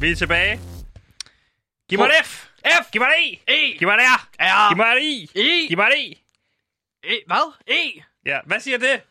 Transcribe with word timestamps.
vi 0.00 0.10
er 0.10 0.14
tilbage. 0.14 0.60
Giv 1.88 1.98
mig 1.98 2.06
et 2.06 2.26
F! 2.26 2.46
F! 2.66 2.90
Giv 2.92 3.00
mig 3.00 3.08
et 3.08 3.38
E! 3.48 3.52
E! 3.52 3.78
Giv 3.78 3.88
mig 3.88 3.94
et 3.94 4.00
R! 4.00 4.28
R! 4.40 4.68
Giv 4.70 4.76
mig 4.76 4.96
et 4.96 5.02
I! 5.02 5.30
E! 5.34 5.68
Giv 5.68 5.76
mig 5.76 5.86
et 5.86 5.94
E! 5.98 6.14
E! 7.04 7.22
Hvad? 7.26 7.52
E! 7.66 8.02
Ja, 8.26 8.38
hvad 8.46 8.60
siger 8.60 8.78
det? 8.78 9.02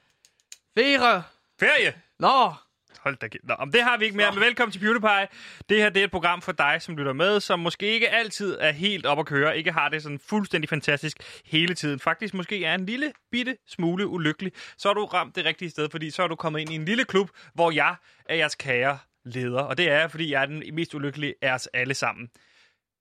Fere! 0.78 1.24
Ferie! 1.60 1.94
Nå! 2.20 2.54
Hold 3.00 3.16
da. 3.16 3.28
Nå, 3.44 3.54
om 3.54 3.72
det 3.72 3.84
har 3.84 3.98
vi 3.98 4.06
ikke 4.06 4.18
mere, 4.18 4.32
men 4.32 4.42
velkommen 4.42 4.72
til 4.72 4.80
PewDiePie. 4.80 5.28
Det 5.70 5.78
her 5.78 5.90
det 5.90 6.00
er 6.00 6.04
et 6.04 6.12
program 6.12 6.42
for 6.42 6.52
dig, 6.52 6.78
som 6.80 6.98
lytter 6.98 7.14
med, 7.14 7.40
som 7.40 7.60
måske 7.60 7.86
ikke 7.86 8.10
altid 8.10 8.58
er 8.60 8.72
helt 8.72 9.06
op 9.06 9.20
at 9.20 9.26
køre, 9.26 9.58
ikke 9.58 9.72
har 9.72 9.90
det 9.90 10.04
sådan 10.04 10.20
fuldstændig 10.20 10.70
fantastisk 10.70 11.18
hele 11.46 11.74
tiden. 11.74 12.00
Faktisk 12.00 12.34
måske 12.34 12.66
er 12.66 12.76
en 12.76 12.86
lille 12.86 13.14
bitte 13.32 13.58
smule 13.68 14.08
ulykkelig. 14.08 14.52
Så 14.78 14.90
har 14.90 14.94
du 14.94 15.06
ramt 15.06 15.36
det 15.36 15.46
rigtige 15.46 15.70
sted, 15.70 15.90
fordi 15.90 16.12
så 16.12 16.24
er 16.24 16.28
du 16.28 16.36
kommet 16.36 16.60
ind 16.60 16.70
i 16.70 16.76
en 16.76 16.86
lille 16.86 17.06
klub, 17.06 17.30
hvor 17.54 17.72
jeg 17.72 17.96
er 18.26 18.36
jeres 18.36 18.56
kære 18.56 18.98
leder. 19.26 19.62
Og 19.62 19.78
det 19.78 19.90
er 19.90 20.00
jeg, 20.00 20.12
fordi 20.12 20.32
jeg 20.32 20.42
er 20.42 20.46
den 20.46 20.64
mest 20.74 20.94
ulykkelige 20.94 21.36
af 21.42 21.54
os 21.54 21.68
alle 21.68 21.94
sammen. 21.94 22.30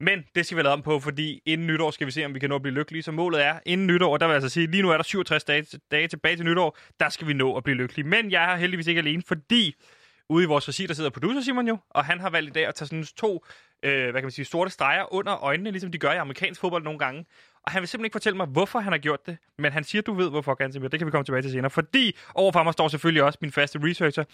Men 0.00 0.24
det 0.34 0.46
skal 0.46 0.56
vi 0.56 0.62
lade 0.62 0.72
om 0.72 0.82
på, 0.82 1.00
fordi 1.00 1.42
inden 1.46 1.66
nytår 1.66 1.90
skal 1.90 2.06
vi 2.06 2.12
se, 2.12 2.24
om 2.24 2.34
vi 2.34 2.38
kan 2.38 2.48
nå 2.48 2.56
at 2.56 2.62
blive 2.62 2.74
lykkelige. 2.74 3.02
Så 3.02 3.12
målet 3.12 3.44
er, 3.44 3.58
inden 3.66 3.86
nytår, 3.86 4.16
der 4.16 4.26
vil 4.26 4.32
jeg 4.32 4.42
altså 4.42 4.48
sige, 4.48 4.66
lige 4.66 4.82
nu 4.82 4.90
er 4.90 4.96
der 4.96 5.04
67 5.04 5.44
dage, 5.44 5.66
dage 5.90 6.08
tilbage 6.08 6.36
til 6.36 6.44
nytår, 6.44 6.78
der 7.00 7.08
skal 7.08 7.26
vi 7.28 7.32
nå 7.32 7.56
at 7.56 7.64
blive 7.64 7.76
lykkelige. 7.76 8.06
Men 8.06 8.30
jeg 8.30 8.52
er 8.52 8.56
heldigvis 8.56 8.86
ikke 8.86 8.98
alene, 8.98 9.22
fordi 9.22 9.74
ude 10.28 10.44
i 10.44 10.46
vores 10.46 10.68
regi, 10.68 10.86
der 10.86 10.94
sidder 10.94 11.10
producer 11.10 11.40
Simon 11.40 11.68
jo, 11.68 11.78
og 11.90 12.04
han 12.04 12.20
har 12.20 12.30
valgt 12.30 12.50
i 12.50 12.52
dag 12.52 12.66
at 12.66 12.74
tage 12.74 12.88
sådan 12.88 13.04
to, 13.04 13.44
øh, 13.82 14.02
hvad 14.02 14.12
kan 14.12 14.24
man 14.24 14.30
sige, 14.30 14.44
sorte 14.44 14.70
streger 14.70 15.14
under 15.14 15.44
øjnene, 15.44 15.70
ligesom 15.70 15.92
de 15.92 15.98
gør 15.98 16.12
i 16.12 16.16
amerikansk 16.16 16.60
fodbold 16.60 16.84
nogle 16.84 16.98
gange. 16.98 17.24
Og 17.66 17.72
han 17.72 17.80
vil 17.80 17.88
simpelthen 17.88 18.04
ikke 18.04 18.14
fortælle 18.14 18.36
mig, 18.36 18.46
hvorfor 18.46 18.78
han 18.78 18.92
har 18.92 18.98
gjort 18.98 19.26
det, 19.26 19.36
men 19.58 19.72
han 19.72 19.84
siger, 19.84 20.02
du 20.02 20.14
ved, 20.14 20.30
hvorfor, 20.30 20.54
Gansimir. 20.54 20.88
Det 20.88 21.00
kan 21.00 21.06
vi 21.06 21.10
komme 21.10 21.24
tilbage 21.24 21.42
til 21.42 21.50
senere. 21.50 21.70
Fordi 21.70 22.16
overfor 22.34 22.62
mig 22.62 22.72
står 22.72 22.88
selvfølgelig 22.88 23.22
også 23.22 23.38
min 23.42 23.52
faste 23.52 23.78
researcher. 23.82 24.24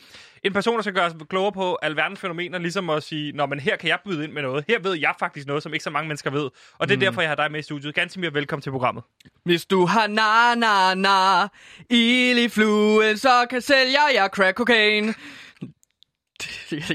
En 0.42 0.52
person, 0.52 0.76
der 0.76 0.82
skal 0.82 0.94
gøre 0.94 1.04
os 1.04 1.12
klogere 1.28 1.52
på 1.52 1.78
alverdens 1.82 2.20
fænomener, 2.20 2.58
ligesom 2.58 2.90
at 2.90 3.02
sige, 3.02 3.32
Nå, 3.32 3.46
men 3.46 3.60
her 3.60 3.76
kan 3.76 3.88
jeg 3.88 3.98
byde 4.04 4.24
ind 4.24 4.32
med 4.32 4.42
noget. 4.42 4.64
Her 4.68 4.78
ved 4.78 4.94
jeg 4.94 5.14
faktisk 5.18 5.46
noget, 5.46 5.62
som 5.62 5.72
ikke 5.72 5.84
så 5.84 5.90
mange 5.90 6.08
mennesker 6.08 6.30
ved. 6.30 6.50
Og 6.78 6.88
det 6.88 6.94
er 6.94 6.96
mm. 6.96 7.00
derfor, 7.00 7.20
jeg 7.20 7.30
har 7.30 7.36
dig 7.36 7.52
med 7.52 7.60
i 7.60 7.62
studiet. 7.62 7.94
Gansimir, 7.94 8.30
velkommen 8.30 8.62
til 8.62 8.70
programmet. 8.70 9.04
Hvis 9.44 9.66
du 9.66 9.84
har 9.84 10.06
na 10.06 10.54
na 10.54 10.94
na 10.94 11.48
ild 11.90 12.38
i 12.38 12.48
fluen, 12.48 13.16
så 13.16 13.46
kan 13.50 13.60
sælge 13.60 13.98
jeg 14.14 14.28
crack 14.32 14.56
cocaine. 14.56 15.14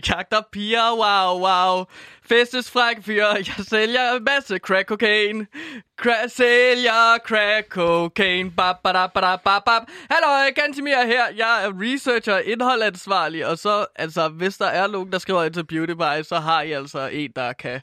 Jagter 0.09 0.41
piger, 0.51 0.91
wow, 0.97 1.39
wow. 1.39 1.85
Festes 2.29 2.71
frække 2.71 3.03
fyre, 3.03 3.27
jeg 3.27 3.65
sælger 3.67 4.11
en 4.13 4.23
masse 4.23 4.57
crack 4.57 4.88
cocaine. 4.88 5.47
Cra- 6.01 6.27
sælger 6.27 7.17
crack 7.27 7.67
cocaine. 7.69 8.51
Bap, 8.51 8.75
bap, 8.83 9.13
bap, 9.13 9.43
bap, 9.43 9.63
bap. 9.66 9.81
Hallo, 10.09 10.51
Gantimir 10.55 11.05
her. 11.05 11.23
Jeg 11.38 11.66
er 11.66 11.71
researcher, 11.81 12.39
indholdansvarlig. 12.39 13.47
Og 13.47 13.57
så, 13.57 13.85
altså, 13.95 14.27
hvis 14.27 14.57
der 14.57 14.66
er 14.67 14.88
nogen, 14.88 15.11
der 15.11 15.17
skriver 15.17 15.43
ind 15.43 15.53
til 15.53 15.66
Beauty 15.66 15.93
Buy, 15.93 16.23
så 16.23 16.39
har 16.39 16.61
I 16.61 16.71
altså 16.71 17.07
en, 17.07 17.31
der 17.35 17.53
kan 17.53 17.81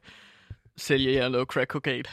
sælge 0.77 1.15
jer 1.15 1.29
noget 1.29 1.49
crack 1.49 1.71
cocaine. 1.71 2.05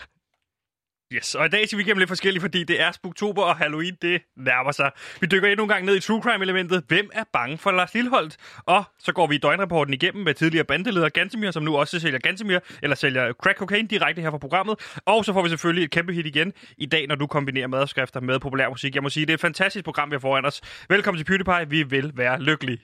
Yes, 1.13 1.35
og 1.35 1.45
i 1.45 1.49
dag 1.49 1.67
skal 1.67 1.77
vi 1.77 1.83
igennem 1.83 1.97
lidt 1.97 2.07
forskelligt, 2.07 2.41
fordi 2.41 2.63
det 2.63 2.81
er 2.81 2.91
oktober 3.03 3.43
og 3.43 3.55
Halloween, 3.55 3.97
det 4.01 4.21
nærmer 4.37 4.71
sig. 4.71 4.91
Vi 5.21 5.27
dykker 5.27 5.49
endnu 5.49 5.63
en 5.63 5.69
gang 5.69 5.85
ned 5.85 5.95
i 5.95 5.99
True 5.99 6.21
Crime-elementet. 6.21 6.83
Hvem 6.87 7.09
er 7.13 7.23
bange 7.33 7.57
for 7.57 7.71
Lars 7.71 7.93
Lilholdt? 7.93 8.37
Og 8.65 8.83
så 8.99 9.13
går 9.13 9.27
vi 9.27 9.35
i 9.35 9.37
døgnrapporten 9.37 9.93
igennem 9.93 10.23
med 10.23 10.33
tidligere 10.33 10.65
bandeleder 10.65 11.09
Gantemir, 11.09 11.51
som 11.51 11.63
nu 11.63 11.77
også 11.77 11.99
sælger 11.99 12.19
Gantemir, 12.19 12.59
eller 12.83 12.95
sælger 12.95 13.33
crack 13.33 13.57
cocaine 13.57 13.87
direkte 13.87 14.21
her 14.21 14.29
fra 14.29 14.37
programmet. 14.37 14.99
Og 15.05 15.25
så 15.25 15.33
får 15.33 15.43
vi 15.43 15.49
selvfølgelig 15.49 15.83
et 15.83 15.91
kæmpe 15.91 16.13
hit 16.13 16.25
igen 16.25 16.53
i 16.77 16.85
dag, 16.85 17.07
når 17.07 17.15
du 17.15 17.27
kombinerer 17.27 17.67
madopskrifter 17.67 18.19
med 18.19 18.39
populær 18.39 18.69
musik. 18.69 18.95
Jeg 18.95 19.03
må 19.03 19.09
sige, 19.09 19.25
det 19.25 19.31
er 19.31 19.37
et 19.37 19.41
fantastisk 19.41 19.85
program, 19.85 20.11
vi 20.11 20.15
har 20.15 20.19
foran 20.19 20.45
os. 20.45 20.61
Velkommen 20.89 21.17
til 21.17 21.25
PewDiePie. 21.25 21.69
Vi 21.69 21.83
vil 21.83 22.11
være 22.15 22.41
lykkelige. 22.41 22.79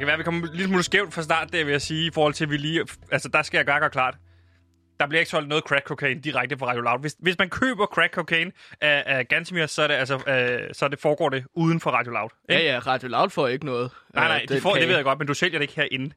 Kan 0.00 0.06
være, 0.06 0.14
at 0.14 0.18
vi 0.18 0.24
kommer 0.24 0.48
lidt 0.52 0.68
smule 0.68 0.82
skævt 0.82 1.14
fra 1.14 1.22
start, 1.22 1.52
der 1.52 1.64
vil 1.64 1.70
jeg 1.72 1.82
sige, 1.82 2.06
i 2.06 2.10
forhold 2.14 2.34
til, 2.34 2.44
at 2.44 2.50
vi 2.50 2.56
lige... 2.56 2.84
Altså, 3.12 3.28
der 3.28 3.42
skal 3.42 3.58
jeg 3.58 3.66
gøre 3.66 3.80
gøre 3.80 3.90
klart. 3.90 4.16
Der 5.00 5.06
bliver 5.06 5.20
ikke 5.20 5.30
solgt 5.30 5.48
noget 5.48 5.64
crack 5.64 5.86
cocaine 5.86 6.20
direkte 6.20 6.58
fra 6.58 6.66
Radio 6.66 6.82
Loud. 6.82 7.00
Hvis, 7.00 7.16
hvis 7.18 7.38
man 7.38 7.50
køber 7.50 7.86
crack 7.86 8.14
cocaine 8.14 8.52
af, 8.80 9.02
af 9.06 9.28
Gantemir, 9.28 9.66
så 9.66 9.82
er 9.82 9.86
det, 9.86 9.94
altså, 9.94 10.14
øh, 10.28 10.74
så 10.74 10.88
det 10.88 10.98
foregår 10.98 11.28
det 11.28 11.44
uden 11.54 11.80
for 11.80 11.90
Radio 11.90 12.12
Loud. 12.12 12.28
Ja, 12.48 12.58
ikke? 12.58 12.70
ja, 12.70 12.78
Radio 12.78 13.08
Loud 13.08 13.30
får 13.30 13.48
ikke 13.48 13.66
noget. 13.66 13.90
Nej, 14.14 14.28
nej, 14.28 14.40
Øh, 14.50 14.56
de 14.56 14.60
får, 14.60 14.74
det 14.74 14.88
ved 14.88 14.94
jeg 14.94 15.04
godt, 15.04 15.18
men 15.18 15.26
du 15.26 15.34
sælger 15.34 15.58
det 15.58 15.62
ikke 15.62 15.74
herinde 15.76 16.14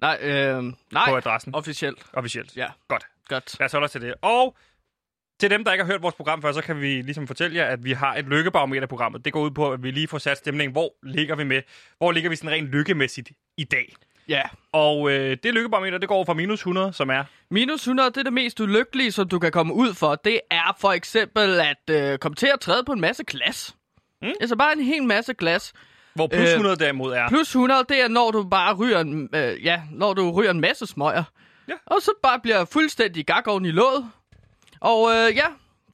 Nej, 0.00 0.18
øh, 0.22 0.64
nej. 0.92 1.08
på 1.08 1.16
adressen, 1.16 1.54
Officielt. 1.54 2.06
officielt. 2.12 2.56
Ja, 2.56 2.66
Godt. 2.88 3.06
godt. 3.28 3.56
Lad 3.58 3.64
os 3.66 3.72
holde 3.72 3.84
os 3.84 3.90
til 3.90 4.00
det. 4.00 4.14
Og 4.22 4.56
til 5.40 5.50
dem, 5.50 5.64
der 5.64 5.72
ikke 5.72 5.84
har 5.84 5.92
hørt 5.92 6.02
vores 6.02 6.14
program 6.14 6.42
før, 6.42 6.52
så 6.52 6.62
kan 6.62 6.80
vi 6.80 7.02
ligesom 7.02 7.26
fortælle 7.26 7.56
jer, 7.56 7.64
at 7.64 7.84
vi 7.84 7.92
har 7.92 8.14
et 8.14 8.24
lykkebarometer-programmet. 8.24 9.24
Det 9.24 9.32
går 9.32 9.40
ud 9.40 9.50
på, 9.50 9.72
at 9.72 9.82
vi 9.82 9.90
lige 9.90 10.08
får 10.08 10.18
sat 10.18 10.36
stemningen. 10.38 10.72
Hvor 10.72 10.94
ligger 11.02 11.36
vi 11.36 11.44
med? 11.44 11.62
Hvor 11.98 12.12
ligger 12.12 12.30
vi 12.30 12.36
sådan 12.36 12.50
rent 12.50 12.68
lykkemæssigt 12.68 13.30
i 13.56 13.64
dag? 13.64 13.94
Ja. 14.28 14.42
Og 14.72 15.10
øh, 15.10 15.36
det 15.42 15.54
lykkebarometer, 15.54 15.98
det 15.98 16.08
går 16.08 16.24
fra 16.24 16.34
minus 16.34 16.60
100, 16.60 16.92
som 16.92 17.10
er... 17.10 17.24
Minus 17.50 17.80
100, 17.80 18.10
det 18.10 18.16
er 18.16 18.22
det 18.22 18.32
mest 18.32 18.60
ulykkelige, 18.60 19.12
som 19.12 19.28
du 19.28 19.38
kan 19.38 19.52
komme 19.52 19.74
ud 19.74 19.94
for. 19.94 20.14
Det 20.14 20.40
er 20.50 20.76
for 20.80 20.92
eksempel 20.92 21.60
at 21.60 22.12
øh, 22.12 22.18
komme 22.18 22.36
til 22.36 22.46
at 22.54 22.60
træde 22.60 22.84
på 22.84 22.92
en 22.92 23.00
masse 23.00 23.24
glas. 23.24 23.76
Mm. 24.22 24.28
Altså 24.40 24.56
bare 24.56 24.72
en 24.72 24.84
hel 24.84 25.04
masse 25.04 25.34
glas. 25.34 25.72
Hvor 26.14 26.26
plus 26.26 26.40
Øh, 26.40 26.48
100 26.48 26.76
derimod 26.76 27.12
er... 27.12 27.28
Plus 27.28 27.48
100, 27.48 27.84
det 27.88 28.02
er 28.02 28.08
når 28.08 28.30
du 28.30 28.48
bare 28.48 28.74
ryger 28.74 29.00
en, 29.00 29.28
øh, 29.34 29.64
ja, 29.64 29.82
når 29.92 30.14
du 30.14 30.30
ryger 30.30 30.50
en 30.50 30.60
masse 30.60 30.86
smøger. 30.86 31.24
Ja. 31.68 31.74
Og 31.86 32.02
så 32.02 32.10
bare 32.22 32.40
bliver 32.40 32.64
fuldstændig 32.64 33.26
gak 33.26 33.46
oven 33.46 33.64
i 33.64 33.70
låget. 33.70 34.10
Og 34.80 35.10
øh, 35.10 35.36
ja, 35.36 35.46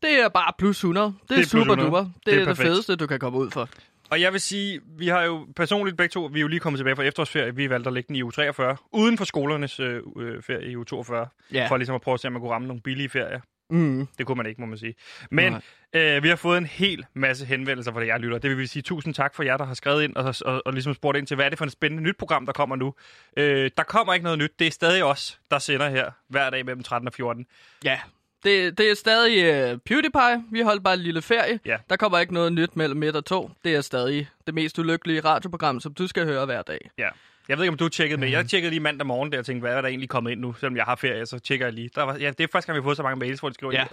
det 0.03 0.21
er 0.25 0.29
bare 0.29 0.53
plus 0.59 0.77
100. 0.77 1.07
Det 1.07 1.13
er, 1.13 1.19
Det 1.29 1.35
er 1.35 1.37
plus 1.37 1.51
super 1.51 1.61
100. 1.61 1.87
duper. 1.87 1.99
Det, 2.01 2.11
Det 2.27 2.35
er 2.35 2.41
er 2.41 2.45
det 2.45 2.57
fedeste, 2.57 2.97
du 2.97 3.07
kan 3.07 3.19
komme 3.19 3.39
ud 3.39 3.51
for. 3.51 3.69
Og 4.11 4.21
jeg 4.21 4.33
vil 4.33 4.41
sige, 4.41 4.81
vi 4.99 5.09
har 5.09 5.23
jo 5.23 5.47
personligt 5.57 5.97
begge 5.97 6.13
to, 6.13 6.25
vi 6.33 6.39
er 6.39 6.41
jo 6.41 6.49
lige 6.49 6.61
kommet 6.61 6.79
tilbage 6.79 6.97
fra 6.97 7.03
efterårsferie. 7.03 7.55
Vi 7.57 7.71
valgte 7.71 7.89
at 7.89 7.95
lægge 7.95 8.09
den 8.09 8.17
i 8.17 8.23
uge 8.23 8.33
43, 8.33 8.77
uden 8.93 9.19
for 9.19 9.25
skolernes 9.25 9.81
øh, 9.81 10.01
øh, 10.19 10.43
ferie 10.43 10.71
i 10.71 10.77
uge 10.77 10.85
42. 10.85 11.27
Ja. 11.53 11.67
For 11.69 11.77
ligesom 11.77 11.95
at 11.95 12.01
prøve 12.01 12.15
at 12.15 12.21
se, 12.21 12.27
om 12.27 12.33
man 12.33 12.41
kunne 12.43 12.53
ramme 12.53 12.69
nogle 12.69 12.83
billige 12.83 13.09
ferier. 13.09 13.41
Mm. 13.71 14.07
Det 14.19 14.27
kunne 14.27 14.37
man 14.37 14.47
ikke, 14.47 14.61
må 14.61 14.67
man 14.67 14.79
sige. 14.79 14.95
Men 15.31 15.55
øh, 15.93 16.23
vi 16.23 16.29
har 16.29 16.37
fået 16.37 16.59
en 16.59 16.67
hel 16.67 17.07
masse 17.15 17.47
henvendelser 17.47 17.93
fra 17.93 18.01
det, 18.01 18.07
jeg 18.07 18.21
lytter. 18.21 18.39
Det 18.39 18.51
vil 18.51 18.59
vi 18.59 18.67
sige 18.67 18.83
tusind 18.83 19.15
tak 19.15 19.35
for 19.35 19.43
jer, 19.43 19.57
der 19.57 19.65
har 19.65 19.75
skrevet 19.75 20.03
ind 20.03 20.17
og, 20.17 20.35
og, 20.45 20.63
og 20.67 20.73
ligesom 20.73 20.95
spurgt 20.95 21.19
ind 21.19 21.27
til, 21.27 21.35
hvad 21.35 21.45
er 21.45 21.49
det 21.49 21.59
for 21.59 21.65
et 21.65 21.73
spændende 21.73 22.03
nyt 22.03 22.17
program, 22.17 22.47
der 22.47 22.53
kommer 22.53 22.77
nu. 22.77 22.95
Øh, 23.37 23.71
der 23.77 23.83
kommer 23.83 24.15
ikke 24.15 24.25
noget 24.25 24.39
nyt. 24.39 24.59
Det 24.59 24.67
er 24.67 24.71
stadig 24.71 25.05
os, 25.05 25.41
der 25.51 25.59
sender 25.59 25.89
her 25.91 26.11
hver 26.29 26.51
dag 26.51 26.65
mellem 26.65 26.83
13 26.83 27.07
og 27.09 27.15
14. 27.15 27.47
Ja, 27.85 28.01
det, 28.45 28.79
det 28.79 28.91
er 28.91 28.95
stadig 28.95 29.73
uh, 29.73 29.79
PewDiePie. 29.87 30.45
Vi 30.51 30.61
holdt 30.61 30.85
bare 30.85 30.95
en 30.95 31.01
lille 31.01 31.23
ferie. 31.23 31.61
Ja. 31.67 31.77
Der 31.91 31.97
kommer 31.97 32.19
ikke 32.19 32.35
noget 32.35 32.53
nyt 32.53 32.77
mellem 32.77 33.01
midt 33.01 33.17
og 33.17 33.25
to. 33.25 33.51
Det 33.65 33.75
er 33.75 33.81
stadig 33.81 34.29
det 34.47 34.55
mest 34.55 34.79
ulykkelige 34.79 35.21
radioprogram, 35.21 35.81
som 35.81 35.95
du 35.95 36.07
skal 36.07 36.25
høre 36.25 36.45
hver 36.47 36.63
dag. 36.63 36.91
Ja. 36.99 37.09
Jeg 37.49 37.57
ved 37.59 37.65
ikke, 37.65 37.73
om 37.73 37.77
du 37.79 37.89
tjekkede 37.89 38.21
med. 38.21 38.29
Jeg 38.29 38.47
tjekkede 38.49 38.71
lige 38.71 38.81
mandag 38.81 39.07
morgen 39.07 39.33
der 39.33 39.39
og 39.39 39.47
tænkte, 39.47 39.61
hvad 39.61 39.77
er 39.77 39.81
der 39.81 39.89
egentlig 39.89 40.09
kommet 40.09 40.31
ind 40.31 40.41
nu? 40.41 40.53
Selvom 40.61 40.77
jeg 40.77 40.85
har 40.85 40.97
ferie, 40.97 41.27
så 41.27 41.39
tjekker 41.39 41.67
jeg 41.67 41.73
lige. 41.73 41.91
Der 41.95 42.03
var, 42.03 42.17
ja, 42.19 42.31
det 42.31 42.41
er 42.45 42.49
første 42.53 42.67
gang, 42.67 42.77
vi 42.77 42.81
har 42.81 42.87
fået 42.87 42.97
så 42.97 43.03
mange 43.03 43.17
mails, 43.19 43.41
hvor 43.41 43.49
de 43.49 43.55
skriver, 43.55 43.73
Ja. 43.73 43.87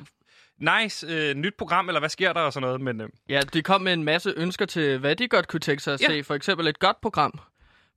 nice, 0.84 1.08
øh, 1.10 1.36
nyt 1.36 1.54
program, 1.58 1.88
eller 1.90 2.00
hvad 2.00 2.10
sker 2.10 2.34
der 2.34 2.42
og 2.42 2.54
sådan 2.54 2.66
noget. 2.68 2.81
Men 2.81 3.02
øh, 3.02 3.10
Ja, 3.30 3.42
de 3.54 3.62
kom 3.62 3.81
med 3.81 3.94
en 3.94 4.04
masse 4.04 4.34
ønsker 4.38 4.66
til, 4.66 4.98
hvad 4.98 5.16
de 5.16 5.28
godt 5.28 5.48
kunne 5.48 5.60
tænke 5.60 5.84
sig 5.84 5.94
at 5.94 6.02
Ja. 6.02 6.08
se. 6.08 6.24
For 6.24 6.36
eksempel 6.36 6.68
et 6.68 6.80
godt 6.80 7.02
program, 7.02 7.40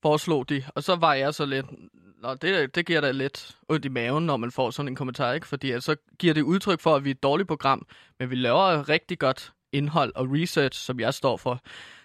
foreslog 0.03 0.49
de. 0.49 0.65
Og 0.75 0.83
så 0.83 0.97
var 0.97 1.15
jeg 1.15 1.35
så 1.35 1.47
lidt... 1.47 1.67
Nå, 2.23 2.35
det, 2.35 2.75
det 2.75 2.87
giver 2.87 3.01
da 3.01 3.11
lidt 3.11 3.57
ondt 3.69 3.85
i 3.85 3.89
maven, 3.89 4.27
når 4.27 4.37
man 4.37 4.51
får 4.51 4.71
sådan 4.71 4.89
en 4.89 4.97
kommentar, 4.97 5.33
ikke? 5.33 5.47
Fordi 5.47 5.71
at 5.71 5.83
så 5.83 5.97
giver 6.19 6.35
det 6.35 6.43
udtryk 6.43 6.81
for, 6.81 6.97
at 6.97 7.05
vi 7.05 7.11
er 7.11 7.15
et 7.15 7.23
dårligt 7.23 7.49
program, 7.49 7.87
men 8.19 8.31
vi 8.31 8.35
laver 8.35 8.89
rigtig 8.89 9.19
godt 9.19 9.53
indhold 9.73 10.13
og 10.15 10.29
research, 10.31 10.81
som 10.81 11.01
jeg 11.01 11.15
står 11.15 11.37
for 11.37 11.61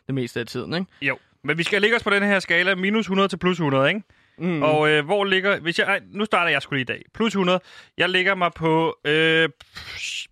det 0.08 0.16
meste 0.16 0.40
af 0.40 0.46
tiden, 0.46 0.74
ikke? 0.74 0.85
jo. 1.02 1.18
Men 1.44 1.58
vi 1.58 1.63
skal 1.63 1.81
ligge 1.81 1.96
os 1.96 2.03
på 2.03 2.09
den 2.09 2.24
her 2.24 2.40
skala, 2.40 2.75
minus 2.75 3.06
100 3.06 3.28
til 3.30 3.38
plus 3.38 3.58
100, 3.58 3.88
ikke? 3.90 4.03
Mm. 4.38 4.64
Og 4.64 4.90
øh, 4.90 5.06
hvor 5.06 5.25
ligger... 5.25 5.59
Hvis 5.59 5.79
jeg, 5.79 5.88
ej, 5.88 6.00
nu 6.12 6.25
starter 6.25 6.52
jeg 6.52 6.62
sgu 6.62 6.74
lige 6.74 6.81
i 6.81 6.85
dag. 6.85 7.02
Plus 7.14 7.34
100. 7.34 7.59
Jeg 7.97 8.09
ligger 8.09 8.35
mig 8.35 8.52
på... 8.53 8.97
Øh, 9.06 9.50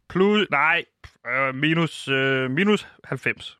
plus... 0.09 0.47
Nej. 0.51 0.85
Øh, 1.27 1.55
minus, 1.55 2.07
øh, 2.07 2.51
minus 2.51 2.87
90. 3.03 3.57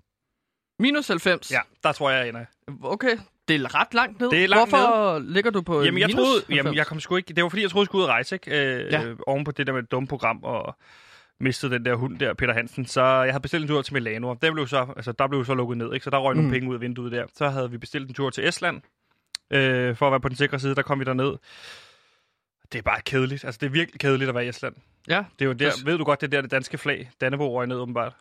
Minus 0.80 1.08
90? 1.08 1.51
Ja, 1.51 1.60
der 1.84 1.92
tror 1.92 2.10
jeg, 2.10 2.19
jeg 2.19 2.30
ender. 2.30 2.46
Okay, 2.84 3.18
det 3.47 3.62
er 3.62 3.75
ret 3.81 3.94
langt 3.94 4.19
ned. 4.19 4.30
Det 4.31 4.44
er 4.44 4.47
langt 4.47 4.69
Hvorfor 4.69 5.19
ligger 5.19 5.51
du 5.51 5.62
på 5.62 5.83
Jamen, 5.83 6.00
jeg 6.00 6.07
minus 6.07 6.18
troede... 6.19 6.31
90? 6.39 6.57
Jamen, 6.57 6.75
jeg 6.75 6.86
kom 6.88 7.00
sgu 7.00 7.15
ikke... 7.15 7.33
Det 7.33 7.44
var 7.44 7.50
fordi, 7.50 7.62
jeg 7.62 7.69
troede, 7.71 7.81
jeg 7.83 7.88
skulle 7.88 8.00
ud 8.00 8.03
og 8.03 8.09
rejse, 8.09 8.36
ikke? 8.36 8.51
Øh, 8.75 8.92
Ja. 8.94 9.01
ja. 9.01 9.13
Oven 9.27 9.44
på 9.44 9.51
det 9.51 9.68
der 9.68 9.74
med 9.74 9.83
et 9.83 9.92
dumt 9.92 10.09
program, 10.09 10.44
og 10.44 10.75
mistede 11.39 11.74
den 11.75 11.86
der 11.86 11.95
hund 11.95 12.19
der, 12.19 12.33
Peter 12.33 12.53
Hansen. 12.53 12.86
Så 12.86 13.01
jeg 13.01 13.33
havde 13.33 13.42
bestilt 13.42 13.62
en 13.63 13.68
tur 13.68 13.81
til 13.81 13.94
Milano, 13.94 14.30
og 14.30 14.42
den 14.42 14.53
blev 14.53 14.68
så, 14.68 14.88
altså, 14.95 15.12
der 15.12 15.27
blev 15.27 15.45
så 15.45 15.53
lukket 15.53 15.77
ned, 15.77 15.94
ikke? 15.94 16.03
Så 16.03 16.09
der 16.09 16.18
røg 16.18 16.36
mm. 16.36 16.42
nogle 16.42 16.53
penge 16.57 16.69
ud 16.69 16.75
af 16.75 16.81
vinduet 16.81 17.12
der. 17.12 17.25
Så 17.36 17.50
havde 17.50 17.71
vi 17.71 17.77
bestilt 17.77 18.07
en 18.07 18.13
tur 18.13 18.30
til 18.30 18.47
Estland, 18.47 18.81
øh, 19.51 19.95
for 19.95 20.06
at 20.07 20.12
være 20.12 20.19
på 20.19 20.30
den 20.30 20.38
sikre 20.38 20.59
side. 20.59 20.75
Der 20.75 20.81
kom 20.81 21.00
vi 21.00 21.03
derned. 21.06 21.33
Det 22.71 22.77
er 22.80 22.81
bare 22.83 23.01
kedeligt. 23.01 23.45
Altså, 23.45 23.57
det 23.62 23.65
er 23.68 23.71
virkelig 23.71 24.00
kedeligt 24.00 24.30
at 24.30 24.36
være 24.36 24.45
i 24.45 24.50
Estland. 24.50 24.75
Ja, 25.07 25.24
Det 25.39 25.45
er 25.45 25.50
jo 25.50 25.53
der, 25.53 25.69
Præcis. 25.69 25.86
ved 25.86 25.98
du 25.98 26.03
godt, 26.03 26.21
det 26.21 26.27
er 26.27 26.31
der 26.31 26.41
det 26.41 26.51
danske 26.51 26.77
flag, 26.77 27.12
Dannebro 27.21 27.57
røg 27.59 27.68
ned 27.68 27.77
åbenbart. 27.77 28.13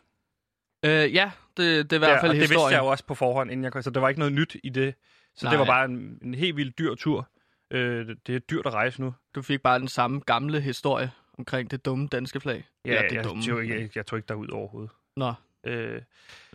øh, 0.85 0.91
ja 1.15 1.31
det, 1.57 1.89
det 1.89 1.93
er 1.93 1.95
i 1.95 1.99
hvert 1.99 2.09
Ja, 2.09 2.15
fald 2.15 2.29
og 2.29 2.33
det 2.35 2.39
vidste 2.39 2.53
historien. 2.53 2.73
jeg 2.73 2.79
jo 2.81 2.85
også 2.87 3.05
på 3.05 3.15
forhånd, 3.15 3.51
inden 3.51 3.63
jeg 3.63 3.71
kom. 3.71 3.81
Så 3.81 3.89
der 3.89 3.99
var 3.99 4.09
ikke 4.09 4.19
noget 4.19 4.33
nyt 4.33 4.55
i 4.63 4.69
det. 4.69 4.95
Så 5.37 5.45
Nej. 5.45 5.51
det 5.51 5.59
var 5.59 5.65
bare 5.65 5.85
en, 5.85 6.19
en 6.21 6.33
helt 6.33 6.55
vild 6.57 6.71
dyr 6.71 6.95
tur. 6.95 7.29
Øh, 7.71 8.15
det, 8.27 8.35
er 8.35 8.39
dyrt 8.39 8.65
at 8.65 8.73
rejse 8.73 9.01
nu. 9.01 9.13
Du 9.35 9.41
fik 9.41 9.61
bare 9.61 9.79
den 9.79 9.87
samme 9.87 10.19
gamle 10.25 10.61
historie 10.61 11.11
omkring 11.37 11.71
det 11.71 11.85
dumme 11.85 12.07
danske 12.07 12.39
flag. 12.39 12.63
Ja, 12.85 12.89
Eller 12.89 13.01
det 13.09 13.15
jeg, 13.15 13.23
dumme. 13.23 13.43
jeg, 13.47 13.69
jeg, 13.79 13.89
jeg 13.95 14.05
tog 14.05 14.17
ikke 14.19 14.27
derud 14.27 14.49
overhovedet. 14.49 14.91
Nå, 15.17 15.33
Øh, 15.67 16.01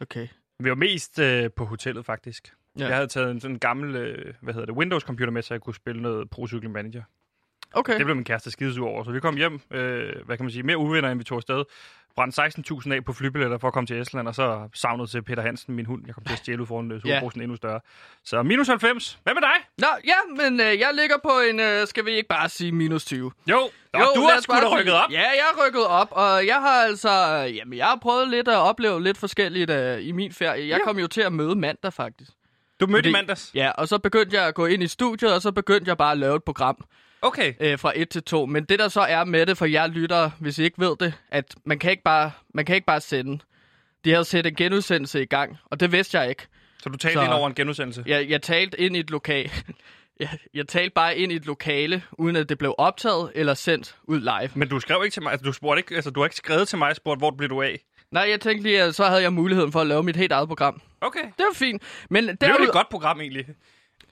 Okay. 0.00 0.28
vi 0.60 0.68
var 0.68 0.74
mest 0.76 1.18
øh, 1.18 1.50
på 1.56 1.64
hotellet, 1.64 2.04
faktisk. 2.06 2.54
Ja. 2.78 2.86
Jeg 2.86 2.94
havde 2.94 3.06
taget 3.08 3.30
en 3.30 3.40
sådan 3.40 3.58
gammel, 3.58 3.96
øh, 3.96 4.34
hvad 4.40 4.54
hedder 4.54 4.66
det, 4.66 4.74
Windows-computer 4.74 5.30
med, 5.30 5.42
så 5.42 5.54
jeg 5.54 5.60
kunne 5.60 5.74
spille 5.74 6.02
noget 6.02 6.30
Pro 6.30 6.46
Cycling 6.46 6.72
Manager. 6.72 7.02
Okay. 7.74 7.96
Det 7.98 8.04
blev 8.04 8.16
min 8.16 8.24
kæreste 8.24 8.50
skidesur 8.50 8.88
over, 8.88 9.04
så 9.04 9.10
vi 9.10 9.20
kom 9.20 9.36
hjem, 9.36 9.60
øh, 9.70 10.12
hvad 10.26 10.36
kan 10.36 10.44
man 10.44 10.50
sige, 10.52 10.62
mere 10.62 10.78
uvenner, 10.78 11.10
end 11.10 11.18
vi 11.18 11.24
tog 11.24 11.36
afsted. 11.36 11.64
Brændte 12.16 12.42
16.000 12.42 12.92
af 12.92 13.04
på 13.04 13.12
flybilletter 13.12 13.58
for 13.58 13.68
at 13.68 13.74
komme 13.74 13.86
til 13.86 14.00
Estland, 14.00 14.28
og 14.28 14.34
så 14.34 14.68
savnede 14.74 15.08
til 15.10 15.22
Peter 15.22 15.42
Hansen, 15.42 15.74
min 15.74 15.86
hund. 15.86 16.02
Jeg 16.06 16.14
kom 16.14 16.24
til 16.24 16.32
at 16.32 16.38
stjæle 16.38 16.62
ud 16.62 16.66
foran 16.66 16.92
øh, 16.92 17.00
Superbrusen 17.02 17.40
endnu 17.42 17.56
større. 17.56 17.80
Så 18.24 18.42
minus 18.42 18.68
90. 18.68 19.18
Hvad 19.22 19.34
med 19.34 19.42
dig? 19.42 19.52
Nå, 19.78 19.86
ja, 20.04 20.14
men 20.42 20.60
øh, 20.60 20.66
jeg 20.78 20.90
ligger 20.94 21.16
på 21.22 21.30
en, 21.50 21.60
øh, 21.60 21.86
skal 21.86 22.04
vi 22.04 22.10
ikke 22.10 22.28
bare 22.28 22.48
sige 22.48 22.72
minus 22.72 23.04
20? 23.04 23.30
Jo, 23.50 23.70
Nå, 23.92 24.00
du 24.16 24.20
har 24.20 24.40
sgu 24.40 24.54
da 24.54 24.78
rykket 24.78 24.94
op. 24.94 25.10
Ja, 25.10 25.18
jeg 25.20 25.44
har 25.54 25.66
rykket 25.66 25.86
op, 25.86 26.08
og 26.10 26.46
jeg 26.46 26.56
har 26.56 26.82
altså, 26.84 27.44
øh, 27.48 27.56
jamen 27.56 27.78
jeg 27.78 27.86
har 27.86 27.98
prøvet 28.02 28.28
lidt 28.28 28.48
at 28.48 28.56
opleve 28.56 29.02
lidt 29.02 29.18
forskelligt 29.18 29.70
øh, 29.70 30.06
i 30.06 30.12
min 30.12 30.32
ferie. 30.32 30.68
Jeg 30.68 30.78
Ja. 30.78 30.84
kom 30.84 30.98
jo 30.98 31.06
til 31.06 31.20
at 31.20 31.32
møde 31.32 31.54
mandag 31.54 31.92
faktisk. 31.92 32.30
Du 32.80 32.86
mødte 32.86 32.98
Fordi- 32.98 33.08
i 33.08 33.12
mandags. 33.12 33.50
Ja, 33.54 33.70
og 33.70 33.88
så 33.88 33.98
begyndte 33.98 34.36
jeg 34.36 34.46
at 34.46 34.54
gå 34.54 34.66
ind 34.66 34.82
i 34.82 34.86
studiet, 34.88 35.34
og 35.34 35.42
så 35.42 35.52
begyndte 35.52 35.88
jeg 35.88 35.96
bare 35.98 36.12
at 36.12 36.18
lave 36.18 36.36
et 36.36 36.44
program 36.44 36.84
Okay. 37.22 37.54
øh, 37.60 37.78
fra 37.78 37.92
1 37.96 38.08
til 38.08 38.22
2. 38.22 38.46
Men 38.46 38.64
det 38.64 38.78
der 38.78 38.88
så 38.88 39.00
er 39.00 39.24
med 39.24 39.46
det, 39.46 39.58
for 39.58 39.66
jer 39.66 39.86
lytter, 39.86 40.30
hvis 40.38 40.58
I 40.58 40.62
ikke 40.64 40.78
ved 40.80 40.96
det, 41.00 41.14
at 41.30 41.54
man 41.64 41.78
kan 41.78 41.90
ikke 41.90 42.02
bare, 42.02 42.32
man 42.54 42.64
kan 42.64 42.74
ikke 42.74 42.86
bare 42.86 43.00
sende. 43.00 43.38
De 44.04 44.10
havde 44.10 44.24
sat 44.24 44.46
en 44.46 44.54
genudsendelse 44.54 45.22
i 45.22 45.26
gang, 45.26 45.56
og 45.64 45.80
det 45.80 45.92
vidste 45.92 46.18
jeg 46.18 46.28
ikke. 46.28 46.46
Så 46.82 46.88
du 46.88 46.96
talte 46.98 47.14
Så- 47.18 47.24
ind 47.24 47.32
over 47.32 47.48
en 47.48 47.54
genudsendelse? 47.54 48.02
Jeg, 48.06 48.28
jeg 48.28 48.42
talte 48.42 48.80
ind 48.80 48.96
i 48.96 49.00
et 49.00 49.10
lokal. 49.10 49.50
jeg, 50.20 50.28
jeg 50.54 50.68
talte 50.68 50.90
bare 50.94 51.16
ind 51.18 51.32
i 51.32 51.34
et 51.34 51.46
lokale, 51.46 52.02
uden 52.12 52.36
at 52.36 52.48
det 52.48 52.58
blev 52.58 52.74
optaget 52.78 53.32
eller 53.34 53.54
sendt 53.54 53.96
ud 54.04 54.20
live. 54.20 54.50
Men 54.54 54.68
du 54.68 54.80
skrev 54.80 55.00
ikke 55.04 55.14
til 55.14 55.22
mig, 55.22 55.32
altså 55.32 55.44
du, 55.44 55.52
spurgte 55.52 55.78
ikke, 55.80 55.94
altså, 55.94 56.10
du 56.10 56.20
har 56.20 56.26
ikke 56.26 56.36
skrevet 56.36 56.68
til 56.68 56.78
mig 56.78 56.88
og 56.90 56.96
spurgt, 56.96 57.20
hvor 57.20 57.30
blev 57.30 57.50
du 57.50 57.62
af? 57.62 57.80
Nej, 58.10 58.26
jeg 58.30 58.40
tænkte 58.40 58.62
lige, 58.62 58.82
at 58.82 58.94
så 58.94 59.04
havde 59.04 59.22
jeg 59.22 59.32
muligheden 59.32 59.72
for 59.72 59.80
at 59.80 59.86
lave 59.86 60.02
mit 60.02 60.16
helt 60.16 60.32
eget 60.32 60.48
program. 60.48 60.82
Okay. 61.00 61.22
Det 61.24 61.44
var 61.48 61.54
fint. 61.54 61.82
Men 62.10 62.28
Det 62.28 62.42
er 62.42 62.46
derud- 62.52 62.62
et 62.66 62.72
godt 62.72 62.88
program 62.88 63.20
egentlig. 63.20 63.46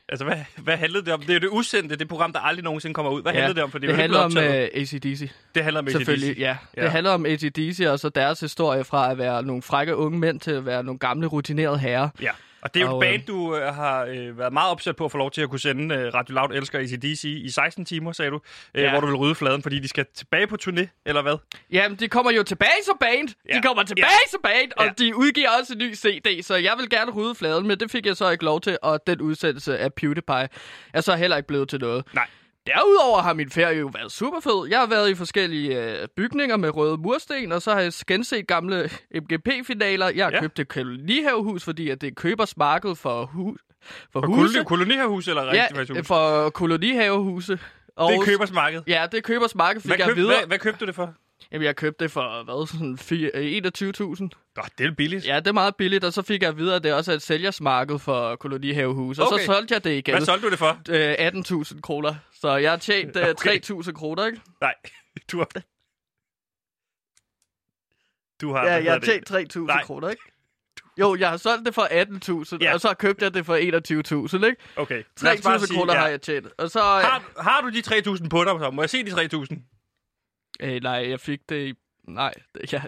Altså, 0.09 0.25
hvad, 0.25 0.37
hvad 0.57 0.77
handlede 0.77 1.05
det 1.05 1.13
om? 1.13 1.21
Det 1.21 1.31
er 1.31 1.35
jo 1.35 1.41
det 1.41 1.47
udsendte, 1.47 1.97
det 1.97 2.09
program, 2.09 2.33
der 2.33 2.41
aldrig 2.41 2.65
nogensinde 2.65 2.95
kommer 2.95 3.13
ud. 3.13 3.23
Hvad 3.23 3.33
handlede 3.33 3.55
det 3.55 3.63
om? 3.63 3.71
For 3.71 3.79
det, 3.79 3.91
er 3.91 3.93
jo 3.93 4.01
handler 4.01 4.29
ikke 4.29 4.41
om 4.41 4.47
uh. 4.47 4.83
ACDC. 4.83 5.31
det 5.55 5.65
handler 5.65 5.81
om 5.81 5.89
Selvfølgelig, 5.89 6.29
AC/DC. 6.29 6.41
ja. 6.41 6.57
Ja. 6.77 6.83
Det 6.83 6.91
handler 6.91 7.13
om 7.13 7.27
ACDC 7.27 7.87
og 7.89 7.99
så 7.99 8.09
deres 8.09 8.41
historie 8.41 8.85
fra 8.85 9.11
at 9.11 9.19
være 9.19 9.43
nogle 9.43 9.63
frække 9.63 9.97
unge 9.97 10.19
mænd 10.19 10.41
til 10.41 10.51
at 10.51 10.67
være 10.67 10.85
nogle 10.85 10.99
gamle, 10.99 11.27
rutinerede 11.27 11.79
herrer. 11.79 12.09
Ja, 12.23 12.31
og 12.63 12.75
det 12.75 12.83
er 12.83 12.87
jo 12.87 12.93
Og, 12.93 13.05
et 13.05 13.11
band, 13.11 13.23
du 13.27 13.57
øh, 13.57 13.75
har 13.75 14.05
øh, 14.05 14.39
været 14.39 14.53
meget 14.53 14.71
opsat 14.71 14.97
på 14.97 15.05
at 15.05 15.13
få 15.13 15.19
lov 15.19 15.31
til 15.31 15.41
at 15.43 15.51
kunne 15.51 15.61
sende 15.61 15.95
øh, 15.95 16.15
Radio 16.15 16.35
Loud 16.35 16.51
Elsker 16.55 16.79
ACDC 16.79 17.25
i 17.25 17.51
16 17.51 17.85
timer, 17.85 18.13
sagde 18.13 18.31
du, 18.31 18.41
øh, 18.75 18.83
Ja. 18.83 18.91
hvor 18.91 19.01
du 19.01 19.07
vil 19.07 19.17
rydde 19.17 19.35
fladen, 19.35 19.63
fordi 19.63 19.79
de 19.79 19.89
skal 19.89 20.07
tilbage 20.15 20.47
på 20.47 20.57
turné, 20.63 21.03
eller 21.07 21.23
hvad? 21.23 21.37
Jamen, 21.71 21.99
de 21.99 22.09
kommer 22.09 22.33
jo 22.33 22.43
tilbage 22.43 22.71
som 22.85 22.97
band. 23.01 23.29
Ja. 23.49 23.57
De 23.57 23.63
kommer 23.63 23.83
tilbage 23.83 24.07
Ja. 24.07 24.31
som 24.31 24.41
band, 24.43 24.73
og 24.77 24.85
Ja. 24.85 24.91
de 24.99 25.17
udgiver 25.17 25.49
også 25.61 25.73
en 25.73 25.79
ny 25.79 25.95
CD, 25.95 26.43
så 26.43 26.55
jeg 26.57 26.75
vil 26.79 26.91
gerne 26.91 27.11
rydde 27.13 27.35
fladen, 27.35 27.67
men 27.67 27.81
det 27.81 27.91
fik 27.91 28.07
jeg 28.07 28.17
så 28.17 28.31
ikke 28.31 28.45
lov 28.45 28.61
til, 28.61 28.79
og 28.83 29.01
den 29.07 29.21
udsættelse 29.21 29.79
af 29.79 29.95
PewDiePie 29.95 30.49
er 30.95 31.01
så 31.01 31.17
heller 31.17 31.37
ikke 31.37 31.47
blevet 31.47 31.69
til 31.69 31.81
noget. 31.81 32.05
Nej. 32.15 32.27
Derudover 32.75 33.21
har 33.23 33.33
min 33.35 33.51
ferie 33.51 33.79
jo 33.79 33.91
været 33.95 34.13
super 34.13 34.41
fed. 34.41 34.69
Jeg 34.71 34.79
har 34.79 34.87
været 34.87 35.11
i 35.11 35.15
forskellige 35.15 35.83
øh, 36.01 36.09
bygninger 36.17 36.57
med 36.57 36.77
røde 36.77 36.97
mursten, 36.97 37.53
og 37.53 37.63
så 37.63 37.73
har 37.75 37.81
jeg 37.81 37.93
genset 38.07 38.47
gamle 38.47 38.91
MGP-finaler. 39.15 40.09
Jeg 40.15 40.25
har 40.27 40.33
Ja. 40.33 40.41
købt 40.41 40.59
et 40.59 40.69
kolonihavehus, 40.69 41.65
fordi 41.65 41.91
at 41.91 42.01
det 42.01 42.07
er 42.07 42.15
købers 42.15 42.57
marked 42.57 42.95
for, 42.97 43.25
hu- 43.27 43.57
for 44.13 44.21
For 44.21 44.27
huse. 44.27 44.59
koloni- 44.61 44.65
kolonihavehus 44.65 45.29
eller 45.29 45.55
Ja, 45.55 45.67
rigtig 45.77 45.97
hus? 45.99 46.07
for 46.07 46.51
kolonihavehuse. 46.51 47.59
Og, 47.97 48.13
Det 48.13 48.19
er 48.19 48.23
købers 48.25 48.53
marked. 48.53 48.83
Ja, 48.87 49.07
det 49.13 49.19
er 49.19 49.23
købers 49.23 49.55
marked, 49.55 49.81
fik 49.81 49.89
Hvad, 49.91 49.97
jeg 49.99 50.07
køb, 50.07 50.17
videre. 50.17 50.37
hvad, 50.39 50.47
hvad 50.47 50.59
købte 50.59 50.81
du 50.81 50.87
det 50.87 50.95
for? 50.95 51.15
Jamen, 51.53 51.65
jeg 51.67 51.77
købte 51.77 52.05
det 52.05 52.13
for, 52.13 52.45
hvad, 52.45 52.67
sådan 52.67 52.99
fire- 52.99 53.31
øh, 53.35 53.57
21.000. 53.57 54.29
Nå, 54.57 54.63
det 54.79 54.87
er 54.87 54.91
billigt. 54.97 55.27
Ja, 55.27 55.37
det 55.37 55.47
er 55.47 55.53
meget 55.53 55.77
billigt, 55.77 56.05
og 56.05 56.13
så 56.13 56.23
fik 56.23 56.43
jeg 56.43 56.57
videre, 56.57 56.77
at 56.77 56.83
det 56.83 56.93
også 56.95 57.13
er 57.13 57.17
et 57.17 57.23
sælgersmarked 57.23 57.99
for 57.99 58.37
kolonihavehus. 58.37 59.19
Og 59.19 59.27
Okay. 59.33 59.39
så 59.39 59.47
solgte 59.47 59.75
jeg 59.75 59.85
det 59.85 59.91
igen. 59.99 60.15
Hvad 60.15 60.25
solgte 60.27 60.47
du 60.47 60.51
det 60.51 60.59
for? 60.59 60.79
Øh, 60.89 61.15
18.000 61.75 61.81
kroner. 61.81 62.15
Så 62.41 62.57
jeg 62.57 62.71
har 62.71 62.77
tjent 62.79 63.17
øh, 63.17 63.29
Okay. 63.29 63.61
3.000 63.61 63.93
kroner, 63.93 64.27
ikke? 64.27 64.41
Nej, 64.61 64.75
du 65.33 65.39
har... 65.39 65.49
Du 68.41 68.53
har... 68.53 68.65
Ja, 68.67 68.85
jeg 68.85 68.93
har 68.93 68.99
tjent 69.01 69.31
3.000 69.57 69.59
Nej. 69.61 69.85
kroner, 69.85 70.09
ikke? 70.09 70.23
Jo, 71.01 71.17
jeg 71.17 71.31
har 71.31 71.37
solgt 71.37 71.67
det 71.67 71.75
for 71.75 71.83
18.000, 72.53 72.59
Ja. 72.61 72.75
og 72.75 72.81
så 72.81 72.95
købte 72.95 73.25
jeg 73.25 73.35
det 73.35 73.47
for 73.47 73.57
21.000, 73.57 74.47
ikke? 74.47 74.63
Okay. 74.77 75.03
lad 75.23 75.35
os 75.39 75.41
bare 75.43 75.57
3.000 75.57 75.67
sige, 75.67 75.77
kroner 75.79 75.95
ja. 75.95 76.01
har 76.01 76.09
jeg 76.09 76.21
tjent. 76.23 76.47
Og 76.59 76.71
så... 76.71 76.81
Har, 76.81 77.43
har 77.43 77.61
du 77.61 77.69
de 77.69 77.79
3.000 78.25 78.29
på 78.29 78.45
dig, 78.45 78.53
så? 78.61 78.71
Må 78.71 78.83
jeg 78.83 78.91
se 78.91 79.05
de 79.05 79.11
3.000? 79.11 79.78
Øh, 80.61 80.83
nej, 80.83 81.09
jeg 81.11 81.21
fik 81.21 81.49
det 81.49 81.69
i... 81.69 81.75
Nej, 82.09 82.35
det, 82.55 82.73
ja, 82.73 82.83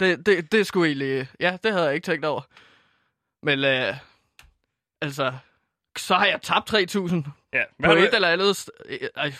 det, 0.00 0.26
det, 0.26 0.52
det 0.52 0.66
sgu 0.66 0.84
egentlig... 0.84 1.28
Ja, 1.40 1.58
det 1.62 1.72
havde 1.72 1.84
jeg 1.84 1.94
ikke 1.94 2.04
tænkt 2.04 2.24
over. 2.24 2.42
Men, 3.42 3.64
øh, 3.64 3.94
altså... 5.00 5.32
Så 5.98 6.14
har 6.14 6.26
jeg 6.26 6.42
tabt 6.42 6.74
3.000 6.74 6.76
Ja. 7.52 7.62
på 7.82 7.86
har 7.86 7.94
du- 7.94 8.00
et 8.00 8.14
eller 8.14 8.28
andet... 8.28 8.54
st- 8.58 8.68
øh, 9.24 9.32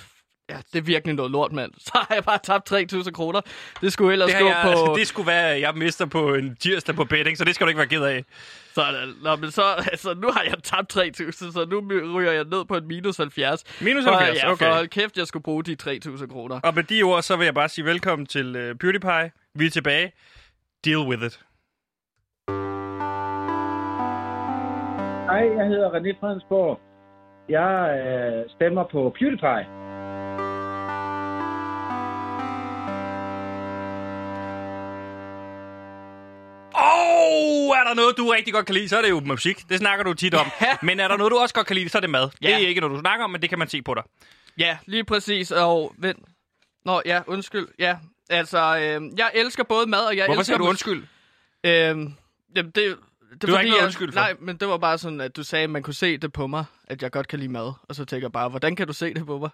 ja, 0.51 0.57
det 0.73 0.79
er 0.79 0.83
virkelig 0.83 1.15
noget 1.15 1.31
lort, 1.31 1.53
mand. 1.53 1.73
Så 1.87 1.91
har 1.95 2.15
jeg 2.15 2.25
bare 2.25 2.39
tabt 2.43 2.73
3.000 2.73 3.11
kroner. 3.11 3.41
Det 3.81 3.93
skulle 3.93 4.13
ellers 4.13 4.31
det, 4.31 4.41
gå 4.41 4.47
jeg, 4.47 4.61
på... 4.63 4.95
det 4.99 5.07
skulle 5.07 5.27
være, 5.27 5.61
jeg 5.61 5.73
mister 5.75 6.07
på 6.07 6.35
en 6.35 6.57
tirsdag 6.57 6.95
på 6.95 7.05
betting, 7.05 7.39
så 7.39 7.45
det 7.45 7.55
skal 7.55 7.65
du 7.65 7.69
ikke 7.69 7.79
være 7.79 7.89
ked 7.89 8.03
af. 8.03 8.25
Sådan. 8.75 9.15
Nå, 9.23 9.37
men 9.37 9.51
så... 9.51 9.63
Altså, 9.93 10.15
nu 10.15 10.29
har 10.31 10.43
jeg 10.43 10.55
tabt 10.63 10.97
3.000, 10.97 11.33
så 11.33 11.67
nu 11.71 12.01
ryger 12.19 12.33
jeg 12.33 12.45
ned 12.45 12.65
på 12.65 12.77
en 12.77 12.89
minus 12.89 13.17
70. 13.17 13.65
Minus 13.81 14.05
For, 14.05 14.13
70, 14.13 14.43
ja, 14.43 14.51
okay. 14.53 14.67
for 14.67 14.75
hold 14.75 14.89
kæft, 14.89 15.17
jeg 15.19 15.27
skulle 15.27 15.43
bruge 15.43 15.65
de 15.65 15.77
3.000 15.83 16.27
kroner. 16.27 16.61
Og 16.61 16.75
med 16.75 16.83
de 16.83 17.03
ord, 17.03 17.23
så 17.23 17.37
vil 17.37 17.45
jeg 17.45 17.55
bare 17.55 17.69
sige 17.69 17.85
velkommen 17.85 18.27
til 18.27 18.71
uh, 18.71 18.77
PewDiePie. 18.79 19.31
Vi 19.55 19.67
er 19.67 19.71
tilbage. 19.71 20.13
Deal 20.85 20.99
with 21.09 21.23
it. 21.23 21.41
Hej, 25.31 25.45
jeg 25.59 25.67
hedder 25.67 25.91
René 25.91 26.21
Fredensborg. 26.21 26.81
Jeg 27.49 27.73
øh, 27.99 28.51
stemmer 28.51 28.85
på 28.93 29.15
PewDiePie. 29.19 29.86
Er 37.77 37.85
der 37.85 37.95
noget, 37.95 38.17
du 38.17 38.29
rigtig 38.29 38.55
godt 38.55 38.67
kan 38.67 38.75
lide, 38.75 38.89
så 38.89 38.99
er 38.99 39.03
det 39.03 39.11
jo 39.11 39.21
musik. 39.21 39.69
Det 39.69 39.79
snakker 39.79 40.05
du 40.05 40.15
tit 40.15 40.35
om. 40.35 40.47
Ja. 40.61 40.77
Men 40.83 41.01
er 41.01 41.09
der 41.09 41.17
noget, 41.17 41.31
du 41.31 41.39
også 41.39 41.55
godt 41.55 41.67
kan 41.67 41.77
lide, 41.77 41.89
så 41.89 41.99
er 41.99 42.01
det 42.01 42.11
mad. 42.11 42.29
Ja. 42.43 42.47
Det 42.47 42.55
er 42.65 42.69
ikke 42.69 42.81
noget, 42.81 42.95
du 42.97 43.01
snakker 43.01 43.25
om, 43.25 43.31
men 43.31 43.43
det 43.43 43.49
kan 43.51 43.59
man 43.59 43.69
se 43.69 43.83
på 43.83 43.95
dig. 43.95 44.03
Ja, 44.59 44.79
lige 44.87 45.05
præcis. 45.05 45.51
Og 45.51 45.95
vent. 45.99 46.19
Nå, 46.85 47.03
ja, 47.07 47.23
undskyld. 47.27 47.69
Ja, 47.79 47.97
altså, 48.31 48.59
øh, 48.79 49.19
jeg 49.19 49.31
elsker 49.35 49.65
både 49.65 49.87
mad, 49.87 50.01
og 50.01 50.17
jeg 50.17 50.25
Hvorfor 50.27 50.41
elsker... 50.41 50.55
siger 50.55 50.59
du 50.59 50.69
undskyld? 50.69 51.03
Øh, 51.65 51.71
jamen, 51.73 52.11
det, 52.57 52.75
det 52.75 52.97
Du 53.43 53.47
fordi, 53.47 53.53
ikke 53.53 53.53
noget 53.53 53.77
jeg- 53.77 53.85
undskyld 53.85 54.13
for? 54.13 54.21
Nej, 54.21 54.35
men 54.41 54.57
det 54.57 54.69
var 54.69 54.79
bare 54.79 54.99
sådan, 54.99 55.21
at 55.21 55.37
du 55.37 55.43
sagde, 55.45 55.65
at 55.65 55.71
man 55.71 55.83
kunne 55.83 55.95
se 55.95 56.17
det 56.19 56.33
på 56.33 56.47
mig, 56.47 56.65
at 56.89 57.03
jeg 57.03 57.11
godt 57.13 57.29
kan 57.29 57.39
lide 57.39 57.53
mad. 57.53 57.73
Og 57.89 57.95
så 57.95 58.05
tænker 58.05 58.25
jeg 58.27 58.33
bare, 58.33 58.49
hvordan 58.49 58.77
kan 58.77 58.87
du 58.87 58.93
se 58.93 59.15
det 59.15 59.27
på 59.27 59.39
mig? 59.39 59.51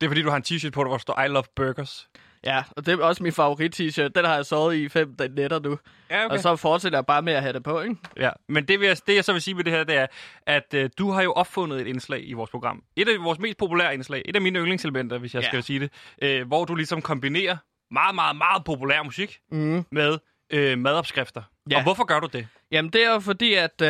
Det 0.00 0.06
er 0.06 0.10
fordi, 0.10 0.22
du 0.22 0.30
har 0.30 0.36
en 0.36 0.42
t-shirt 0.48 0.70
på 0.70 0.80
dig, 0.82 0.88
hvor 0.88 0.96
der 0.96 0.98
står 1.02 1.20
I 1.22 1.28
love 1.28 1.44
burgers. 1.56 2.08
Ja, 2.44 2.62
og 2.70 2.86
det 2.86 3.00
er 3.00 3.04
også 3.04 3.22
min 3.22 3.32
favorit-t-shirt. 3.32 4.08
Den 4.14 4.24
har 4.24 4.34
jeg 4.34 4.46
sovet 4.46 4.74
i 4.76 4.88
fem 4.88 5.16
nætter 5.36 5.60
nu. 5.60 5.78
Ja, 6.10 6.26
Og 6.28 6.38
så 6.40 6.56
fortsætter 6.56 6.98
jeg 6.98 7.06
bare 7.06 7.22
med 7.22 7.32
at 7.32 7.42
have 7.42 7.52
det 7.52 7.62
på, 7.62 7.80
ikke? 7.80 7.96
Ja, 8.16 8.30
men 8.48 8.64
det, 8.68 8.80
vil 8.80 8.86
jeg, 8.88 8.96
det 9.06 9.14
jeg 9.14 9.24
så 9.24 9.32
vil 9.32 9.42
sige 9.42 9.54
med 9.54 9.64
det 9.64 9.72
her, 9.72 9.84
det 9.84 9.96
er, 9.96 10.06
at 10.46 10.74
øh, 10.74 10.90
du 10.98 11.10
har 11.10 11.22
jo 11.22 11.32
opfundet 11.32 11.80
et 11.80 11.86
indslag 11.86 12.28
i 12.28 12.32
vores 12.32 12.50
program. 12.50 12.82
Et 12.96 13.08
af 13.08 13.24
vores 13.24 13.38
mest 13.38 13.58
populære 13.58 13.94
indslag, 13.94 14.22
et 14.24 14.36
af 14.36 14.42
mine 14.42 14.58
yndlingselementer, 14.58 15.18
hvis 15.18 15.34
jeg 15.34 15.42
Ja. 15.42 15.48
skal 15.48 15.62
sige 15.62 15.80
det, 15.80 15.90
øh, 16.22 16.46
hvor 16.46 16.64
du 16.64 16.74
ligesom 16.74 17.02
kombinerer 17.02 17.56
meget, 17.90 18.14
meget, 18.14 18.36
meget 18.36 18.64
populær 18.64 19.02
musik 19.02 19.38
Mm. 19.52 19.84
med 19.90 20.18
øh, 20.50 20.78
madopskrifter. 20.78 21.42
Ja. 21.70 21.76
Og 21.76 21.82
hvorfor 21.82 22.04
gør 22.04 22.20
du 22.20 22.28
det? 22.32 22.46
Jamen, 22.72 22.90
det 22.90 23.04
er 23.06 23.12
jo 23.12 23.20
fordi, 23.20 23.54
at 23.54 23.82
øh, 23.82 23.88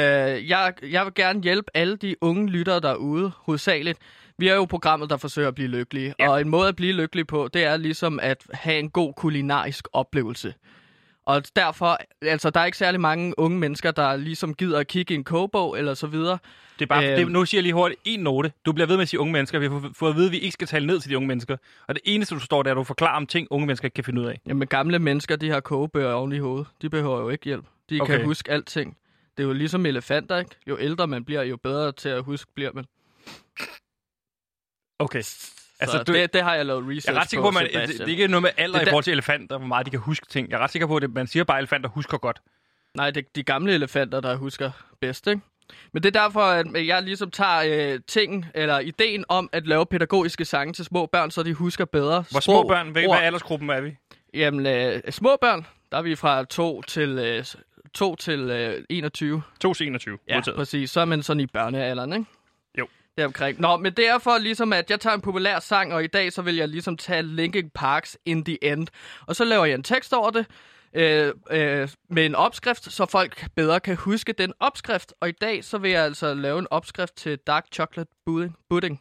jeg, 0.49 0.75
jeg 0.83 1.05
vil 1.05 1.15
gerne 1.15 1.43
hjælpe 1.43 1.71
alle 1.75 1.97
de 1.97 2.15
unge 2.21 2.49
lyttere 2.51 2.81
derude, 2.81 3.33
hovedsageligt. 3.37 3.99
Vi 4.43 4.49
er 4.49 4.55
jo 4.55 4.65
programmet, 4.65 5.11
der 5.11 5.17
forsøger 5.17 5.49
at 5.49 5.55
blive 5.55 5.69
lykkelige. 5.69 6.15
Ja. 6.19 6.31
Og 6.31 6.41
en 6.41 6.49
måde 6.49 6.69
at 6.69 6.77
blive 6.77 6.93
lykkelig 6.93 7.27
på, 7.27 7.49
det 7.55 7.65
er 7.65 7.77
ligesom 7.77 8.21
at 8.23 8.43
have 8.53 8.79
en 8.79 8.91
god 8.91 9.15
kulinarisk 9.15 9.89
oplevelse. 9.93 10.55
Og 11.27 11.43
derfor, 11.57 11.99
altså, 12.23 12.51
der 12.51 12.61
er 12.61 12.65
ikke 12.65 12.79
særlig 12.79 13.01
mange 13.01 13.39
unge 13.39 13.59
mennesker, 13.59 13.91
der 13.91 14.17
ligesom 14.17 14.55
gider 14.55 14.79
at 14.79 14.87
kigge 14.87 15.15
i 15.15 15.17
en 15.17 15.25
kogebog 15.25 15.79
eller 15.79 15.95
så 15.95 16.07
videre. 16.07 16.39
Det 16.79 16.85
er 16.85 16.87
bare, 16.87 17.07
Øhm. 17.13 17.17
det, 17.25 17.33
nu 17.33 17.45
siger 17.45 17.59
jeg 17.59 17.63
lige 17.63 17.73
hurtigt 17.75 18.01
en 18.05 18.21
note. 18.21 18.53
Du 18.67 18.73
bliver 18.73 18.87
ved 18.87 18.97
med 18.97 19.03
at 19.03 19.09
sige 19.09 19.21
unge 19.21 19.33
mennesker. 19.33 19.59
Vi 19.59 19.67
har 19.69 19.91
fået- 19.95 20.11
at 20.11 20.17
vide, 20.17 20.27
at 20.27 20.33
vi 20.33 20.39
ikke 20.39 20.53
skal 20.53 20.67
tale 20.69 20.87
ned 20.87 21.01
til 21.01 21.11
de 21.11 21.17
unge 21.17 21.27
mennesker. 21.29 21.57
Og 21.89 21.95
det 21.95 22.03
eneste, 22.05 22.35
du 22.35 22.41
står 22.41 22.63
der, 22.63 22.71
er, 22.71 22.75
at 22.75 22.77
du 22.77 22.85
forklarer 22.85 23.17
om 23.17 23.27
ting, 23.27 23.49
unge 23.51 23.67
mennesker 23.67 23.87
ikke 23.87 23.95
kan 23.95 24.05
finde 24.05 24.21
ud 24.21 24.27
af. 24.27 24.41
Jamen, 24.47 24.69
gamle 24.69 24.99
mennesker, 24.99 25.37
de 25.37 25.51
har 25.51 25.61
kogebøger 25.61 26.13
oven 26.13 26.33
i 26.33 26.39
hovedet. 26.39 26.67
De 26.83 26.91
behøver 26.91 27.21
jo 27.21 27.29
ikke 27.29 27.45
hjælp. 27.45 27.65
De. 27.91 27.99
Okay. 28.01 28.17
kan 28.17 28.25
huske 28.25 28.51
alting. 28.51 28.97
Det 29.37 29.43
er 29.43 29.47
jo 29.47 29.53
ligesom 29.53 29.87
elefanter, 29.87 30.39
ikke? 30.39 30.51
Jo 30.67 30.77
ældre 30.81 31.07
man 31.07 31.25
bliver, 31.25 31.43
jo 31.43 31.57
bedre 31.57 31.93
til 31.93 32.09
at 32.09 32.23
huske 32.25 32.51
bliver 32.55 32.71
man. 32.75 32.85
Okay. 35.03 35.19
Altså, 35.19 35.97
så 35.99 36.03
du- 36.03 36.13
det, 36.13 36.33
det 36.33 36.43
har 36.43 36.55
jeg 36.55 36.67
lavet 36.67 36.85
research 36.89 37.07
Jeg 37.09 37.15
er 37.17 37.21
ret 37.21 37.31
sikker 37.31 37.43
på, 37.43 37.49
at 37.49 37.55
man, 37.55 37.63
det, 37.63 37.73
Sebastian. 37.73 37.99
det 37.99 38.07
er 38.07 38.11
ikke 38.11 38.29
noget 38.29 38.43
med 38.43 38.51
alder 38.57 38.79
Det 38.79 38.87
i 38.87 38.91
forhold 38.91 39.05
til 39.05 39.13
elefanter, 39.13 39.59
hvor 39.59 39.67
meget 39.67 39.87
de 39.87 39.91
kan 39.91 40.01
huske 40.01 40.27
ting. 40.27 40.51
Jeg 40.51 40.57
er 40.57 40.61
ret 40.61 40.71
sikker 40.71 40.87
på, 40.87 40.97
at 40.97 41.11
man 41.11 41.27
siger 41.27 41.45
bare, 41.45 41.57
at 41.59 41.61
elefanter 41.61 41.89
husker 41.89 42.19
godt. 42.19 42.41
Nej, 42.95 43.11
det 43.11 43.25
er 43.25 43.29
de 43.35 43.43
gamle 43.43 43.73
elefanter, 43.75 44.21
der 44.21 44.37
husker 44.37 44.71
bedst, 45.01 45.27
ikke? 45.27 45.41
Men 45.93 46.03
det 46.03 46.17
er 46.17 46.21
derfor, 46.23 46.41
at 46.41 46.87
jeg 46.87 47.03
ligesom 47.03 47.31
tager 47.31 47.93
øh, 47.95 48.01
ting, 48.09 48.47
eller 48.55 48.79
ideen 48.79 49.25
om 49.29 49.49
at 49.53 49.67
lave 49.67 49.87
pædagogiske 49.87 50.45
sange 50.45 50.73
til 50.73 50.85
små 50.85 51.07
børn, 51.07 51.31
så 51.31 51.43
de 51.43 51.55
husker 51.55 51.85
bedre 51.85 52.25
Hvor 52.31 52.41
små 52.41 52.63
børn, 52.69 52.89
hvad, 52.91 53.03
hvad 53.03 53.19
aldersgruppen 53.19 53.71
er 53.71 53.81
vi? 53.81 53.97
Jamen, 54.35 54.67
øh, 54.67 55.01
små 55.11 55.37
børn, 55.41 55.67
der 55.93 55.99
er 55.99 56.03
vi 56.03 56.15
fra 56.17 56.45
2 56.45 56.83
til 56.83 57.09
øh, 57.19 57.45
2 57.95 58.17
til 58.17 58.41
øh, 58.41 58.85
21. 58.91 59.43
2 59.61 59.75
til 59.75 59.87
21. 59.87 60.19
Ja, 60.29 60.35
Modtaget. 60.37 60.57
præcis. 60.57 60.91
Så 60.91 61.01
er 61.01 61.05
man 61.05 61.23
sådan 61.23 61.41
i 61.41 61.47
børnealderen, 61.47 62.13
ikke? 62.13 62.25
Jo. 63.13 63.17
Det 63.17 63.23
er 63.23 63.27
omkring. 63.27 63.61
Nå, 63.61 63.77
men 63.77 63.93
det 63.93 64.09
er 64.09 64.19
for 64.19 64.39
ligesom, 64.39 64.73
at 64.73 64.91
jeg 64.91 65.01
tager 65.01 65.15
en 65.15 65.21
populær 65.21 65.59
sang, 65.61 65.95
og 65.95 66.05
i 66.05 66.07
dag 66.07 66.33
så 66.33 66.43
vil 66.43 66.57
jeg 66.57 66.69
ligesom 66.69 66.97
tage 66.97 67.23
Linkin 67.23 67.71
Parks 67.71 68.19
In 68.25 68.45
The 68.45 68.65
End. 68.65 68.89
Og 69.27 69.37
så 69.37 69.45
laver 69.45 69.65
jeg 69.65 69.75
en 69.75 69.83
tekst 69.83 70.13
over 70.13 70.31
det, 70.31 70.47
øh, 70.95 71.33
øh, 71.51 71.89
med 72.11 72.27
en 72.27 72.35
opskrift, 72.35 72.93
så 72.93 73.07
folk 73.07 73.47
bedre 73.57 73.81
kan 73.81 73.97
huske 73.97 74.33
den 74.33 74.53
opskrift. 74.61 75.13
Og 75.21 75.29
i 75.29 75.33
dag 75.33 75.65
så 75.65 75.79
vil 75.79 75.91
jeg 75.91 76.05
altså 76.05 76.35
lave 76.35 76.59
en 76.59 76.67
opskrift 76.71 77.15
til 77.17 77.39
Dark 77.39 77.67
Chocolate 77.73 78.11
Pudding. 78.27 78.57
pudding. 78.71 79.01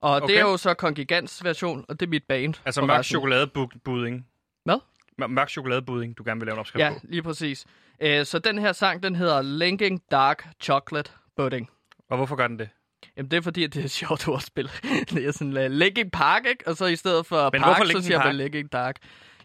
Og 0.00 0.16
okay. 0.16 0.26
det 0.26 0.36
er 0.38 0.42
jo 0.42 0.56
så 0.56 0.74
Kongigants 0.74 1.44
version, 1.44 1.84
og 1.88 2.00
det 2.00 2.06
er 2.06 2.10
mit 2.10 2.24
band. 2.28 2.54
Altså 2.64 2.82
mørk 2.86 3.04
chokoladebudding. 3.04 4.26
Hvad? 4.64 4.78
Mør- 5.22 5.26
Mørk 5.26 5.48
chokoladebudding, 5.50 6.18
du 6.18 6.22
gerne 6.26 6.40
vil 6.40 6.46
lave 6.46 6.54
en 6.54 6.58
opskrift 6.60 6.80
Ja, 6.84 6.90
på. 6.90 6.98
lige 7.02 7.22
præcis. 7.22 7.66
Øh, 8.00 8.26
så 8.26 8.38
den 8.38 8.58
her 8.58 8.72
sang, 8.72 9.02
den 9.02 9.16
hedder 9.16 9.42
Linkin 9.42 9.98
Dark 10.10 10.46
Chocolate 10.62 11.10
Pudding. 11.36 11.70
Og 12.10 12.16
hvorfor 12.16 12.36
gør 12.36 12.46
den 12.46 12.58
det? 12.58 12.68
Jamen, 13.16 13.30
det 13.30 13.36
er 13.36 13.40
fordi, 13.40 13.64
at 13.64 13.74
det 13.74 13.84
er 13.84 13.88
sjovt 13.88 14.28
ordspil. 14.28 14.70
det 15.10 15.26
er 15.26 15.32
sådan 15.32 15.56
uh, 15.56 15.64
Linkin 15.64 16.10
Park, 16.10 16.46
ikke? 16.46 16.68
Og 16.68 16.76
så 16.76 16.86
i 16.86 16.96
stedet 16.96 17.26
for 17.26 17.50
Men 17.52 17.62
Park, 17.62 17.86
så 17.86 18.02
siger 18.02 18.18
man 18.18 18.26
Park? 18.26 18.34
Linkin 18.34 18.66
Dark. 18.66 18.96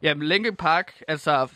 Jamen, 0.01 0.27
Linkin 0.27 0.55
Park, 0.55 1.01
altså... 1.07 1.47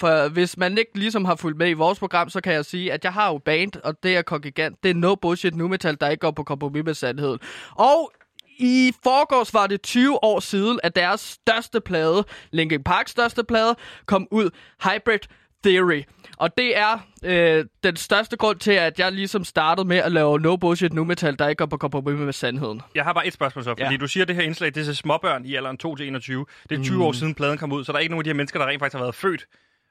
For 0.00 0.28
hvis 0.28 0.56
man 0.56 0.78
ikke 0.78 0.98
ligesom 0.98 1.24
har 1.24 1.36
fulgt 1.36 1.58
med 1.58 1.70
i 1.70 1.72
vores 1.72 1.98
program, 1.98 2.30
så 2.30 2.40
kan 2.40 2.52
jeg 2.52 2.64
sige, 2.64 2.92
at 2.92 3.04
jeg 3.04 3.12
har 3.12 3.28
jo 3.28 3.38
band, 3.38 3.72
og 3.84 4.02
det 4.02 4.16
er 4.16 4.22
kongigant. 4.22 4.82
Det 4.82 4.90
er 4.90 4.94
no 4.94 5.14
bullshit 5.14 5.56
nu 5.56 5.68
metal, 5.68 5.96
der 6.00 6.08
ikke 6.08 6.20
går 6.20 6.30
på 6.30 6.42
kompromis 6.42 6.84
med 6.84 6.94
sandheden. 6.94 7.38
Og 7.74 8.12
i 8.58 8.92
forgårs 9.02 9.54
var 9.54 9.66
det 9.66 9.82
20 9.82 10.24
år 10.24 10.40
siden, 10.40 10.80
at 10.82 10.96
deres 10.96 11.20
største 11.20 11.80
plade, 11.80 12.24
Linkin 12.50 12.82
Parks 12.82 13.10
største 13.10 13.44
plade, 13.44 13.76
kom 14.06 14.28
ud, 14.30 14.50
Hybrid 14.82 15.18
Theory. 15.66 16.02
Og 16.36 16.56
det 16.58 16.78
er 16.78 16.98
øh, 17.24 17.64
den 17.82 17.96
største 17.96 18.36
grund 18.36 18.58
til, 18.58 18.72
at 18.72 18.98
jeg 18.98 19.12
ligesom 19.12 19.44
startede 19.44 19.88
med 19.88 19.96
at 19.96 20.12
lave 20.12 20.40
no 20.40 20.56
bullshit 20.56 20.92
nu 20.92 21.04
metal, 21.04 21.38
der 21.38 21.48
ikke 21.48 21.58
går 21.58 21.66
på 21.66 21.76
kompromis 21.76 22.18
med 22.18 22.32
sandheden. 22.32 22.82
Jeg 22.94 23.04
har 23.04 23.12
bare 23.12 23.26
et 23.26 23.32
spørgsmål 23.32 23.64
så, 23.64 23.70
fordi 23.70 23.82
Ja. 23.82 23.96
du 23.96 24.06
siger, 24.08 24.24
at 24.24 24.28
det 24.28 24.36
her 24.36 24.42
indslag, 24.42 24.74
det 24.74 24.80
er 24.80 24.84
til 24.84 24.96
småbørn 24.96 25.44
i 25.44 25.54
alderen 25.54 25.76
2 25.78 25.96
til 25.96 26.06
21. 26.06 26.46
Det 26.70 26.78
er 26.78 26.82
20 26.82 26.96
mm. 26.96 27.02
år 27.02 27.12
siden 27.12 27.34
pladen 27.34 27.58
kom 27.58 27.72
ud, 27.72 27.84
så 27.84 27.92
der 27.92 27.98
er 27.98 28.00
ikke 28.00 28.12
nogen 28.12 28.20
af 28.20 28.24
de 28.24 28.30
her 28.30 28.34
mennesker, 28.34 28.58
der 28.58 28.66
rent 28.66 28.80
faktisk 28.80 28.96
har 28.96 29.02
været 29.04 29.14
født 29.14 29.46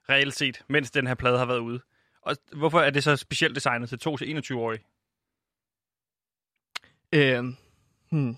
reelt 0.09 0.33
set, 0.35 0.61
mens 0.67 0.91
den 0.91 1.07
her 1.07 1.15
plade 1.15 1.37
har 1.37 1.45
været 1.45 1.59
ude. 1.59 1.79
Og 2.21 2.35
hvorfor 2.53 2.79
er 2.79 2.89
det 2.89 3.03
så 3.03 3.15
specielt 3.15 3.55
designet 3.55 3.89
til 3.89 3.99
2 3.99 4.17
til 4.17 4.25
21-årige? 4.25 4.81
Øh, 7.13 7.43
hmm. 8.11 8.37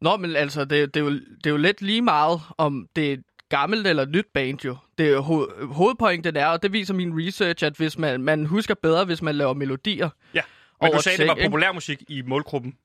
Nå, 0.00 0.16
men 0.16 0.36
altså, 0.36 0.64
det, 0.64 0.94
det, 0.94 1.00
er 1.00 1.04
jo, 1.04 1.10
det 1.10 1.46
er 1.46 1.50
jo 1.50 1.56
lidt 1.56 1.82
lige 1.82 2.02
meget, 2.02 2.40
om 2.58 2.88
det 2.96 3.08
er 3.08 3.12
et 3.12 3.22
gammelt 3.48 3.86
eller 3.86 4.06
nyt 4.06 4.26
band 4.34 4.64
jo. 4.64 4.76
Det 4.98 5.12
er 5.12 5.20
ho- 5.20 5.64
hovedpointen 5.64 6.36
er, 6.36 6.46
og 6.46 6.62
det 6.62 6.72
viser 6.72 6.94
min 6.94 7.26
research, 7.26 7.64
at 7.64 7.76
hvis 7.76 7.98
man, 7.98 8.22
man 8.22 8.46
husker 8.46 8.74
bedre, 8.74 9.04
hvis 9.04 9.22
man 9.22 9.34
laver 9.34 9.54
melodier. 9.54 10.10
Ja, 10.34 10.42
men 10.82 10.92
du 10.92 11.02
sagde, 11.02 11.18
ting, 11.18 11.28
det 11.30 11.38
var 11.42 11.48
populærmusik 11.48 12.02
i 12.08 12.22
målgruppen. 12.22 12.76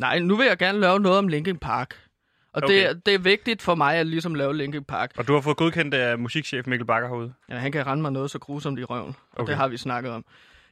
Nej, 0.00 0.18
nu 0.18 0.36
vil 0.36 0.46
jeg 0.46 0.58
gerne 0.58 0.80
lave 0.80 1.00
noget 1.00 1.18
om 1.18 1.28
Linkin 1.28 1.58
Park. 1.58 2.04
Og 2.52 2.62
okay. 2.64 2.88
det, 2.88 3.06
det 3.06 3.14
er 3.14 3.18
vigtigt 3.18 3.62
for 3.62 3.74
mig 3.74 3.94
at 3.96 4.06
ligesom 4.06 4.34
lave 4.34 4.56
Linkin 4.56 4.84
Park. 4.84 5.12
Og 5.16 5.28
du 5.28 5.34
har 5.34 5.40
fået 5.40 5.56
godkendt 5.56 5.94
af 5.94 6.18
musikchef 6.18 6.66
Mikkel 6.66 6.86
Bakker 6.86 7.08
herude. 7.08 7.34
Ja, 7.48 7.56
han 7.56 7.72
kan 7.72 7.86
rende 7.86 8.02
mig 8.02 8.12
noget 8.12 8.30
så 8.30 8.38
grusomt 8.38 8.78
i 8.78 8.84
røven. 8.84 9.16
Og 9.32 9.40
Okay. 9.40 9.50
det 9.50 9.56
har 9.56 9.68
vi 9.68 9.76
snakket 9.76 10.12
om. 10.12 10.24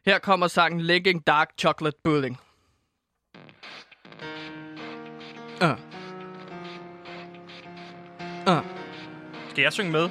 Her 0.07 0.19
kommer 0.19 0.47
sangen 0.49 0.81
Linkin 0.81 1.19
Dark 1.19 1.50
Chocolate 1.59 1.97
Pudding. 2.05 2.40
Uh. 5.62 5.86
Uh. 8.47 8.59
Skal 9.50 9.62
jeg 9.62 9.73
synge 9.73 9.93
med? 9.93 10.05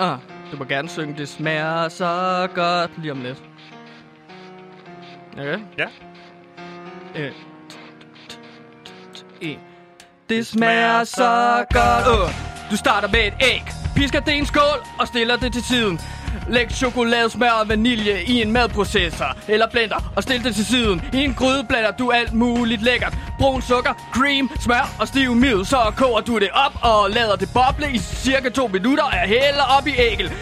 Uh. 0.00 0.18
Du 0.52 0.56
må 0.56 0.64
gerne 0.64 0.88
synge, 0.88 1.14
det 1.18 1.28
smager 1.28 1.88
så 1.88 2.48
godt 2.54 2.90
lige 2.98 3.12
om 3.12 3.22
lidt. 3.22 3.42
Okay? 5.32 5.58
Ja. 5.78 5.86
Øh. 7.16 7.32
En. 9.40 9.58
Det 10.28 10.46
smager 10.46 11.04
så 11.04 11.64
godt. 11.70 12.06
Uh. 12.06 12.30
Du 12.70 12.76
starter 12.76 13.08
med 13.08 13.26
et 13.26 13.34
æg, 13.40 13.62
pisker 13.96 14.20
det 14.20 14.32
i 14.32 14.38
en 14.38 14.46
skål 14.46 14.86
og 14.98 15.06
stiller 15.06 15.36
det 15.36 15.52
til 15.52 15.62
siden. 15.62 16.00
Læg 16.48 16.70
chokolade, 16.70 17.30
smør 17.30 17.50
og 17.50 17.68
vanilje 17.68 18.22
i 18.26 18.42
en 18.42 18.52
madprocessor 18.52 19.36
eller 19.48 19.70
blender 19.70 20.12
og 20.16 20.22
stil 20.22 20.44
det 20.44 20.54
til 20.54 20.66
siden. 20.66 21.02
I 21.12 21.18
en 21.18 21.34
gryde 21.34 21.64
blander 21.68 21.90
du 21.90 22.10
alt 22.10 22.32
muligt 22.32 22.82
lækkert. 22.82 23.14
Brun 23.40 23.62
sukker, 23.62 23.92
cream, 24.14 24.50
smør 24.60 24.90
og 25.00 25.08
stiv 25.08 25.34
middel. 25.34 25.66
Så 25.66 25.92
koger 25.96 26.20
du 26.20 26.38
det 26.38 26.50
op 26.66 26.72
og 26.82 27.10
lader 27.10 27.36
det 27.36 27.48
boble 27.54 27.86
i 27.92 27.98
cirka 27.98 28.48
2 28.48 28.66
minutter 28.66 29.04
og 29.04 29.12
hælder 29.12 29.62
op 29.78 29.86
i 29.86 29.94
ægget. 29.98 30.32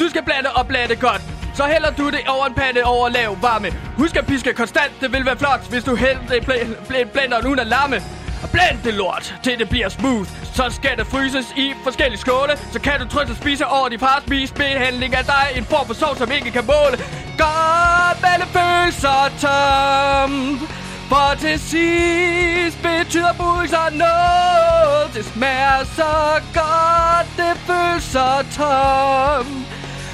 Du 0.00 0.08
skal 0.08 0.22
blande 0.24 0.50
og 0.54 0.66
blande 0.66 0.96
godt. 0.96 1.22
Så 1.54 1.64
hælder 1.64 1.90
du 1.90 2.10
det 2.10 2.20
over 2.28 2.46
en 2.46 2.54
pande 2.54 2.82
over 2.84 3.08
lav 3.08 3.38
varme. 3.42 3.68
Husk 3.98 4.16
at 4.16 4.26
piske 4.26 4.52
konstant, 4.52 4.92
det 5.00 5.12
vil 5.12 5.26
være 5.26 5.36
flot, 5.36 5.70
hvis 5.70 5.84
du 5.84 5.96
hælder 5.96 6.26
det 6.28 6.36
i 6.36 6.40
bl- 6.40 6.74
bl- 6.88 7.04
blenderen 7.12 7.46
uden 7.46 7.58
at 7.58 7.66
larme. 7.66 7.96
Og 8.42 8.50
blend 8.50 8.78
det 8.84 8.94
lort, 8.94 9.34
til 9.42 9.58
det 9.58 9.68
bliver 9.68 9.88
smooth. 9.88 10.28
Så 10.54 10.64
skal 10.70 10.96
det 10.96 11.06
fryses 11.06 11.46
i 11.56 11.72
forskellige 11.84 12.20
skåle. 12.20 12.52
Så 12.72 12.80
kan 12.80 13.00
du 13.00 13.08
trygt 13.08 13.30
at 13.30 13.36
spise 13.36 13.66
over 13.66 13.88
de 13.88 13.98
fars 13.98 14.22
spise 14.22 14.54
behandling 14.54 15.14
af 15.14 15.24
dig. 15.24 15.44
En 15.56 15.64
form 15.64 15.86
for 15.86 15.94
sovs, 15.94 16.18
som 16.18 16.30
ikke 16.32 16.50
kan 16.50 16.64
måle. 16.66 16.96
Godt, 17.38 18.18
men 18.22 18.36
det 18.40 18.48
føles 18.58 18.94
så 18.94 19.16
tomt. 19.40 20.85
For 21.08 21.34
til 21.40 21.58
sidst 21.58 22.82
betyder 22.82 23.32
bud 23.38 23.68
noget. 23.92 25.14
Det 25.14 25.24
smager 25.24 25.84
så 25.84 26.42
godt, 26.54 27.26
det 27.36 27.56
føles 27.56 28.04
så 28.04 28.44
tomt. 28.56 29.66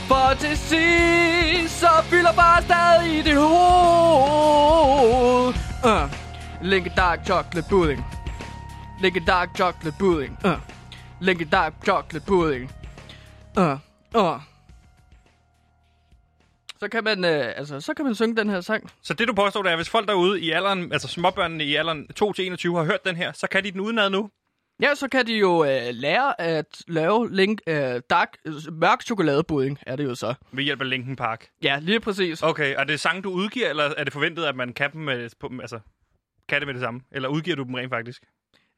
For 0.08 0.34
til 0.40 0.56
sidst, 0.56 1.80
så 1.80 1.88
fylder 2.02 2.32
bare 2.32 2.62
stadig 2.62 3.18
i 3.18 3.22
dit 3.22 3.36
hoved. 3.36 4.62
Uh. 5.84 6.10
Linkin 6.62 6.92
Dark 6.96 7.26
Chocolate 7.26 7.68
Pudding. 7.68 8.04
Linkin 9.00 9.24
Dark 9.24 9.48
Chocolate 9.56 9.96
Pudding. 9.98 10.38
Uh. 10.44 10.50
Linkin 11.20 11.48
Dark 11.48 11.72
Chocolate 11.84 12.26
Pudding. 12.26 12.70
Uh. 13.56 13.76
Uh. 14.14 14.51
Så 16.82 16.88
kan 16.88 17.04
man, 17.04 17.24
øh, 17.24 17.52
altså, 17.56 17.80
så 17.80 17.94
kan 17.94 18.04
man 18.04 18.14
synge 18.14 18.36
den 18.36 18.50
her 18.50 18.60
sang. 18.60 18.90
Så 19.02 19.14
det 19.14 19.28
du 19.28 19.34
påstår, 19.34 19.62
det 19.62 19.68
er, 19.68 19.72
at 19.72 19.78
hvis 19.78 19.88
folk 19.88 20.08
derude 20.08 20.40
i 20.40 20.50
alderen, 20.50 20.92
altså 20.92 21.08
småbørnene 21.08 21.64
i 21.64 21.74
alderen 21.74 22.08
2 22.08 22.32
til 22.32 22.46
21 22.46 22.76
har 22.76 22.84
hørt 22.84 23.04
den 23.04 23.16
her, 23.16 23.32
så 23.32 23.46
kan 23.46 23.64
de 23.64 23.70
den 23.70 23.80
udenad 23.80 24.10
nu. 24.10 24.30
Ja, 24.82 24.94
så 24.94 25.08
kan 25.08 25.26
de 25.26 25.34
jo 25.34 25.64
øh, 25.64 25.80
lære 25.90 26.40
at 26.40 26.66
lave 26.88 27.34
link, 27.34 27.60
øh, 27.66 28.00
dark, 28.10 28.28
øh, 28.44 28.54
mørk 28.72 29.02
chokoladepudding, 29.02 29.78
er 29.86 29.96
det 29.96 30.04
jo 30.04 30.14
så. 30.14 30.34
Ved 30.52 30.64
hjælp 30.64 30.80
af 30.80 30.90
Linkin 30.90 31.16
Park. 31.16 31.48
Ja, 31.62 31.78
lige 31.82 32.00
præcis. 32.00 32.42
Okay, 32.42 32.74
og 32.74 32.80
er 32.80 32.84
det 32.84 33.00
sange, 33.00 33.22
du 33.22 33.30
udgiver, 33.30 33.68
eller 33.68 33.84
er 33.96 34.04
det 34.04 34.12
forventet, 34.12 34.44
at 34.44 34.56
man 34.56 34.72
kan 34.72 34.92
dem 34.92 35.00
med, 35.00 35.30
på, 35.40 35.50
altså, 35.60 35.80
kan 36.48 36.60
det 36.60 36.66
med 36.68 36.74
det 36.74 36.82
samme? 36.82 37.00
Eller 37.12 37.28
udgiver 37.28 37.56
du 37.56 37.62
dem 37.62 37.74
rent 37.74 37.90
faktisk? 37.90 38.22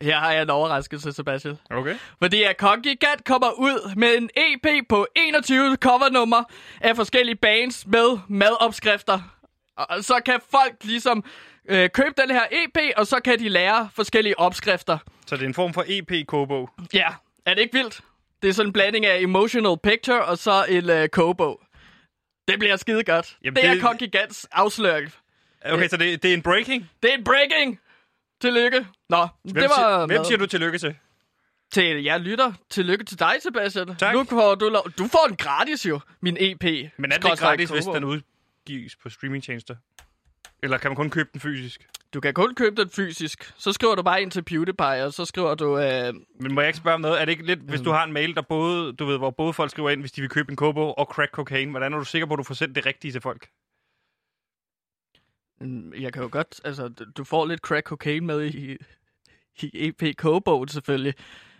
Her 0.03 0.19
har 0.19 0.33
jeg 0.33 0.43
en 0.43 0.51
overraskelse, 0.51 1.13
Sebastian. 1.13 1.59
Okay. 1.71 1.97
Fordi 2.23 2.43
at 2.43 2.57
Kongigant 2.57 3.25
kommer 3.25 3.51
ud 3.51 3.95
med 3.97 4.17
en 4.17 4.31
EP 4.37 4.89
på 4.89 5.07
21 5.17 5.77
covernummer 5.77 6.43
af 6.81 6.97
forskellige 6.97 7.37
bands 7.37 7.87
med 7.87 8.19
madopskrifter. 8.29 9.21
Og 9.77 10.05
så 10.05 10.21
kan 10.27 10.41
folk 10.51 10.75
ligesom 10.85 11.25
øh, 11.69 11.91
købe 11.91 12.15
den 12.23 12.31
her 12.31 12.43
EP, 12.53 12.79
og 12.97 13.07
så 13.07 13.21
kan 13.21 13.39
de 13.39 13.49
lære 13.49 13.89
forskellige 13.97 14.39
opskrifter. 14.39 14.99
Så 15.27 15.37
det 15.37 15.43
er 15.43 15.47
en 15.47 15.55
form 15.55 15.75
for 15.75 15.85
EP-kogebog. 15.89 16.71
Ja, 16.95 17.09
er 17.47 17.55
det 17.55 17.61
ikke 17.63 17.75
vildt? 17.79 18.01
Det 18.43 18.49
er 18.49 18.55
sådan 18.55 18.69
en 18.69 18.73
blanding 18.73 19.07
af 19.07 19.21
emotional 19.21 19.77
picture 19.83 20.25
og 20.25 20.39
så 20.39 20.65
en 20.69 20.91
øh, 20.91 21.09
kogebog. 21.09 21.61
Det 22.49 22.59
bliver 22.59 22.77
skide 22.77 23.05
godt. 23.05 23.37
Jamen, 23.45 23.57
det 23.57 23.65
er 23.67 23.73
det- 23.73 23.83
Kongigants 23.83 24.47
afsløring. 24.53 25.13
Okay, 25.65 25.89
så 25.89 25.97
det, 25.97 26.23
det 26.23 26.31
er 26.31 26.35
en 26.35 26.43
breaking. 26.43 26.91
Det 27.03 27.11
er 27.13 27.17
en 27.19 27.25
breaking! 27.25 27.81
Tillykke. 28.45 28.87
Nå, 29.09 29.29
Hvem, 29.43 29.55
det 29.55 29.63
var... 29.63 30.07
hvem 30.07 30.25
siger 30.25 30.39
du 30.39 30.47
tillykke 30.47 30.79
til? 30.79 30.97
Til 31.73 32.05
jer 32.05 32.19
lytter. 32.19 32.53
Tillykke 32.71 33.05
til 33.05 33.19
dig, 33.19 33.35
Sebastian. 33.41 33.97
Tak. 33.97 34.15
Nu 34.15 34.25
får 34.25 34.55
du, 34.55 34.69
lov... 34.69 34.91
du 34.99 35.07
får 35.07 35.25
den 35.29 35.37
gratis 35.37 35.87
jo, 35.87 36.01
min 36.21 36.37
EP. 36.41 36.63
Men 36.63 36.73
er 36.73 36.79
det 36.79 37.05
ikke 37.05 37.15
Skråstreg 37.15 37.49
gratis, 37.49 37.71
hvis 37.71 37.85
den 37.85 38.05
udgives 38.05 38.97
på 38.97 39.09
streamingtjenester? 39.09 39.77
Eller 40.63 40.79
kan 40.79 40.91
man 40.91 40.97
kun 40.97 41.11
købe 41.11 41.29
den 41.33 41.41
fysisk? 41.41 41.89
Du 42.15 42.21
kan 42.21 42.35
kun 42.35 42.55
købe 42.55 42.77
den 42.77 42.91
fysisk. 42.91 43.53
Så 43.59 43.73
skriver 43.73 43.95
du 43.95 44.03
bare 44.03 44.23
ind 44.23 44.31
til 44.31 44.43
PewDiePie, 44.43 45.05
og 45.05 45.13
så 45.13 45.25
skriver 45.25 45.55
du... 45.55 45.79
Øh... 45.79 46.15
Men 46.41 46.55
må 46.55 46.61
jeg 46.61 46.69
ikke 46.69 46.79
spørge 46.79 46.95
om 46.95 47.01
noget? 47.01 47.21
Er 47.21 47.25
det 47.25 47.33
ikke 47.33 47.47
lidt, 47.47 47.61
hvis 47.61 47.81
du 47.81 47.91
har 47.91 48.05
en 48.05 48.13
mail, 48.13 48.35
der 48.35 48.43
både, 48.43 48.93
du 48.93 49.05
ved, 49.05 49.19
hvor 49.19 49.31
både 49.31 49.53
folk 49.53 49.71
skriver 49.71 49.91
ind, 49.91 50.01
hvis 50.01 50.13
de 50.13 50.21
vil 50.21 50.31
købe 50.31 50.51
en 50.51 50.57
kogebog 50.57 50.99
og 50.99 51.07
crack 51.07 51.33
cocaine, 51.33 51.71
hvordan 51.71 51.93
er 51.93 51.99
du 51.99 52.05
sikker 52.05 52.27
på, 52.27 52.35
at 52.35 52.39
du 52.39 52.43
får 52.43 52.55
sendt 52.55 52.77
det 52.77 52.87
rigtige 52.87 53.13
til 53.13 53.21
folk? 53.21 53.49
Jeg 56.01 56.13
kan 56.13 56.23
jo 56.23 56.29
godt... 56.33 56.61
Altså, 56.65 56.89
du 56.89 57.25
får 57.25 57.47
lidt 57.47 57.61
crack 57.61 57.87
cocaine 57.87 58.27
med 58.27 58.45
i, 58.45 58.77
i 59.63 59.71
EP 59.75 60.17
kogebogen 60.17 60.69
selvfølgelig. 60.69 61.15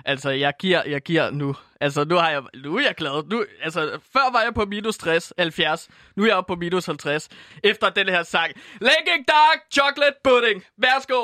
Altså, 0.05 0.31
jeg 0.31 0.53
giver, 0.59 0.83
jeg 0.87 1.03
giver 1.03 1.31
nu. 1.31 1.57
Altså, 1.81 2.05
nu, 2.05 2.15
har 2.15 2.31
jeg, 2.31 2.43
nu 2.65 2.77
er 2.77 2.81
jeg 2.81 2.95
glad. 2.95 3.29
Nu, 3.31 3.45
altså, 3.63 3.99
før 4.13 4.33
var 4.33 4.43
jeg 4.43 4.55
på 4.55 4.65
minus 4.65 4.99
60, 4.99 5.33
70. 5.39 5.89
Nu 6.17 6.23
er 6.23 6.27
jeg 6.27 6.37
oppe 6.37 6.55
på 6.55 6.59
minus 6.59 6.87
50. 6.87 7.29
Efter 7.65 7.91
den 7.91 8.09
her 8.09 8.23
sang. 8.23 8.53
Linking 8.81 9.29
Dark 9.29 9.59
Chocolate 9.73 10.17
Pudding. 10.25 10.65
Værsgo. 10.79 11.21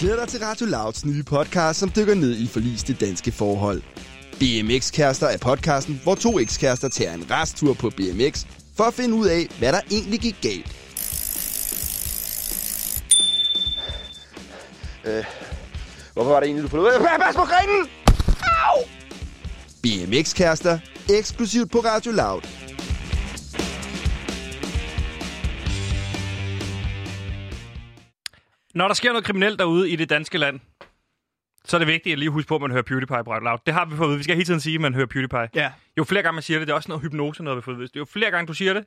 Glæder 0.00 0.16
dig 0.16 0.28
til 0.28 0.40
Radio 0.40 0.66
Louds 0.66 1.04
nye 1.06 1.22
podcast, 1.22 1.80
som 1.80 1.90
dykker 1.96 2.14
ned 2.14 2.36
i 2.36 2.46
forliste 2.46 2.94
danske 2.94 3.32
forhold. 3.32 3.82
BMX-kærester 4.40 5.26
er 5.26 5.38
podcasten, 5.38 6.00
hvor 6.02 6.14
to 6.14 6.38
ekskærester 6.38 6.88
tager 6.88 7.14
en 7.14 7.30
resttur 7.30 7.74
på 7.74 7.90
BMX 7.90 8.46
for 8.80 8.86
at 8.86 8.94
finde 8.94 9.14
ud 9.14 9.26
af, 9.26 9.46
hvad 9.58 9.72
der 9.72 9.80
egentlig 9.90 10.20
gik 10.20 10.36
galt. 10.42 10.76
Øh, 15.04 15.24
hvorfor 16.12 16.30
var 16.30 16.40
det 16.40 16.46
egentlig, 16.46 16.62
du 16.62 16.68
forlod? 16.68 16.94
Øh, 16.94 17.00
Pas 17.00 17.36
på 17.36 17.42
grenen! 17.42 17.88
Au! 18.66 18.76
BMX-kærester, 19.82 20.78
eksklusivt 21.18 21.70
på 21.70 21.78
Radio 21.78 22.12
Loud. 22.12 22.42
Når 28.74 28.86
der 28.86 28.94
sker 28.94 29.10
noget 29.10 29.24
kriminelt 29.24 29.58
derude 29.58 29.90
i 29.90 29.96
det 29.96 30.10
danske 30.10 30.38
land, 30.38 30.60
så 31.70 31.76
er 31.76 31.78
det 31.78 31.88
vigtigt 31.88 32.12
at 32.12 32.18
lige 32.18 32.30
huske 32.30 32.48
på, 32.48 32.54
at 32.54 32.60
man 32.60 32.70
hører 32.70 32.82
PewDiePie 32.82 33.24
på 33.24 33.32
Radio 33.32 33.44
Loud. 33.44 33.58
Det 33.66 33.74
har 33.74 33.84
vi 33.84 33.96
fået. 33.96 34.18
Vi 34.18 34.22
skal 34.22 34.36
hele 34.36 34.46
tiden 34.46 34.60
sige, 34.60 34.74
at 34.74 34.80
man 34.80 34.94
hører 34.94 35.06
PewDiePie. 35.06 35.48
Ja. 35.54 35.72
Jo 35.98 36.04
flere 36.04 36.22
gange 36.22 36.34
man 36.34 36.42
siger 36.42 36.58
det, 36.58 36.68
det 36.68 36.72
er 36.72 36.76
også 36.76 36.88
noget 36.88 37.02
hypnose, 37.02 37.42
noget 37.42 37.56
vi 37.56 37.60
har 37.66 37.74
fået. 37.74 37.96
Jo 37.96 38.04
flere 38.04 38.30
gange 38.30 38.46
du 38.46 38.54
siger 38.54 38.74
det, 38.74 38.84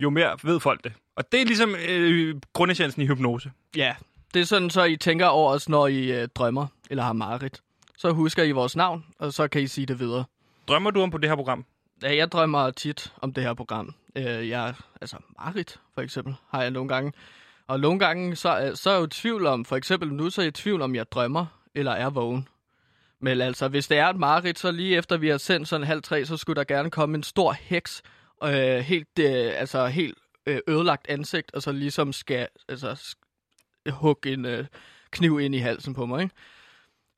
jo 0.00 0.10
mere 0.10 0.38
ved 0.42 0.60
folk 0.60 0.84
det. 0.84 0.92
Og 1.16 1.32
det 1.32 1.40
er 1.40 1.44
ligesom 1.44 1.74
øh, 1.88 2.36
grundessensen 2.52 3.02
i 3.02 3.06
hypnose. 3.06 3.52
Ja, 3.76 3.94
det 4.34 4.40
er 4.40 4.46
sådan, 4.46 4.70
så 4.70 4.84
I 4.84 4.96
tænker 4.96 5.26
over 5.26 5.52
os, 5.52 5.68
når 5.68 5.86
I 5.86 6.22
øh, 6.22 6.28
drømmer 6.34 6.66
eller 6.90 7.02
har 7.02 7.12
mareridt. 7.12 7.60
Så 7.98 8.10
husker 8.10 8.42
I 8.42 8.50
vores 8.50 8.76
navn, 8.76 9.04
og 9.18 9.32
så 9.32 9.48
kan 9.48 9.62
I 9.62 9.66
sige 9.66 9.86
det 9.86 9.98
videre. 9.98 10.24
Drømmer 10.68 10.90
du 10.90 11.02
om 11.02 11.10
på 11.10 11.18
det 11.18 11.30
her 11.30 11.36
program? 11.36 11.64
Ja, 12.02 12.16
jeg 12.16 12.32
drømmer 12.32 12.70
tit 12.70 13.12
om 13.22 13.32
det 13.32 13.44
her 13.44 13.54
program. 13.54 13.94
Øh, 14.16 14.48
jeg, 14.48 14.74
altså, 15.00 15.16
Marit, 15.38 15.80
for 15.94 16.02
eksempel, 16.02 16.34
har 16.50 16.62
jeg 16.62 16.70
nogle 16.70 16.88
gange. 16.88 17.12
Og 17.66 17.80
nogle 17.80 17.98
gange, 17.98 18.36
så, 18.36 18.72
så 18.74 18.90
er 18.90 18.94
jeg 18.94 19.00
jo 19.00 19.06
i 19.06 19.10
tvivl 19.10 19.46
om, 19.46 19.64
for 19.64 19.76
eksempel 19.76 20.12
nu, 20.12 20.30
så 20.30 20.40
er 20.40 20.44
jeg 20.44 20.48
i 20.48 20.60
tvivl 20.62 20.82
om, 20.82 20.94
jeg 20.94 21.12
drømmer 21.12 21.46
eller 21.74 21.92
er 21.92 22.10
vågen. 22.10 22.48
Men 23.20 23.40
altså, 23.40 23.68
hvis 23.68 23.88
det 23.88 23.98
er 23.98 24.06
et 24.08 24.16
mareridt, 24.16 24.58
så 24.58 24.70
lige 24.70 24.96
efter 24.96 25.16
vi 25.16 25.28
har 25.28 25.38
sendt 25.38 25.68
sådan 25.68 25.86
halv 25.86 26.02
tre, 26.02 26.24
så 26.26 26.36
skulle 26.36 26.56
der 26.56 26.64
gerne 26.64 26.90
komme 26.90 27.14
en 27.14 27.22
stor 27.22 27.52
heks, 27.52 28.02
øh, 28.44 28.50
helt, 28.78 29.18
øh, 29.20 29.52
altså 29.60 29.86
helt 29.86 30.18
øh, 30.46 30.58
ødelagt 30.68 31.06
ansigt, 31.08 31.54
og 31.54 31.62
så 31.62 31.72
ligesom 31.72 32.12
skal 32.12 32.48
altså, 32.68 33.16
hugge 33.90 34.32
en 34.32 34.44
øh, 34.44 34.66
kniv 35.10 35.40
ind 35.40 35.54
i 35.54 35.58
halsen 35.58 35.94
på 35.94 36.06
mig, 36.06 36.22
ikke? 36.22 36.34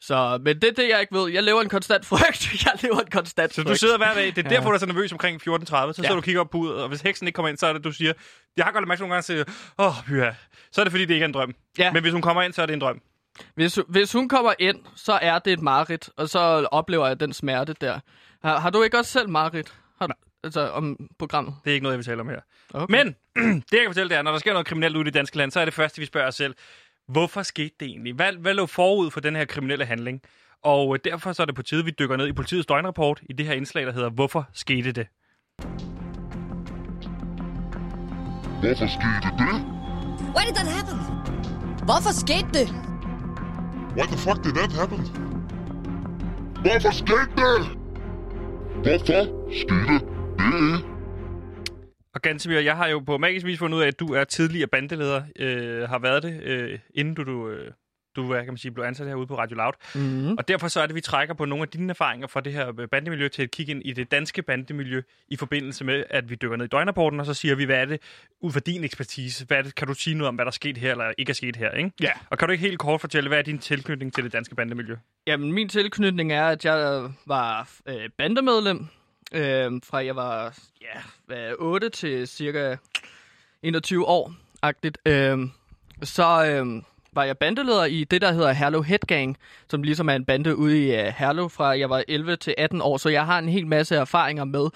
Så, 0.01 0.39
men 0.43 0.57
det 0.61 0.65
er 0.65 0.73
det, 0.73 0.89
jeg 0.89 1.01
ikke 1.01 1.15
ved. 1.15 1.31
Jeg 1.31 1.43
lever 1.43 1.63
en 1.63 1.69
konstant 1.69 2.07
frygt. 2.13 2.65
Jeg 2.65 2.73
lever 2.83 3.01
en 3.01 3.11
konstant 3.11 3.55
Så 3.55 3.63
frygt. 3.63 3.69
du 3.71 3.75
sidder 3.77 3.97
hver 3.97 4.15
dag, 4.15 4.27
det 4.27 4.39
er 4.39 4.43
Ja. 4.51 4.57
derfor, 4.57 4.69
du 4.71 4.75
er 4.75 4.79
så 4.79 4.87
nervøs 4.87 5.13
omkring 5.13 5.41
14.30, 5.49 5.67
så 5.67 5.75
Ja. 5.87 5.93
sidder 5.93 6.11
du 6.11 6.17
og 6.17 6.23
kigger 6.25 6.41
op 6.41 6.51
på 6.51 6.59
uret, 6.59 6.83
og 6.83 6.89
hvis 6.89 7.01
heksen 7.01 7.27
ikke 7.29 7.37
kommer 7.37 7.49
ind, 7.49 7.59
så 7.59 7.67
er 7.67 7.73
det, 7.73 7.85
du 7.85 7.93
siger, 7.93 8.13
jeg 8.57 8.65
har 8.65 8.73
godt 8.73 8.83
lagt 8.83 8.89
mærke 8.89 8.99
til 8.99 9.03
nogle 9.03 9.15
gange, 9.15 9.23
siger, 9.23 9.45
åh, 9.79 9.87
oh, 9.87 10.33
så 10.73 10.81
er 10.81 10.85
det 10.85 10.91
fordi, 10.93 11.05
det 11.05 11.15
ikke 11.15 11.25
er 11.25 11.29
en 11.29 11.35
drøm. 11.35 11.55
Ja. 11.79 11.93
Men 11.93 12.03
hvis 12.03 12.13
hun 12.13 12.23
kommer 12.23 12.43
ind, 12.43 12.53
så 12.53 12.63
er 12.63 12.67
det 12.67 12.73
en 12.75 12.81
drøm. 12.81 13.01
Hvis, 13.55 13.79
hvis 13.89 14.13
hun 14.13 14.29
kommer 14.29 14.53
ind, 14.59 14.79
så 14.95 15.19
er 15.23 15.39
det 15.39 15.53
et 15.53 15.61
mareridt, 15.61 16.11
og 16.17 16.29
så 16.29 16.39
oplever 16.71 17.07
jeg 17.07 17.21
den 17.21 17.33
smerte 17.33 17.75
der. 17.81 18.01
Har, 18.45 18.61
har 18.61 18.71
du 18.71 18.83
ikke 18.83 18.99
også 18.99 19.11
selv 19.11 19.29
mareridt? 19.29 19.75
Har, 19.99 20.17
altså 20.45 20.71
om 20.71 21.09
programmet? 21.19 21.55
Det 21.65 21.71
er 21.71 21.75
ikke 21.75 21.83
noget, 21.83 21.93
jeg 21.93 21.99
vil 21.99 22.07
tale 22.07 22.21
om 22.21 22.29
her. 22.29 22.41
Okay. 22.75 22.97
Men 22.97 23.07
det, 23.71 23.73
jeg 23.73 23.81
kan 23.81 23.89
fortælle, 23.89 24.09
det 24.09 24.19
er, 24.19 24.23
når 24.23 24.33
der 24.33 24.39
sker 24.39 24.53
noget 24.53 24.67
kriminelt 24.67 24.97
ude 24.97 25.03
i 25.03 25.05
det 25.05 25.15
danske 25.15 25.37
land, 25.37 25.51
så 25.51 25.61
er 25.61 25.65
det 25.65 25.75
første, 25.75 26.01
vi 26.01 26.07
spørger 26.07 26.29
os 26.29 26.35
selv, 26.35 26.55
hvorfor 27.09 27.43
skete 27.43 27.75
det 27.81 27.89
egentlig? 27.89 28.15
Hvad, 28.15 28.33
hvad 28.33 28.55
lå 28.55 28.67
forud 28.67 29.11
for 29.11 29.21
den 29.21 29.37
her 29.37 29.45
kriminelle 29.45 29.85
handling? 29.85 30.21
Og 30.63 30.95
øh, 30.95 31.01
derfor 31.05 31.33
så 31.33 31.43
er 31.43 31.47
det 31.47 31.55
på 31.55 31.63
tide, 31.63 31.85
vi 31.85 31.91
dykker 31.91 32.17
ned 32.17 32.27
i 32.27 32.33
politiets 32.33 32.67
døgnrapport 32.67 33.21
i 33.31 33.33
det 33.33 33.47
her 33.47 33.55
indslag, 33.55 33.87
der 33.87 33.93
hedder 33.93 34.11
Hvorfor 34.11 34.49
skete 34.53 34.93
det? 34.93 35.07
Hvorfor 38.61 38.87
skete 38.87 39.29
det? 39.39 39.77
Why 40.37 40.43
did 40.47 40.55
that 40.55 40.69
happen? 40.77 40.99
Hvorfor 41.85 42.13
skete 42.13 42.49
det? 42.53 42.96
Why 43.97 44.07
the 44.07 44.19
fuck 44.19 44.45
did 44.45 44.55
that 44.55 44.73
happen? 44.73 45.01
Hvorfor 46.63 46.91
skete 46.91 47.33
det? 47.37 47.61
Hvorfor 48.83 49.23
skete 49.63 49.99
det? 49.99 50.85
Og 52.15 52.23
Gantemir, 52.23 52.59
jeg 52.59 52.77
har 52.77 52.87
jo 52.87 52.99
på 52.99 53.19
magisk 53.19 53.47
vis 53.47 53.59
fundet 53.59 53.79
ud 53.79 53.83
af, 53.83 53.87
at 53.87 54.01
du 54.01 54.07
er 54.07 54.25
tidligere 54.25 54.69
bandeleder, 54.69 55.23
øh, 55.39 55.89
har 55.89 55.99
været 55.99 56.23
det, 56.23 56.43
øh, 56.43 56.79
inden 56.95 57.15
du, 57.15 57.23
du, 57.23 57.49
øh, 57.49 57.73
du 58.17 58.27
hvad 58.27 58.39
kan 58.39 58.47
man 58.47 58.59
sige, 58.59 58.73
blev 58.73 58.85
ansat 58.85 59.07
herude 59.07 59.27
på 59.27 59.39
Radio 59.39 59.57
Loud. 59.57 59.73
Mm-hmm. 59.95 60.39
Og 60.39 60.49
derfor 60.49 60.69
så 60.69 60.81
er 60.81 60.85
det, 60.87 60.91
at 60.91 60.95
vi 60.95 61.01
trækker 61.01 61.35
på 61.35 61.45
nogle 61.45 61.63
af 61.63 61.69
dine 61.69 61.91
erfaringer 61.91 62.27
fra 62.27 62.41
det 62.41 62.53
her 62.53 62.73
øh, 62.81 62.89
bandemiljø 62.89 63.29
til 63.29 63.43
at 63.43 63.51
kigge 63.51 63.71
ind 63.71 63.83
i 63.85 63.93
det 63.93 64.11
danske 64.11 64.43
bandemiljø 64.43 65.03
i 65.29 65.37
forbindelse 65.37 65.85
med, 65.85 66.05
at 66.11 66.31
vi 66.31 66.35
dykker 66.35 66.57
ned 66.57 66.65
i 66.65 66.69
døgnrapporten, 66.69 67.21
og 67.21 67.27
så 67.27 67.35
siger 67.35 67.55
vi, 67.55 67.65
hvad 67.65 67.77
er 67.77 67.85
det 67.85 68.01
ud 68.41 68.53
fra 68.53 68.61
din 68.61 68.85
ekspertise? 68.85 69.47
Hvad 69.47 69.59
er 69.59 69.63
det, 69.63 69.75
kan 69.75 69.89
du 69.89 69.95
sige 69.95 70.15
noget 70.17 70.29
om, 70.29 70.35
hvad 70.35 70.45
der 70.45 70.51
er 70.51 70.53
sket 70.53 70.77
her, 70.77 70.91
eller 70.91 71.13
ikke 71.19 71.31
er 71.31 71.35
sket 71.35 71.57
her, 71.57 71.71
ikke? 71.71 71.91
Ja. 72.01 72.13
Og 72.31 72.39
kan 72.39 72.49
du 72.49 72.53
ikke 72.53 72.67
helt 72.67 72.79
kort 72.79 73.01
fortælle, 73.01 73.29
hvad 73.29 73.39
er 73.39 73.43
din 73.43 73.59
tilknytning 73.59 74.15
til 74.15 74.25
det 74.25 74.33
danske 74.33 74.55
bandemiljø? 74.55 74.97
Jamen, 75.27 75.53
min 75.53 75.69
tilknytning 75.69 76.33
er, 76.33 76.47
at 76.47 76.65
jeg 76.65 77.09
var 77.27 77.71
øh, 77.89 78.11
bandemedlem, 78.19 78.87
øh, 79.33 79.81
fra 79.85 80.05
jeg 80.05 80.17
var 80.17 80.59
ja, 80.81 81.01
hvad, 81.27 81.53
8 81.59 81.89
til 81.89 82.29
cirka 82.29 82.77
21 83.63 84.07
år. 84.07 84.35
-agtigt. 84.67 85.13
Øh, 85.13 85.49
så 86.03 86.47
øh, 86.47 86.83
var 87.17 87.25
jeg 87.25 87.39
bandeleder 87.39 87.85
i 87.85 88.05
det, 88.05 88.21
der 88.23 88.33
hedder 88.33 88.53
Herlev 88.53 88.85
Headgang, 88.85 89.37
som 89.71 89.83
ligesom 89.83 90.09
er 90.09 90.15
en 90.15 90.25
bande 90.25 90.57
ude 90.57 90.87
i 90.87 90.91
uh, 90.91 91.07
Herlev 91.07 91.51
fra 91.51 91.79
jeg 91.79 91.91
var 91.91 92.05
11 92.09 92.37
til 92.37 92.55
18 92.59 92.81
år. 92.81 92.97
Så 92.97 93.09
jeg 93.09 93.27
har 93.27 93.39
en 93.39 93.49
hel 93.49 93.67
masse 93.67 93.97
erfaringer 93.97 94.45
med 94.45 94.71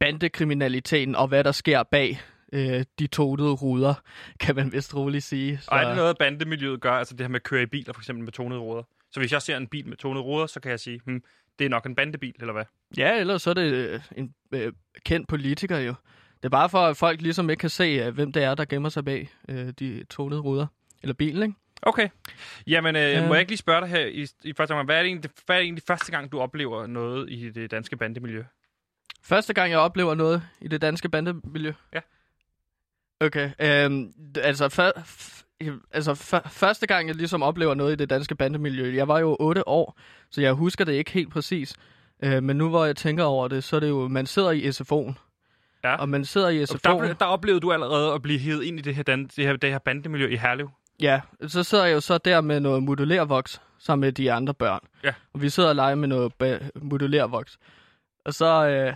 bandekriminaliteten 0.00 1.14
og 1.14 1.28
hvad 1.28 1.44
der 1.44 1.52
sker 1.52 1.82
bag 1.82 2.20
øh, 2.52 2.84
de 2.98 3.06
totede 3.06 3.52
ruder, 3.52 3.94
kan 4.40 4.56
man 4.56 4.72
vist 4.72 4.96
roligt 4.96 5.24
sige. 5.24 5.58
Så... 5.58 5.68
Og 5.70 5.78
er 5.78 5.86
det 5.86 5.96
noget, 5.96 6.18
bandemiljøet 6.18 6.80
gør, 6.80 6.92
altså 6.92 7.14
det 7.14 7.20
her 7.20 7.28
med 7.28 7.40
at 7.40 7.42
køre 7.42 7.62
i 7.62 7.66
biler, 7.66 7.92
for 7.92 8.00
eksempel 8.00 8.24
med 8.24 8.32
tonede 8.32 8.60
ruder? 8.60 8.82
Så 9.12 9.20
hvis 9.20 9.32
jeg 9.32 9.42
ser 9.42 9.56
en 9.56 9.66
bil 9.66 9.88
med 9.88 9.96
tonede 9.96 10.24
ruder, 10.24 10.46
så 10.46 10.60
kan 10.60 10.70
jeg 10.70 10.80
sige, 10.80 11.00
hmm, 11.04 11.22
det 11.58 11.64
er 11.64 11.68
nok 11.68 11.86
en 11.86 11.94
bandebil, 11.94 12.34
eller 12.40 12.52
hvad? 12.52 12.64
Ja, 12.96 13.20
ellers 13.20 13.42
så 13.42 13.50
er 13.50 13.54
det 13.54 13.72
øh, 13.72 14.00
en 14.16 14.34
øh, 14.52 14.72
kendt 15.04 15.28
politiker 15.28 15.78
jo. 15.78 15.94
Det 16.36 16.44
er 16.44 16.48
bare 16.48 16.68
for, 16.68 16.78
at 16.78 16.96
folk 16.96 17.22
ligesom 17.22 17.50
ikke 17.50 17.60
kan 17.60 17.70
se, 17.70 17.84
øh, 17.84 18.14
hvem 18.14 18.32
det 18.32 18.42
er, 18.42 18.54
der 18.54 18.64
gemmer 18.64 18.88
sig 18.88 19.04
bag 19.04 19.28
øh, 19.48 19.72
de 19.78 20.04
tonede 20.10 20.40
ruder. 20.40 20.66
Eller 21.02 21.14
bilen, 21.14 21.42
ikke? 21.42 21.54
Okay. 21.82 22.08
Jamen, 22.66 22.96
øh, 22.96 23.02
Ja. 23.02 23.26
må 23.28 23.34
jeg 23.34 23.40
ikke 23.40 23.50
lige 23.52 23.58
spørge 23.58 23.80
dig 23.80 23.88
her 23.88 24.06
i, 24.06 24.26
i 24.44 24.52
første 24.52 24.74
gang, 24.74 24.84
hvad 24.86 24.96
er, 24.96 25.02
det 25.02 25.06
egentlig, 25.08 25.30
hvad 25.46 25.56
er 25.56 25.60
det 25.60 25.64
egentlig 25.64 25.84
første 25.86 26.12
gang, 26.12 26.32
du 26.32 26.40
oplever 26.40 26.86
noget 26.86 27.30
i 27.30 27.50
det 27.50 27.70
danske 27.70 27.96
bandemiljø? 27.96 28.42
Første 29.22 29.54
gang, 29.54 29.70
jeg 29.70 29.78
oplever 29.78 30.14
noget 30.14 30.42
i 30.60 30.68
det 30.68 30.80
danske 30.80 31.08
bandemiljø. 31.08 31.72
Ja. 31.94 32.00
Okay, 33.20 33.50
øhm, 33.60 34.12
altså, 34.36 34.66
f- 34.66 35.82
altså 35.92 36.12
f- 36.12 36.48
første 36.48 36.86
gang, 36.86 37.08
jeg 37.08 37.16
ligesom 37.16 37.42
oplever 37.42 37.74
noget 37.74 37.92
i 37.92 37.96
det 37.96 38.10
danske 38.10 38.34
bandemiljø, 38.34 38.94
jeg 38.94 39.08
var 39.08 39.18
jo 39.18 39.36
8 39.40 39.68
år, 39.68 39.98
så 40.30 40.40
jeg 40.40 40.52
husker 40.52 40.84
det 40.84 40.92
ikke 40.92 41.10
helt 41.10 41.30
præcis. 41.32 41.74
Øh, 42.22 42.42
men 42.42 42.56
nu 42.56 42.68
hvor 42.68 42.84
jeg 42.84 42.96
tænker 42.96 43.24
over 43.24 43.48
det, 43.48 43.64
så 43.64 43.76
er 43.76 43.80
det 43.80 43.88
jo, 43.88 44.08
man 44.08 44.26
sidder 44.26 44.50
i 44.50 44.68
SFO'en. 44.68 45.12
Ja. 45.84 45.96
Og 45.96 46.08
man 46.08 46.24
sidder 46.24 46.48
i 46.48 46.62
SFO'en. 46.64 46.78
Der, 46.84 47.12
der 47.14 47.24
oplevede 47.26 47.60
du 47.60 47.72
allerede 47.72 48.12
at 48.14 48.22
blive 48.22 48.38
hævet 48.38 48.64
ind 48.64 48.78
i 48.78 48.82
det 48.82 48.94
her, 48.94 49.02
dan, 49.02 49.24
det 49.36 49.44
her, 49.46 49.56
det 49.56 49.70
her 49.70 49.78
bandemiljø 49.78 50.28
i 50.28 50.36
Herlev. 50.36 50.70
Ja, 51.00 51.20
så 51.46 51.62
sidder 51.62 51.84
jeg 51.84 51.94
jo 51.94 52.00
så 52.00 52.18
der 52.18 52.40
med 52.40 52.60
noget 52.60 52.82
modulervoks 52.82 53.60
sammen 53.78 54.00
med 54.00 54.12
de 54.12 54.32
andre 54.32 54.54
børn. 54.54 54.80
Ja. 55.04 55.14
Og 55.34 55.42
vi 55.42 55.50
sidder 55.50 55.68
og 55.68 55.74
leger 55.74 55.94
med 55.94 56.08
noget 56.08 56.32
modulervoks. 56.82 57.58
Og 58.24 58.34
så 58.34 58.66
øh, 58.66 58.94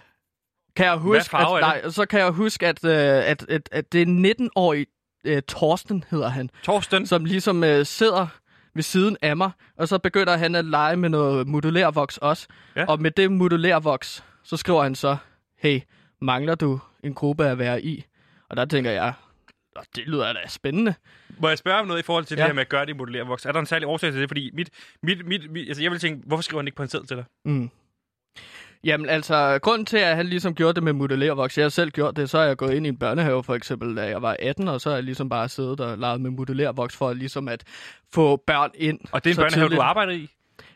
kan 0.77 0.87
jeg 0.87 0.97
huske, 0.97 1.37
at, 1.37 1.47
nej, 1.61 1.89
så 1.89 2.07
kan 2.07 2.21
jeg 2.21 2.31
huske, 2.31 2.67
at, 2.67 2.85
øh, 2.85 2.93
at, 3.31 3.47
at, 3.49 3.69
at 3.73 3.93
det 3.93 4.03
er 4.03 4.35
19-årig 4.35 4.87
øh, 5.25 5.43
Torsten, 5.43 6.05
hedder 6.11 6.29
han, 6.29 6.51
Torsten, 6.63 7.07
som 7.07 7.25
ligesom 7.25 7.65
øh, 7.65 7.87
sidder 7.87 8.27
ved 8.75 8.83
siden 8.83 9.17
af 9.23 9.37
mig, 9.37 9.51
og 9.77 9.89
så 9.89 9.99
begynder 9.99 10.37
han 10.37 10.55
at 10.55 10.65
lege 10.65 10.97
med 10.97 11.09
noget 11.09 11.47
modulervoks 11.47 12.19
også. 12.19 12.47
Ja. 12.77 12.85
Og 12.85 13.01
med 13.01 13.11
det 13.11 13.33
modulervoks, 13.33 14.25
så 14.43 14.57
skriver 14.57 14.83
han 14.83 14.95
så, 14.95 15.17
hey, 15.59 15.81
mangler 16.21 16.55
du 16.55 16.81
en 17.05 17.15
gruppe 17.15 17.47
at 17.47 17.59
være 17.59 17.83
i? 17.83 18.05
Og 18.49 18.57
der 18.57 18.65
tænker 18.65 18.91
jeg, 18.91 19.13
"Nå, 19.77 19.83
det 19.97 20.07
lyder 20.07 20.33
da 20.33 20.39
spændende. 20.49 20.95
må 21.39 21.49
jeg 21.49 21.59
spørge 21.59 21.81
om 21.81 21.87
noget 21.87 22.01
i 22.01 22.03
forhold 22.03 22.25
til 22.25 22.37
ja. 22.37 22.43
Det 22.43 22.49
her 22.49 22.55
med 22.55 22.61
at 22.61 22.69
gøre 22.69 22.87
det 22.87 22.91
i 22.91 22.97
modellervoks? 22.97 23.47
Er 23.47 23.53
der 23.53 23.61
en 23.61 23.67
særlig 23.67 23.89
årsag 23.89 24.13
til 24.13 24.21
det? 24.21 24.29
Fordi 24.29 24.51
mit, 24.55 24.71
mit, 25.03 25.27
mit, 25.27 25.51
mit, 25.51 25.69
altså 25.69 25.83
jeg 25.83 25.91
vil 25.91 25.99
tænke, 26.01 26.23
hvorfor 26.27 26.43
skriver 26.43 26.61
han 26.61 26.69
ikke 26.69 26.77
på 26.77 26.83
en 26.83 26.89
seddel 26.89 27.09
til 27.09 27.17
dig? 27.17 27.25
Mm. 27.45 27.71
Jamen 28.85 29.09
altså, 29.09 29.59
grunden 29.63 29.87
til, 29.87 29.97
at 29.97 30.17
han 30.17 30.27
ligesom 30.27 30.55
gjorde 30.55 30.75
det 30.75 30.83
med 30.83 30.93
modellervoks, 30.93 31.59
jeg 31.59 31.65
har 31.65 31.69
selv 31.71 31.91
gjort 31.91 32.17
det, 32.17 32.31
så 32.31 32.39
er 32.39 32.45
jeg 32.45 32.57
gået 32.57 32.75
ind 32.75 32.87
i 32.87 32.89
en 32.89 32.97
børnehave 32.97 33.45
for 33.45 33.55
eksempel, 33.55 33.97
da 33.97 34.09
jeg 34.09 34.23
var 34.23 34.37
18, 34.39 34.69
og 34.69 34.81
så 34.81 34.89
har 34.89 34.97
jeg 34.97 35.05
ligesom 35.05 35.29
bare 35.29 35.49
siddet 35.49 35.81
og 35.81 35.99
leget 35.99 36.21
med 36.21 36.31
modellervoks 36.31 36.97
for 36.97 37.13
ligesom 37.13 37.49
at 37.49 37.65
få 38.15 38.37
børn 38.37 38.71
ind. 38.75 39.01
Og 39.13 39.25
det 39.25 39.31
er 39.31 39.35
en 39.35 39.37
børnehave, 39.37 39.65
tidligt. 39.65 39.79
du 39.79 39.83
arbejder 39.83 40.13
i? 40.13 40.29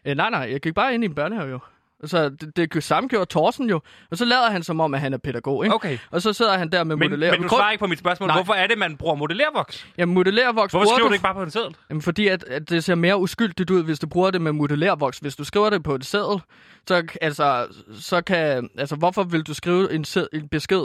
Øh, 0.05 0.17
nej, 0.17 0.31
nej, 0.31 0.49
jeg 0.51 0.61
gik 0.61 0.75
bare 0.75 0.95
ind 0.95 1.05
i 1.05 1.07
en 1.07 1.15
børnehave 1.15 1.51
jo. 1.51 1.59
Så 2.05 2.29
det, 2.29 2.75
det 2.75 2.83
samme 2.85 3.09
gjorde 3.09 3.27
Thorsten 3.31 3.71
jo. 3.71 3.81
Og 4.11 4.17
så 4.19 4.25
lader 4.25 4.51
han 4.51 4.63
som 4.63 4.81
om, 4.81 4.95
at 4.95 5.01
han 5.01 5.13
er 5.13 5.19
pædagog, 5.19 5.65
ikke? 5.65 5.75
Okay. 5.75 5.99
Og 6.11 6.23
så 6.23 6.33
sidder 6.33 6.59
han 6.59 6.73
der 6.73 6.85
med 6.85 6.97
Men, 6.97 7.11
modeller. 7.11 7.31
men 7.31 7.43
du 7.43 7.49
svarer 7.49 7.71
ikke 7.71 7.83
på 7.83 7.87
mit 7.87 7.99
spørgsmål. 7.99 8.27
Nej. 8.27 8.37
Hvorfor 8.37 8.55
er 8.55 8.67
det, 8.67 8.79
man 8.79 8.97
bruger 8.97 9.15
modellervoks? 9.15 9.87
Jamen, 9.99 10.15
modellervoks 10.15 10.73
Hvorfor 10.73 10.87
skriver 10.87 10.99
du... 10.99 11.09
du 11.09 11.13
ikke 11.13 11.23
bare 11.23 11.35
på 11.35 11.43
en 11.43 11.51
seddel? 11.51 11.77
Jamen, 11.91 12.03
fordi 12.03 12.29
at, 12.29 12.45
at 12.45 12.71
det 12.71 12.85
ser 12.85 12.95
mere 12.95 13.19
uskyldigt 13.19 13.71
ud, 13.71 13.83
hvis 13.85 13.99
du 13.99 14.07
bruger 14.07 14.31
det 14.31 14.41
med 14.41 14.53
modellervoks. 14.53 15.19
Hvis 15.19 15.37
du 15.37 15.45
skriver 15.45 15.71
det 15.71 15.83
på 15.83 15.95
et 15.95 16.05
seddel, 16.07 16.41
så, 16.89 17.03
altså, 17.21 17.67
så 18.01 18.21
kan... 18.23 18.69
Altså, 18.79 18.97
hvorfor 18.97 19.23
vil 19.23 19.43
du 19.43 19.55
skrive 19.55 19.93
en, 19.93 20.05
sed, 20.05 20.27
en 20.33 20.49
besked 20.49 20.83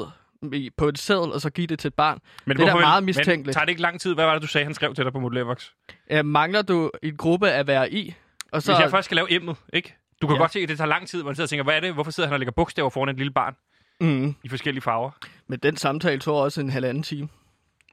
i, 0.53 0.69
på 0.77 0.87
et 0.87 0.99
seddel, 0.99 1.31
og 1.31 1.41
så 1.41 1.49
give 1.49 1.67
det 1.67 1.79
til 1.79 1.87
et 1.87 1.93
barn? 1.93 2.19
Men 2.45 2.57
Det 2.57 2.63
er 2.67 2.73
da 2.73 2.79
meget 2.79 3.03
Men 3.03 3.05
mistænkeligt. 3.05 3.53
tager 3.53 3.65
det 3.65 3.69
ikke 3.69 3.81
lang 3.81 4.01
tid? 4.01 4.13
Hvad 4.13 4.25
var 4.25 4.33
det, 4.33 4.41
du 4.41 4.47
sagde, 4.47 4.65
han 4.65 4.73
skrev 4.73 4.95
til 4.95 5.03
dig 5.03 5.13
på 5.13 5.19
modellervoks? 5.19 5.73
Øh, 6.11 6.25
mangler 6.25 6.61
du 6.61 6.91
en 7.03 7.17
gruppe 7.17 7.49
at 7.49 7.67
være 7.67 7.91
i? 7.93 8.15
Og 8.51 8.61
så, 8.61 8.71
Hvis 8.71 8.81
jeg 8.81 8.89
først 8.91 9.05
skal 9.05 9.15
lave 9.15 9.31
emnet, 9.33 9.55
ikke? 9.73 9.95
Du 10.21 10.27
kan 10.27 10.35
Ja. 10.35 10.41
godt 10.41 10.53
se, 10.53 10.59
at 10.59 10.69
det 10.69 10.77
tager 10.77 10.87
lang 10.87 11.07
tid, 11.07 11.21
hvor 11.21 11.29
man 11.29 11.35
sidder 11.35 11.45
og 11.45 11.49
tænker, 11.49 11.63
hvad 11.63 11.75
er 11.75 11.79
det? 11.79 11.93
Hvorfor 11.93 12.11
sidder 12.11 12.29
han 12.29 12.33
og 12.33 12.39
lægger 12.39 12.51
bogstaver 12.51 12.89
foran 12.89 13.09
et 13.09 13.17
lille 13.17 13.33
barn 13.33 13.55
Mm. 14.01 14.35
i 14.43 14.49
forskellige 14.49 14.81
farver? 14.81 15.11
Men 15.47 15.59
den 15.59 15.77
samtale 15.77 16.19
tog 16.19 16.37
også 16.37 16.61
en 16.61 16.69
halvanden 16.69 17.03
time. 17.03 17.29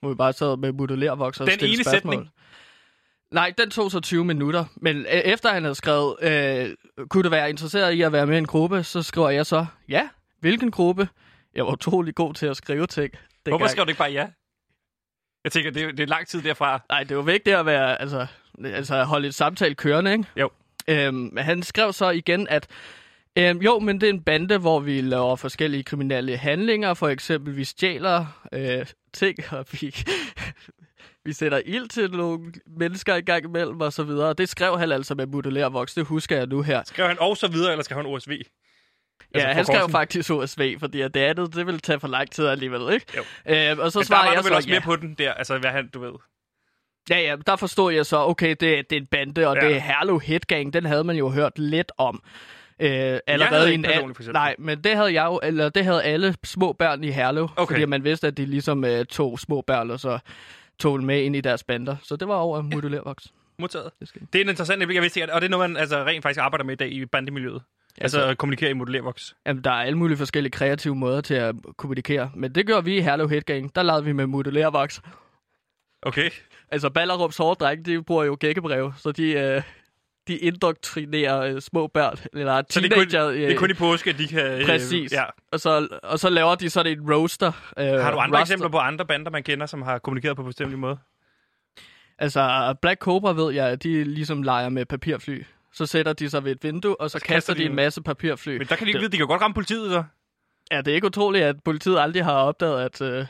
Hvor 0.01 0.09
vi 0.09 0.15
bare 0.15 0.33
sad 0.33 0.57
med 0.57 0.73
modellervoks 0.73 1.41
og 1.41 1.47
Den 1.47 1.59
ene 1.65 1.85
spørgsmål. 1.85 1.93
sætning? 2.15 2.31
Nej, 3.31 3.53
den 3.59 3.71
tog 3.71 3.91
så 3.91 4.01
20 4.01 4.25
minutter. 4.25 4.65
Men 4.77 4.97
øh, 4.97 5.05
efter 5.07 5.53
han 5.53 5.63
havde 5.63 5.75
skrevet, 5.75 6.17
øh, 6.23 6.77
kunne 7.09 7.23
du 7.23 7.29
være 7.29 7.51
interesseret 7.51 7.93
i 7.93 8.03
at 8.03 8.13
være 8.13 8.27
med 8.27 8.35
i 8.35 8.39
en 8.39 8.47
gruppe, 8.47 8.83
så 8.83 9.03
skriver 9.03 9.31
jeg 9.31 9.47
så, 9.47 9.67
ja, 9.89 10.09
hvilken 10.41 10.71
gruppe? 10.71 11.09
Jeg 11.55 11.65
var 11.67 11.73
utrolig 11.73 12.15
god 12.15 12.35
til 12.35 12.47
at 12.47 12.57
skrive 12.57 12.87
ting. 12.87 13.11
Hvorfor 13.13 13.29
dengang. 13.45 13.71
skrev 13.71 13.85
du 13.85 13.89
ikke 13.91 13.99
bare 13.99 14.11
ja? 14.13 14.27
Jeg 15.45 15.53
tænker, 15.53 15.71
det 15.71 15.83
er, 15.83 15.91
det 15.91 16.01
er 16.01 16.07
lang 16.07 16.27
tid 16.27 16.43
derfra. 16.43 16.81
Nej, 16.89 17.03
det 17.05 17.17
var 17.17 17.23
vigtigt 17.23 17.57
at 17.57 17.67
være, 17.67 18.01
altså, 18.01 18.27
altså 18.65 19.05
holde 19.05 19.29
et 19.29 19.35
samtale 19.35 19.75
kørende, 19.75 20.13
ikke? 20.13 20.25
Jo. 20.37 20.51
Øhm, 20.89 21.37
han 21.37 21.63
skrev 21.63 21.93
så 21.93 22.11
igen, 22.11 22.49
at 22.49 22.67
øhm, 23.39 23.59
jo, 23.59 23.79
men 23.79 24.01
det 24.01 24.09
er 24.09 24.13
en 24.13 24.23
bande, 24.23 24.59
hvor 24.59 24.81
vi 24.81 25.01
laver 25.01 25.37
forskellige 25.37 25.83
kriminelle 25.83 26.37
handlinger. 26.37 26.95
For 26.95 27.09
eksempel, 27.09 27.57
vi 27.57 27.65
stjæler 27.65 28.47
øh, 28.53 28.87
ting, 29.13 29.39
og 29.51 29.67
vi, 29.73 29.95
vi 31.25 31.33
sætter 31.33 31.61
ild 31.65 31.89
til 31.89 32.11
nogle 32.11 32.53
mennesker 32.67 33.15
i 33.15 33.21
gang 33.21 33.45
imellem, 33.45 33.81
og 33.81 33.93
så 33.93 34.03
videre. 34.03 34.33
Det 34.33 34.49
skrev 34.49 34.79
han 34.79 34.93
altså 34.93 35.15
med 35.15 35.27
modellervoks, 35.27 35.95
det 35.95 36.05
husker 36.05 36.37
jeg 36.37 36.47
nu 36.47 36.63
her. 36.63 36.83
Skrev 36.85 37.09
han 37.09 37.19
og 37.21 37.37
så 37.37 37.49
videre, 37.49 37.73
eller 37.73 37.85
skrev 37.85 37.97
han 37.97 38.07
OSV? 38.07 38.33
Ja, 39.35 39.53
han 39.53 39.65
skrev 39.65 39.89
faktisk 39.91 40.31
OSV, 40.31 40.79
fordi 40.79 40.99
det 41.03 41.17
andet, 41.17 41.55
det 41.55 41.67
ville 41.67 41.81
tage 41.81 42.01
for 42.01 42.09
lang 42.09 42.31
tid 42.31 42.47
alligevel, 42.47 42.95
ikke? 42.95 43.07
Jo. 43.17 43.23
Øhm, 43.47 43.81
og 43.81 43.93
så 43.93 43.99
Men 43.99 44.07
var 44.11 44.33
jeg 44.33 44.45
så, 44.45 44.55
også 44.55 44.69
ja. 44.69 44.75
med 44.75 44.83
på 44.83 44.97
den 44.97 45.15
der, 45.15 45.33
altså 45.33 45.59
hvad 45.59 45.71
han, 45.71 45.89
du 45.89 46.01
ved. 46.01 46.13
Ja, 47.11 47.19
ja, 47.21 47.37
der 47.47 47.57
forstod 47.57 47.93
jeg 47.93 48.07
så, 48.07 48.17
okay, 48.19 48.49
det, 48.51 48.61
det 48.61 48.93
er 48.93 48.97
en 49.01 49.07
bande, 49.07 49.49
og 49.49 49.57
Ja. 49.57 49.63
ja. 49.65 49.69
det 49.69 49.77
er 49.77 49.81
Herlev 49.81 50.21
Headgang, 50.21 50.73
den 50.73 50.85
havde 50.87 51.05
man 51.05 51.17
jo 51.17 51.29
hørt 51.31 51.59
lidt 51.59 51.93
om. 51.99 52.23
Øh, 52.81 53.19
allerede 53.27 53.75
en 53.75 53.85
al-. 53.85 54.15
Nej, 54.33 54.55
men 54.59 54.81
det 54.85 54.97
havde 54.97 55.15
jeg 55.15 55.25
jo, 55.27 55.41
eller 55.43 55.69
det 55.69 55.85
havde 55.85 56.03
alle 56.03 56.35
små 56.45 56.73
børn 56.73 57.05
i 57.05 57.11
Herlev, 57.11 57.49
Okay. 57.57 57.75
fordi 57.75 57.85
man 57.85 58.05
vidste, 58.05 58.27
at 58.27 58.37
de 58.37 58.47
ligesom 58.47 58.85
øh, 58.85 59.05
tog 59.05 59.39
små 59.39 59.61
børn, 59.61 59.91
og 59.91 60.01
så 60.01 60.19
tog 60.79 61.03
med 61.05 61.23
ind 61.23 61.37
i 61.37 61.41
deres 61.41 61.65
bander. 61.65 61.97
Så 62.03 62.17
det 62.17 62.29
var 62.29 62.35
over 62.35 62.63
modulervoks. 62.63 63.27
Modtaget. 63.59 63.91
Det 64.01 64.09
skal. 64.09 64.21
Det 64.33 64.39
er 64.39 64.43
en 64.45 64.49
interessant 64.49 64.81
jeg 64.95 65.03
vidste 65.03 65.21
ikke, 65.21 65.35
og 65.35 65.41
det 65.41 65.47
er 65.47 65.51
noget, 65.51 65.71
man 65.71 65.81
altså, 65.81 66.05
rent 66.05 66.23
faktisk 66.23 66.41
arbejder 66.41 66.65
med 66.65 66.73
i 66.73 66.77
dag 66.77 66.93
i 66.93 67.07
bandemiljøet. 67.07 67.63
Altså, 68.01 68.21
altså 68.21 68.35
kommunikere 68.35 68.71
i 68.71 68.73
modellervoks. 68.73 69.37
Jamen, 69.47 69.65
der 69.65 69.71
er 69.71 69.75
alle 69.83 69.99
mulige 69.99 70.17
forskellige 70.19 70.51
kreative 70.51 70.95
måder 70.97 71.21
til 71.21 71.35
at 71.35 71.55
kommunikere, 71.77 72.31
men 72.35 72.55
det 72.55 72.67
gør 72.67 72.81
vi 72.81 72.97
i 72.97 73.01
Herlev 73.01 73.29
Headgang. 73.29 73.75
Der 73.75 73.83
lavede 73.83 74.05
vi 74.05 74.13
med 74.13 74.27
modulervoks. 74.27 75.01
Okay. 76.03 76.31
Altså, 76.71 76.89
Ballerup's 76.99 77.37
hårde 77.39 77.59
drenge, 77.65 77.85
de 77.85 78.03
bruger 78.03 78.25
jo 78.25 78.37
gækkebrev, 78.41 78.93
så 78.97 79.13
de, 79.13 79.33
øh, 79.33 79.63
de 80.29 80.37
indoktrinerer 80.39 81.41
øh, 81.41 81.61
små 81.61 81.87
børn, 81.87 82.17
eller 82.33 82.63
Så 82.71 82.81
det 82.81 82.93
er, 82.93 82.97
kun, 82.97 83.09
teenager. 83.09 83.31
det 83.33 83.53
er 83.53 83.57
kun 83.59 83.71
i 83.71 83.75
påske, 83.75 84.11
at 84.11 84.19
de 84.19 84.29
kan... 84.29 84.47
øh, 84.61 84.67
Præcis. 84.67 85.13
Ja. 85.13 85.25
Og 85.53 85.61
så, 85.61 85.89
og 86.03 86.19
så 86.19 86.29
laver 86.31 86.55
de 86.55 86.71
sådan 86.71 86.99
en 86.99 87.13
roaster. 87.15 87.53
Øh, 87.79 87.87
Har 87.87 88.11
du 88.11 88.19
andre 88.19 88.23
roster. 88.41 88.41
eksempler 88.41 88.69
på 88.69 88.79
andre 88.79 89.07
bander, 89.07 89.31
man 89.31 89.43
kender, 89.43 89.67
som 89.67 89.83
har 89.83 89.99
kommunikeret 89.99 90.37
på 90.37 90.43
en 90.43 90.47
bestemt 90.49 90.79
måde? 90.79 90.99
Altså, 92.19 92.75
Black 92.83 93.01
Cobra 93.01 93.33
ved 93.33 93.53
jeg, 93.55 93.67
at 93.69 93.83
de 93.83 94.05
ligesom 94.05 94.43
leger 94.43 94.69
med 94.69 94.87
papirfly. 94.87 95.43
Så 95.73 95.87
sætter 95.87 96.13
de 96.13 96.31
sig 96.31 96.45
ved 96.45 96.53
et 96.53 96.59
vindue, 96.65 97.01
og 97.01 97.11
så, 97.11 97.19
kaster, 97.19 97.35
kaster 97.35 97.55
de 97.55 97.65
en 97.65 97.75
masse 97.75 98.03
papirfly. 98.03 98.59
Men 98.59 98.67
der 98.67 98.77
kan 98.77 98.85
de 98.87 98.91
ikke 98.91 98.97
Det- 98.97 99.03
vide, 99.03 99.13
de 99.13 99.17
kan 99.17 99.27
godt 99.27 99.43
ramme 99.43 99.55
politiet, 99.55 99.91
så. 99.91 100.05
Er 100.71 100.81
det 100.83 100.93
ikke 100.93 101.07
utroligt, 101.07 101.45
at 101.45 101.57
politiet 101.65 101.99
aldrig 101.99 102.25
har 102.25 102.33
opdaget, 102.33 102.85
at 102.85 103.01
øh, 103.01 103.27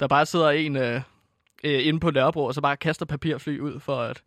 der 0.00 0.06
bare 0.08 0.26
sidder 0.26 0.50
en 0.50 0.76
øh, 0.76 1.00
øh, 1.64 1.86
inde 1.86 2.00
på 2.00 2.10
Nørrebro, 2.10 2.44
og 2.44 2.54
så 2.54 2.60
bare 2.60 2.76
kaster 2.76 3.06
papirfly 3.06 3.58
ud 3.58 3.80
for 3.80 3.96
at... 3.96 4.22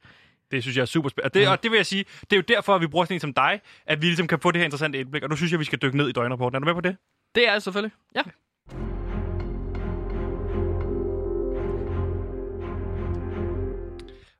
Det 0.51 0.61
synes 0.61 0.77
jeg 0.77 0.81
er 0.81 0.85
super 0.85 1.09
spændende. 1.09 1.27
Og 1.27 1.33
det, 1.33 1.47
og 1.47 1.63
det 1.63 1.71
vil 1.71 1.77
jeg 1.77 1.85
sige, 1.85 2.05
det 2.21 2.33
er 2.33 2.37
jo 2.37 2.43
derfor, 2.47 2.75
at 2.75 2.81
vi 2.81 2.87
bruger 2.87 3.05
sådan 3.05 3.15
en 3.15 3.19
som 3.19 3.33
dig, 3.33 3.61
at 3.85 4.01
vi 4.01 4.05
ligesom 4.05 4.27
kan 4.27 4.39
få 4.39 4.51
det 4.51 4.59
her 4.59 4.65
interessante 4.65 4.99
indblik. 4.99 5.23
Og 5.23 5.29
nu 5.29 5.35
synes 5.35 5.51
jeg, 5.51 5.59
vi 5.59 5.65
skal 5.65 5.79
dykke 5.81 5.97
ned 5.97 6.09
i 6.09 6.11
døgnrapporten. 6.11 6.55
Er 6.55 6.59
du 6.59 6.65
med 6.65 6.73
på 6.73 6.81
det? 6.81 6.97
Det 7.35 7.47
er 7.47 7.51
jeg 7.53 7.61
selvfølgelig. 7.61 7.91
Ja. 8.15 8.21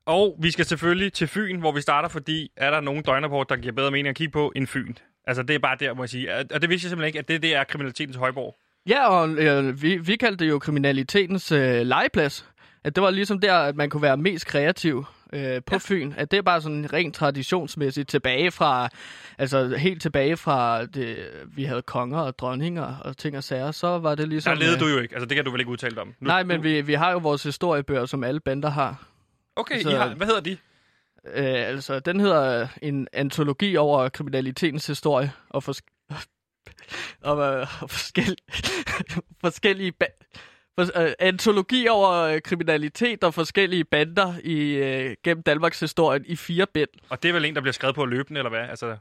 Og 0.06 0.36
vi 0.40 0.50
skal 0.50 0.64
selvfølgelig 0.64 1.12
til 1.12 1.28
Fyn, 1.28 1.60
hvor 1.60 1.72
vi 1.72 1.80
starter, 1.80 2.08
fordi 2.08 2.50
er 2.56 2.70
der 2.70 2.80
nogen 2.80 3.02
døgnrapport, 3.02 3.48
der 3.48 3.56
giver 3.56 3.74
bedre 3.74 3.90
mening 3.90 4.08
at 4.08 4.16
kigge 4.16 4.32
på 4.32 4.52
end 4.56 4.66
Fyn? 4.66 4.94
Altså, 5.26 5.42
det 5.42 5.54
er 5.54 5.58
bare 5.58 5.76
der, 5.80 5.94
må 5.94 6.02
jeg 6.02 6.08
sige. 6.08 6.34
Og 6.34 6.62
det 6.62 6.70
vidste 6.70 6.86
jeg 6.86 6.90
simpelthen 6.90 7.06
ikke, 7.06 7.18
at 7.18 7.28
det, 7.28 7.42
det 7.42 7.54
er 7.54 7.64
kriminalitetens 7.64 8.16
højborg. 8.16 8.56
Ja, 8.88 9.08
og 9.08 9.28
øh, 9.28 9.82
vi, 9.82 9.96
vi 9.96 10.16
kaldte 10.16 10.44
det 10.44 10.50
jo 10.50 10.58
kriminalitetens 10.58 11.52
øh, 11.52 11.86
legeplads. 11.86 12.50
At 12.84 12.96
det 12.96 13.02
var 13.02 13.10
ligesom 13.10 13.40
der, 13.40 13.54
at 13.54 13.76
man 13.76 13.90
kunne 13.90 14.02
være 14.02 14.16
mest 14.16 14.46
kreativ 14.46 15.04
øh, 15.32 15.62
på 15.66 15.74
ja. 15.74 15.78
Fyn. 15.82 16.12
At 16.16 16.30
det 16.30 16.36
er 16.36 16.42
bare 16.42 16.60
sådan 16.60 16.92
rent 16.92 17.14
traditionsmæssigt 17.14 18.08
tilbage 18.08 18.50
fra, 18.50 18.88
altså 19.38 19.76
helt 19.76 20.02
tilbage 20.02 20.36
fra, 20.36 20.84
det, 20.86 21.16
vi 21.46 21.64
havde 21.64 21.82
konger 21.82 22.18
og 22.18 22.38
dronninger 22.38 22.96
og 22.96 23.16
ting 23.16 23.36
og 23.36 23.44
sager, 23.44 23.70
så 23.70 23.98
var 23.98 24.14
det 24.14 24.28
ligesom... 24.28 24.50
Der 24.50 24.58
levede 24.60 24.74
øh, 24.76 24.80
du 24.80 24.86
jo 24.86 24.98
ikke. 24.98 25.14
Altså, 25.14 25.26
det 25.26 25.34
kan 25.36 25.44
du 25.44 25.50
vel 25.50 25.60
ikke 25.60 25.70
udtale 25.72 25.94
dig 25.94 26.02
om. 26.02 26.08
Nu, 26.20 26.26
Nej, 26.26 26.42
men 26.42 26.56
nu, 26.56 26.62
vi, 26.62 26.80
vi 26.80 26.94
har 26.94 27.12
jo 27.12 27.18
vores 27.18 27.42
historiebøger, 27.42 28.06
som 28.06 28.24
alle 28.24 28.40
bander 28.40 28.70
har. 28.70 29.06
Okay, 29.56 29.80
så- 29.82 29.90
I 29.90 29.94
har, 29.94 30.14
hvad 30.14 30.26
hedder 30.26 30.40
de? 30.40 30.56
Øh, 31.34 31.68
altså, 31.68 31.98
den 32.00 32.20
hedder 32.20 32.62
øh, 32.62 32.68
en 32.82 33.08
antologi 33.12 33.76
over 33.76 34.08
kriminalitetens 34.08 34.86
historie 34.86 35.32
og, 35.48 35.62
fors- 35.68 36.06
og, 37.22 37.38
øh, 37.60 37.66
og 37.82 37.90
forskel- 37.90 38.36
forskellige 39.44 39.92
ba- 40.04 40.24
for, 40.78 41.00
øh, 41.02 41.12
antologi 41.18 41.88
over 41.88 42.10
øh, 42.10 42.40
kriminalitet 42.40 43.24
og 43.24 43.34
forskellige 43.34 43.84
bander 43.84 44.34
i 44.44 44.74
øh, 44.74 45.16
gennem 45.24 45.42
Danmarks 45.42 45.80
historie 45.80 46.20
i 46.26 46.36
fire 46.36 46.66
bind. 46.66 46.88
Og 47.10 47.22
det 47.22 47.28
er 47.28 47.32
vel 47.32 47.44
en, 47.44 47.54
der 47.54 47.60
bliver 47.60 47.72
skrevet 47.72 47.94
på 47.96 48.04
løbende, 48.04 48.38
eller 48.38 48.50
hvad? 48.50 48.60
Altså, 48.60 48.96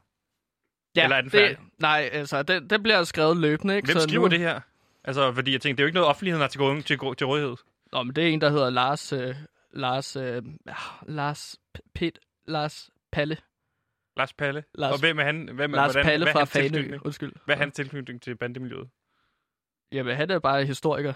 Ja, 0.95 1.03
Eller 1.03 1.15
er 1.17 1.21
den 1.21 1.31
det, 1.31 1.39
færdig? 1.39 1.57
nej, 1.79 2.09
altså, 2.11 2.43
den, 2.43 2.69
den 2.69 2.83
bliver 2.83 3.03
skrevet 3.03 3.37
løbende, 3.37 3.75
ikke? 3.75 3.85
hvem 3.85 3.97
Så 3.97 4.07
skriver 4.07 4.23
nu, 4.23 4.29
det 4.31 4.39
her? 4.39 4.59
Altså, 5.03 5.33
fordi 5.33 5.51
jeg 5.51 5.61
tænker, 5.61 5.75
det 5.75 5.81
er 5.81 5.83
jo 5.83 5.87
ikke 5.87 5.95
noget, 5.95 6.09
offentligheden 6.09 6.41
har 6.41 6.47
til, 6.47 6.59
gode- 6.59 6.81
til, 6.81 6.97
til 7.17 7.27
rådighed. 7.27 7.55
Nå, 7.91 8.03
men 8.03 8.15
det 8.15 8.23
er 8.23 8.27
en, 8.27 8.41
der 8.41 8.49
hedder 8.49 8.69
Lars, 8.69 9.13
øh, 9.13 9.35
Lars, 9.73 10.15
øh, 10.15 10.41
Lars, 11.07 11.55
P- 11.77 11.91
Pet, 11.95 12.19
Lars 12.47 12.89
Palle. 13.11 13.37
Lars 14.17 14.33
Palle. 14.33 14.63
Lars- 14.75 14.93
og 14.93 14.99
hvem 14.99 15.19
er 15.19 15.23
han? 15.23 15.49
Hvem, 15.53 15.73
er- 15.73 15.77
Lars 15.77 15.91
hvordan, 15.93 16.05
Palle 16.05 16.25
hvad 16.25 16.33
fra 16.33 16.43
Fanø. 16.43 16.97
Undskyld. 17.05 17.33
Hvad 17.45 17.55
er 17.55 17.59
hans 17.59 17.75
tilknytning 17.75 18.21
til 18.21 18.35
bandemiljøet? 18.35 18.87
Jamen, 19.91 20.15
han 20.15 20.31
er 20.31 20.39
bare 20.39 20.65
historiker. 20.65 21.13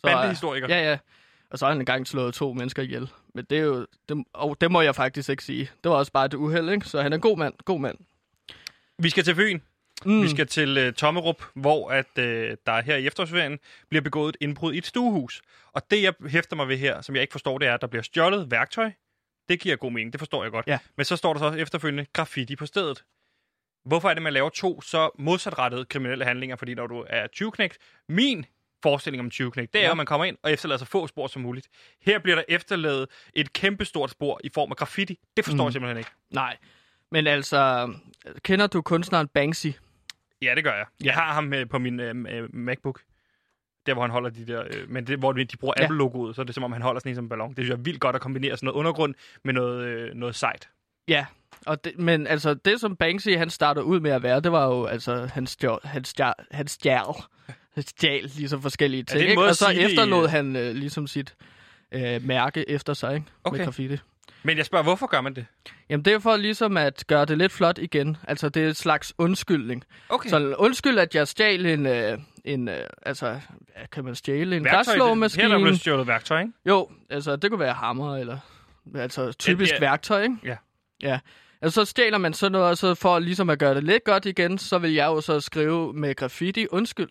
Så, 0.00 0.02
Bandehistoriker? 0.02 0.68
Ja, 0.68 0.90
ja. 0.90 0.98
Og 1.50 1.58
så 1.58 1.64
har 1.64 1.72
han 1.72 1.80
engang 1.80 2.06
slået 2.06 2.34
to 2.34 2.52
mennesker 2.52 2.82
ihjel. 2.82 3.10
Men 3.34 3.44
det 3.50 3.58
er 3.58 3.62
jo... 3.62 3.86
Det, 4.08 4.24
og 4.32 4.56
det 4.60 4.70
må 4.70 4.80
jeg 4.80 4.94
faktisk 4.94 5.28
ikke 5.28 5.44
sige. 5.44 5.70
Det 5.84 5.90
var 5.90 5.96
også 5.96 6.12
bare 6.12 6.26
et 6.26 6.34
uheld, 6.34 6.70
ikke? 6.70 6.86
Så 6.86 7.02
han 7.02 7.12
er 7.12 7.16
en 7.16 7.20
god 7.20 7.38
mand. 7.38 7.54
God 7.64 7.80
mand. 7.80 7.98
Vi 8.98 9.10
skal 9.10 9.24
til 9.24 9.34
Fyn. 9.34 9.60
Mm. 10.04 10.22
Vi 10.22 10.28
skal 10.28 10.46
til 10.46 10.88
uh, 10.88 10.94
Tommerup, 10.94 11.42
hvor 11.54 11.90
at, 11.90 12.06
uh, 12.18 12.24
der 12.66 12.82
her 12.82 12.96
i 12.96 13.06
efterårsferien 13.06 13.58
bliver 13.88 14.02
begået 14.02 14.28
et 14.28 14.36
indbrud 14.40 14.72
i 14.72 14.78
et 14.78 14.86
stuehus. 14.86 15.42
Og 15.72 15.90
det, 15.90 16.02
jeg 16.02 16.14
hæfter 16.28 16.56
mig 16.56 16.68
ved 16.68 16.76
her, 16.76 17.00
som 17.00 17.14
jeg 17.14 17.22
ikke 17.22 17.32
forstår, 17.32 17.58
det 17.58 17.68
er, 17.68 17.74
at 17.74 17.80
der 17.80 17.86
bliver 17.86 18.02
stjålet 18.02 18.50
værktøj. 18.50 18.90
Det 19.48 19.60
giver 19.60 19.76
god 19.76 19.92
mening, 19.92 20.12
det 20.12 20.20
forstår 20.20 20.42
jeg 20.42 20.52
godt. 20.52 20.66
Ja. 20.66 20.78
Men 20.96 21.04
så 21.04 21.16
står 21.16 21.32
der 21.32 21.40
så 21.40 21.56
efterfølgende 21.56 22.06
graffiti 22.12 22.56
på 22.56 22.66
stedet. 22.66 23.04
Hvorfor 23.84 24.10
er 24.10 24.14
det, 24.14 24.22
man 24.22 24.32
laver 24.32 24.48
to 24.48 24.80
så 24.80 25.10
modsatrettede 25.18 25.84
kriminelle 25.84 26.24
handlinger? 26.24 26.56
Fordi 26.56 26.74
når 26.74 26.86
du 26.86 27.04
er 27.08 27.26
20 27.26 27.52
min 28.08 28.46
forestilling 28.82 29.20
om 29.20 29.30
20 29.30 29.50
det 29.50 29.68
er 29.74 29.80
Ja. 29.80 29.90
at 29.90 29.96
man 29.96 30.06
kommer 30.06 30.24
ind 30.24 30.36
og 30.42 30.52
efterlader 30.52 30.78
så 30.78 30.84
få 30.84 31.06
spor 31.06 31.26
som 31.26 31.42
muligt. 31.42 31.68
Her 32.02 32.18
bliver 32.18 32.36
der 32.36 32.44
efterladet 32.48 33.08
et 33.34 33.52
kæmpestort 33.52 34.10
spor 34.10 34.40
i 34.44 34.50
form 34.54 34.70
af 34.70 34.76
graffiti. 34.76 35.18
Det 35.36 35.44
forstår 35.44 35.64
mm. 35.64 35.66
Jeg 35.66 35.72
simpelthen 35.72 35.98
ikke. 35.98 36.10
Nej. 36.30 36.56
Men 37.12 37.26
altså... 37.26 37.92
Kender 38.42 38.66
du 38.66 38.82
kunstneren 38.82 39.28
Banksy? 39.28 39.66
Ja, 40.42 40.54
det 40.54 40.64
gør 40.64 40.74
jeg. 40.74 40.86
Jeg 41.04 41.14
har 41.14 41.32
ham 41.32 41.52
øh, 41.52 41.68
på 41.68 41.78
min 41.78 42.00
øh, 42.00 42.14
øh, 42.28 42.54
MacBook. 42.54 43.00
Der, 43.86 43.94
hvor 43.94 44.02
han 44.02 44.10
holder 44.10 44.30
de 44.30 44.46
der... 44.46 44.64
Øh, 44.64 44.90
men 44.90 45.06
det, 45.06 45.18
hvor 45.18 45.32
de 45.32 45.56
bruger 45.60 45.74
Ja. 45.78 45.84
Apple-logoet, 45.84 46.34
så 46.36 46.42
er 46.42 46.44
det 46.44 46.54
som 46.54 46.64
om, 46.64 46.72
han 46.72 46.82
holder 46.82 46.98
sådan 47.00 47.10
en 47.10 47.14
som 47.16 47.24
en 47.24 47.28
ballon. 47.28 47.48
Det 47.48 47.56
synes 47.56 47.68
jeg 47.68 47.74
er 47.78 47.82
vildt 47.82 48.00
godt 48.00 48.16
at 48.16 48.22
kombinere 48.22 48.56
sådan 48.56 48.66
noget 48.66 48.78
undergrund 48.78 49.14
med 49.44 49.54
noget, 49.54 49.84
øh, 49.84 50.14
noget 50.14 50.34
sejt. 50.34 50.68
Ja. 51.08 51.26
Og 51.66 51.84
det, 51.84 51.98
men 51.98 52.26
altså, 52.26 52.54
det 52.54 52.80
som 52.80 52.96
Banksy 52.96 53.28
han 53.28 53.50
startede 53.50 53.84
ud 53.84 54.00
med 54.00 54.10
at 54.10 54.22
være, 54.22 54.40
det 54.40 54.52
var 54.52 54.66
jo, 54.66 54.84
altså, 54.86 55.26
han 55.26 55.46
stjal, 55.46 55.78
han 55.84 56.04
stjal, 56.04 56.34
han 56.50 56.66
stjal, 56.66 57.04
han 57.46 57.54
stjal 57.82 58.30
ligesom 58.36 58.62
forskellige 58.62 59.02
ting, 59.02 59.20
ikke? 59.20 59.42
Og 59.42 59.56
så 59.56 59.64
sige 59.64 59.78
det 59.78 59.90
efterlod 59.90 60.28
han 60.28 60.56
øh, 60.56 60.74
ligesom 60.74 61.06
sit 61.06 61.34
øh, 61.92 62.24
mærke 62.24 62.70
efter 62.70 62.94
sig, 62.94 63.14
ikke? 63.14 63.26
Okay. 63.44 63.56
Med 63.56 63.64
graffiti. 63.64 63.96
Men 64.42 64.56
jeg 64.56 64.66
spørger, 64.66 64.82
hvorfor 64.82 65.06
gør 65.06 65.20
man 65.20 65.34
det? 65.34 65.46
Jamen, 65.90 66.04
det 66.04 66.12
er 66.12 66.18
for 66.18 66.36
ligesom 66.36 66.76
at 66.76 67.04
gøre 67.06 67.24
det 67.24 67.38
lidt 67.38 67.52
flot 67.52 67.78
igen. 67.78 68.16
Altså, 68.28 68.48
det 68.48 68.64
er 68.64 68.68
et 68.68 68.76
slags 68.76 69.14
undskyldning. 69.18 69.84
Okay. 70.08 70.28
Så 70.28 70.54
undskyld, 70.58 70.98
at 70.98 71.14
jeg 71.14 71.28
stjal 71.28 71.66
en, 71.66 71.86
øh, 71.86 72.18
en 72.44 72.68
øh, 72.68 72.76
altså, 73.02 73.40
kan 73.92 74.04
man 74.04 74.14
stjæle 74.14 74.56
en 74.56 74.64
græsslåmaskine? 74.64 75.42
Her 75.42 75.50
er 75.50 75.58
der 75.58 75.64
blevet 75.64 75.80
stjålet 75.80 76.06
værktøj, 76.06 76.40
ikke? 76.40 76.52
Jo, 76.66 76.90
altså, 77.10 77.36
det 77.36 77.50
kunne 77.50 77.60
være 77.60 77.72
hammer, 77.72 78.16
eller 78.16 78.38
altså 78.94 79.32
typisk 79.32 79.70
ja, 79.72 79.76
ja. 79.76 79.80
værktøj, 79.80 80.22
ikke? 80.22 80.36
Ja. 80.44 80.56
Ja. 81.02 81.18
Altså, 81.62 81.84
så 81.84 81.90
stjæler 81.90 82.18
man 82.18 82.34
sådan 82.34 82.52
noget, 82.52 82.68
og 82.68 82.78
så 82.78 82.94
for 82.94 83.18
ligesom 83.18 83.50
at 83.50 83.58
gøre 83.58 83.74
det 83.74 83.84
lidt 83.84 84.04
godt 84.04 84.26
igen, 84.26 84.58
så 84.58 84.78
vil 84.78 84.92
jeg 84.92 85.06
jo 85.06 85.20
så 85.20 85.40
skrive 85.40 85.92
med 85.92 86.14
graffiti, 86.14 86.66
undskyld. 86.70 87.08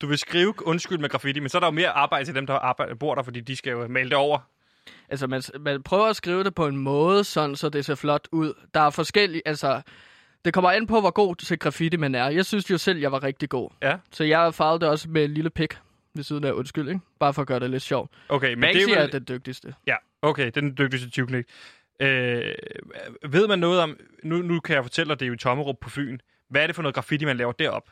Du 0.00 0.06
vil 0.06 0.18
skrive 0.18 0.54
undskyld 0.66 0.98
med 0.98 1.08
graffiti, 1.08 1.40
men 1.40 1.48
så 1.48 1.58
er 1.58 1.60
der 1.60 1.66
jo 1.66 1.70
mere 1.72 1.88
arbejde 1.88 2.24
til 2.24 2.34
dem, 2.34 2.46
der 2.46 2.54
arbejder, 2.54 2.94
bor 2.94 3.14
der, 3.14 3.22
fordi 3.22 3.40
de 3.40 3.56
skal 3.56 3.70
jo 3.70 3.88
male 3.88 4.08
det 4.10 4.16
over. 4.18 4.38
Altså, 5.08 5.26
man, 5.26 5.42
man 5.60 5.82
prøver 5.82 6.06
at 6.06 6.16
skrive 6.16 6.44
det 6.44 6.54
på 6.54 6.66
en 6.66 6.76
måde, 6.76 7.24
sådan, 7.24 7.56
så 7.56 7.68
det 7.68 7.84
ser 7.84 7.94
flot 7.94 8.28
ud. 8.32 8.52
Der 8.74 8.80
er 8.80 8.90
forskellige, 8.90 9.42
altså... 9.46 9.82
Det 10.44 10.54
kommer 10.54 10.70
an 10.70 10.86
på, 10.86 11.00
hvor 11.00 11.10
god 11.10 11.36
til 11.36 11.58
graffiti 11.58 11.96
man 11.96 12.14
er. 12.14 12.28
Jeg 12.28 12.46
synes 12.46 12.70
jo 12.70 12.78
selv, 12.78 12.98
jeg 12.98 13.12
var 13.12 13.22
rigtig 13.22 13.48
god. 13.48 13.70
Ja. 13.82 13.96
Så 14.12 14.24
jeg 14.24 14.54
farvede 14.54 14.80
det 14.80 14.88
også 14.88 15.08
med 15.08 15.24
en 15.24 15.34
lille 15.34 15.50
pik 15.50 15.78
ved 16.14 16.24
siden 16.24 16.44
af, 16.44 16.52
undskyld, 16.52 16.88
ikke? 16.88 17.00
Bare 17.20 17.34
for 17.34 17.42
at 17.42 17.48
gøre 17.48 17.60
det 17.60 17.70
lidt 17.70 17.82
sjovt. 17.82 18.10
Okay, 18.28 18.54
men 18.54 18.60
Banksy 18.60 18.84
det 18.86 18.92
er 18.92 18.98
er 18.98 19.02
vel... 19.02 19.12
den 19.12 19.24
dygtigste. 19.28 19.74
Ja, 19.86 19.96
okay, 20.22 20.46
det 20.46 20.56
er 20.56 20.60
den 20.60 20.74
dygtigste 20.78 21.10
tyvknæk. 21.10 21.44
Øh, 22.00 22.42
ved 23.28 23.48
man 23.48 23.58
noget 23.58 23.80
om... 23.80 23.96
Nu, 24.22 24.36
nu 24.36 24.60
kan 24.60 24.74
jeg 24.74 24.84
fortælle 24.84 25.08
dig, 25.08 25.20
det 25.20 25.26
er 25.26 25.28
jo 25.28 25.34
i 25.34 25.38
Tommerup 25.38 25.76
på 25.80 25.90
Fyn. 25.90 26.18
Hvad 26.50 26.62
er 26.62 26.66
det 26.66 26.76
for 26.76 26.82
noget 26.82 26.94
graffiti, 26.94 27.24
man 27.24 27.36
laver 27.36 27.52
derop? 27.52 27.90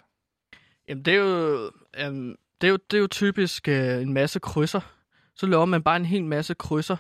Jamen, 0.88 1.05
det 1.05 1.14
er 1.14 1.18
jo, 1.18 1.71
øhm, 1.99 2.37
det 2.61 2.66
er 2.66 2.71
jo, 2.71 2.79
det 2.90 2.97
er 2.97 3.01
jo 3.01 3.07
typisk 3.07 3.68
øh, 3.68 4.03
en 4.03 4.12
masse 4.12 4.38
krydser. 4.40 4.81
Så 5.35 5.47
laver 5.47 5.64
man 5.64 5.83
bare 5.83 5.97
en 5.97 6.05
hel 6.05 6.25
masse 6.25 6.55
krydser 6.55 6.97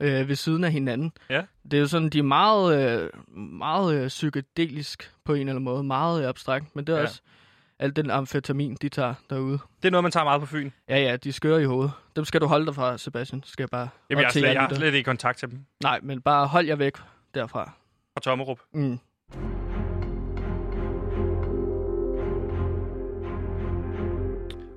øh, 0.00 0.28
ved 0.28 0.36
siden 0.36 0.64
af 0.64 0.72
hinanden. 0.72 1.12
Ja. 1.30 1.42
Det 1.64 1.74
er 1.74 1.80
jo 1.80 1.86
sådan, 1.86 2.08
de 2.08 2.18
er 2.18 2.22
meget, 2.22 3.00
øh, 3.02 3.10
meget 3.36 3.94
øh, 4.02 4.08
psykedelisk 4.08 5.12
på 5.24 5.34
en 5.34 5.40
eller 5.40 5.52
anden 5.52 5.64
måde. 5.64 5.82
Meget 5.82 6.22
øh, 6.22 6.28
abstrakt, 6.28 6.76
men 6.76 6.86
det 6.86 6.92
er 6.92 6.96
Ja. 6.96 7.02
også 7.02 7.20
alt 7.78 7.96
den 7.96 8.10
amfetamin, 8.10 8.76
de 8.82 8.88
tager 8.88 9.14
derude. 9.30 9.58
Det 9.82 9.88
er 9.88 9.90
noget, 9.90 10.02
man 10.04 10.12
tager 10.12 10.24
meget 10.24 10.40
på 10.40 10.46
Fyn. 10.46 10.70
Ja, 10.88 10.98
ja, 10.98 11.16
de 11.16 11.32
skører 11.32 11.58
i 11.58 11.64
hovedet. 11.64 11.92
Dem 12.16 12.24
skal 12.24 12.40
du 12.40 12.46
holde 12.46 12.66
dig 12.66 12.74
fra, 12.74 12.98
Sebastian. 12.98 13.42
Skal 13.46 13.62
jeg 13.62 13.68
bare 13.70 13.88
Jamen, 14.10 14.20
jeg, 14.22 14.28
er 14.28 14.32
slet, 14.32 14.42
jeg 14.42 14.54
lyttere. 14.62 14.76
slet 14.76 14.86
ikke 14.86 14.98
i 14.98 15.02
kontakt 15.02 15.38
til 15.38 15.50
dem 15.50 15.58
Nej, 15.82 16.00
men 16.02 16.20
bare 16.20 16.46
hold 16.46 16.66
jer 16.66 16.76
væk 16.76 16.96
derfra. 17.34 17.72
fra 18.14 18.20
Tommerup. 18.20 18.58
Mm. 18.74 18.98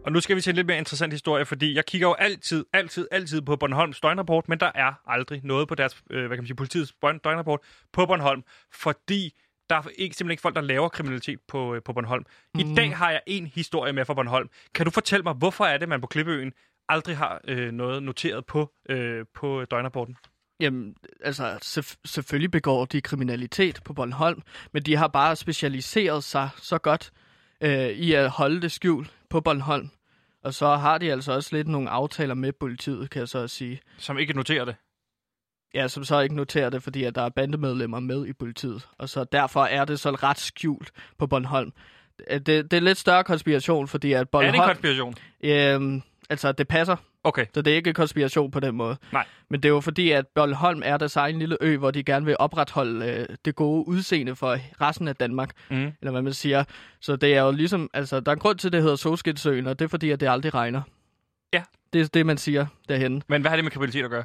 Og 0.05 0.11
nu 0.11 0.19
skal 0.21 0.35
vi 0.35 0.41
til 0.41 0.49
en 0.49 0.55
lidt 0.55 0.67
mere 0.67 0.77
interessant 0.77 1.13
historie, 1.13 1.45
fordi 1.45 1.75
jeg 1.75 1.85
kigger 1.85 2.07
jo 2.07 2.13
altid, 2.13 2.65
altid, 2.73 3.07
altid 3.11 3.41
på 3.41 3.55
Bornholms 3.55 3.99
døgnrapport, 3.99 4.49
men 4.49 4.59
der 4.59 4.71
er 4.75 4.93
aldrig 5.07 5.41
noget 5.43 5.67
på 5.67 5.75
deres, 5.75 6.03
øh, 6.09 6.19
hvad 6.27 6.37
kan 6.37 6.43
man 6.43 6.47
sige, 6.47 6.55
politiets 6.55 6.93
døgn- 7.05 7.17
døgnrapport 7.23 7.59
på 7.93 8.05
Bornholm, 8.05 8.43
fordi 8.73 9.33
der 9.69 9.75
er 9.75 9.81
ikke, 9.97 10.15
simpelthen 10.15 10.31
ikke 10.31 10.41
folk, 10.41 10.55
der 10.55 10.61
laver 10.61 10.89
kriminalitet 10.89 11.39
på, 11.47 11.75
øh, 11.75 11.81
på 11.85 11.93
Bornholm. 11.93 12.25
I 12.59 12.63
Mhm. 12.63 12.75
dag 12.75 12.97
har 12.97 13.11
jeg 13.11 13.21
en 13.27 13.45
historie 13.47 13.93
med 13.93 14.05
fra 14.05 14.13
Bornholm. 14.13 14.49
Kan 14.75 14.85
du 14.85 14.91
fortælle 14.91 15.23
mig, 15.23 15.33
hvorfor 15.33 15.65
er 15.65 15.77
det, 15.77 15.89
man 15.89 16.01
på 16.01 16.07
Klippeøen 16.07 16.53
aldrig 16.89 17.17
har 17.17 17.41
øh, 17.47 17.71
noget 17.71 18.03
noteret 18.03 18.45
på, 18.45 18.71
øh, 18.89 19.25
på 19.35 19.65
døgnrapporten? 19.71 20.17
Jamen, 20.59 20.95
altså, 21.23 21.57
selvf- 21.63 21.95
selvfølgelig 22.05 22.51
begår 22.51 22.85
de 22.85 23.01
kriminalitet 23.01 23.79
på 23.85 23.93
Bornholm, 23.93 24.41
men 24.73 24.83
de 24.83 24.95
har 24.95 25.07
bare 25.07 25.35
specialiseret 25.35 26.23
sig 26.23 26.49
så 26.57 26.77
godt 26.77 27.11
øh, 27.61 27.89
i 27.89 28.13
at 28.13 28.29
holde 28.29 28.61
det 28.61 28.71
skjult 28.71 29.13
på 29.33 29.41
Bornholm. 29.41 29.89
Og 30.43 30.53
så 30.53 30.75
har 30.75 30.97
de 30.97 31.11
altså 31.11 31.33
også 31.33 31.55
lidt 31.55 31.67
nogle 31.67 31.89
aftaler 31.89 32.33
med 32.33 32.51
politiet, 32.59 33.09
kan 33.09 33.19
jeg 33.19 33.27
så 33.27 33.47
sige. 33.47 33.79
Som 33.97 34.17
ikke 34.17 34.33
noterer 34.33 34.65
det. 34.65 34.75
Ja, 35.73 35.87
som 35.87 36.03
så 36.03 36.19
ikke 36.19 36.35
noterer 36.35 36.69
det, 36.69 36.83
fordi 36.83 37.03
at 37.03 37.15
der 37.15 37.21
er 37.21 37.29
bandemedlemmer 37.29 37.99
med 37.99 38.27
i 38.27 38.33
politiet. 38.33 38.87
Og 38.97 39.09
så 39.09 39.23
derfor 39.23 39.63
er 39.63 39.85
det 39.85 39.99
så 39.99 40.11
ret 40.11 40.39
skjult 40.39 40.91
på 41.17 41.27
Bornholm. 41.27 41.73
Det, 42.29 42.47
det 42.47 42.73
er 42.73 42.79
lidt 42.79 42.97
større 42.97 43.23
konspiration, 43.23 43.87
fordi 43.87 44.13
at 44.13 44.17
Er 44.17 44.23
det 44.23 44.29
Bornholm... 44.29 44.55
en 44.55 44.67
konspiration? 44.67 45.15
Øhm, 45.43 46.01
altså, 46.29 46.51
det 46.51 46.67
passer. 46.67 46.95
Okay. 47.23 47.45
Så 47.53 47.61
det 47.61 47.73
er 47.73 47.77
ikke 47.77 47.93
konspiration 47.93 48.51
på 48.51 48.59
den 48.59 48.75
måde. 48.75 48.97
Nej. 49.11 49.25
Men 49.49 49.63
det 49.63 49.69
er 49.69 49.73
jo 49.73 49.81
fordi, 49.81 50.11
at 50.11 50.27
Bornholm 50.27 50.81
er 50.85 50.97
deres 50.97 51.15
egen 51.15 51.39
lille 51.39 51.57
ø, 51.61 51.77
hvor 51.77 51.91
de 51.91 52.03
gerne 52.03 52.25
vil 52.25 52.35
opretholde 52.39 53.05
øh, 53.05 53.35
det 53.45 53.55
gode 53.55 53.87
udseende 53.87 54.35
for 54.35 54.57
resten 54.81 55.07
af 55.07 55.15
Danmark. 55.15 55.51
Mm. 55.69 55.91
Eller 56.01 56.11
hvad 56.11 56.21
man 56.21 56.33
siger. 56.33 56.63
Så 56.99 57.15
det 57.15 57.35
er 57.35 57.41
jo 57.41 57.51
ligesom, 57.51 57.89
altså, 57.93 58.19
der 58.19 58.31
er 58.31 58.35
en 58.35 58.39
grund 58.39 58.57
til, 58.57 58.67
at 58.67 58.73
det 58.73 58.81
hedder 58.81 58.95
Solskinsøen, 58.95 59.67
og 59.67 59.79
det 59.79 59.85
er 59.85 59.89
fordi, 59.89 60.09
at 60.09 60.19
det 60.19 60.29
aldrig 60.29 60.53
regner. 60.53 60.81
Ja. 61.53 61.63
Det 61.93 62.01
er 62.01 62.07
det, 62.07 62.25
man 62.25 62.37
siger 62.37 62.65
derhenne. 62.89 63.21
Men 63.27 63.41
hvad 63.41 63.49
har 63.49 63.55
det 63.55 63.65
med 63.65 63.71
kriminalitet 63.71 64.03
at 64.03 64.09
gøre? 64.09 64.23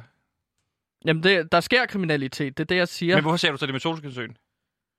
Jamen, 1.05 1.23
det, 1.23 1.51
der 1.51 1.59
sker 1.59 1.85
kriminalitet, 1.85 2.57
det 2.57 2.63
er 2.63 2.67
det, 2.67 2.75
jeg 2.75 2.87
siger. 2.87 3.15
Men 3.15 3.23
hvorfor 3.23 3.37
ser 3.37 3.51
du 3.51 3.57
så 3.57 3.65
det 3.65 3.73
med 3.73 3.79
Solskinsøen? 3.79 4.37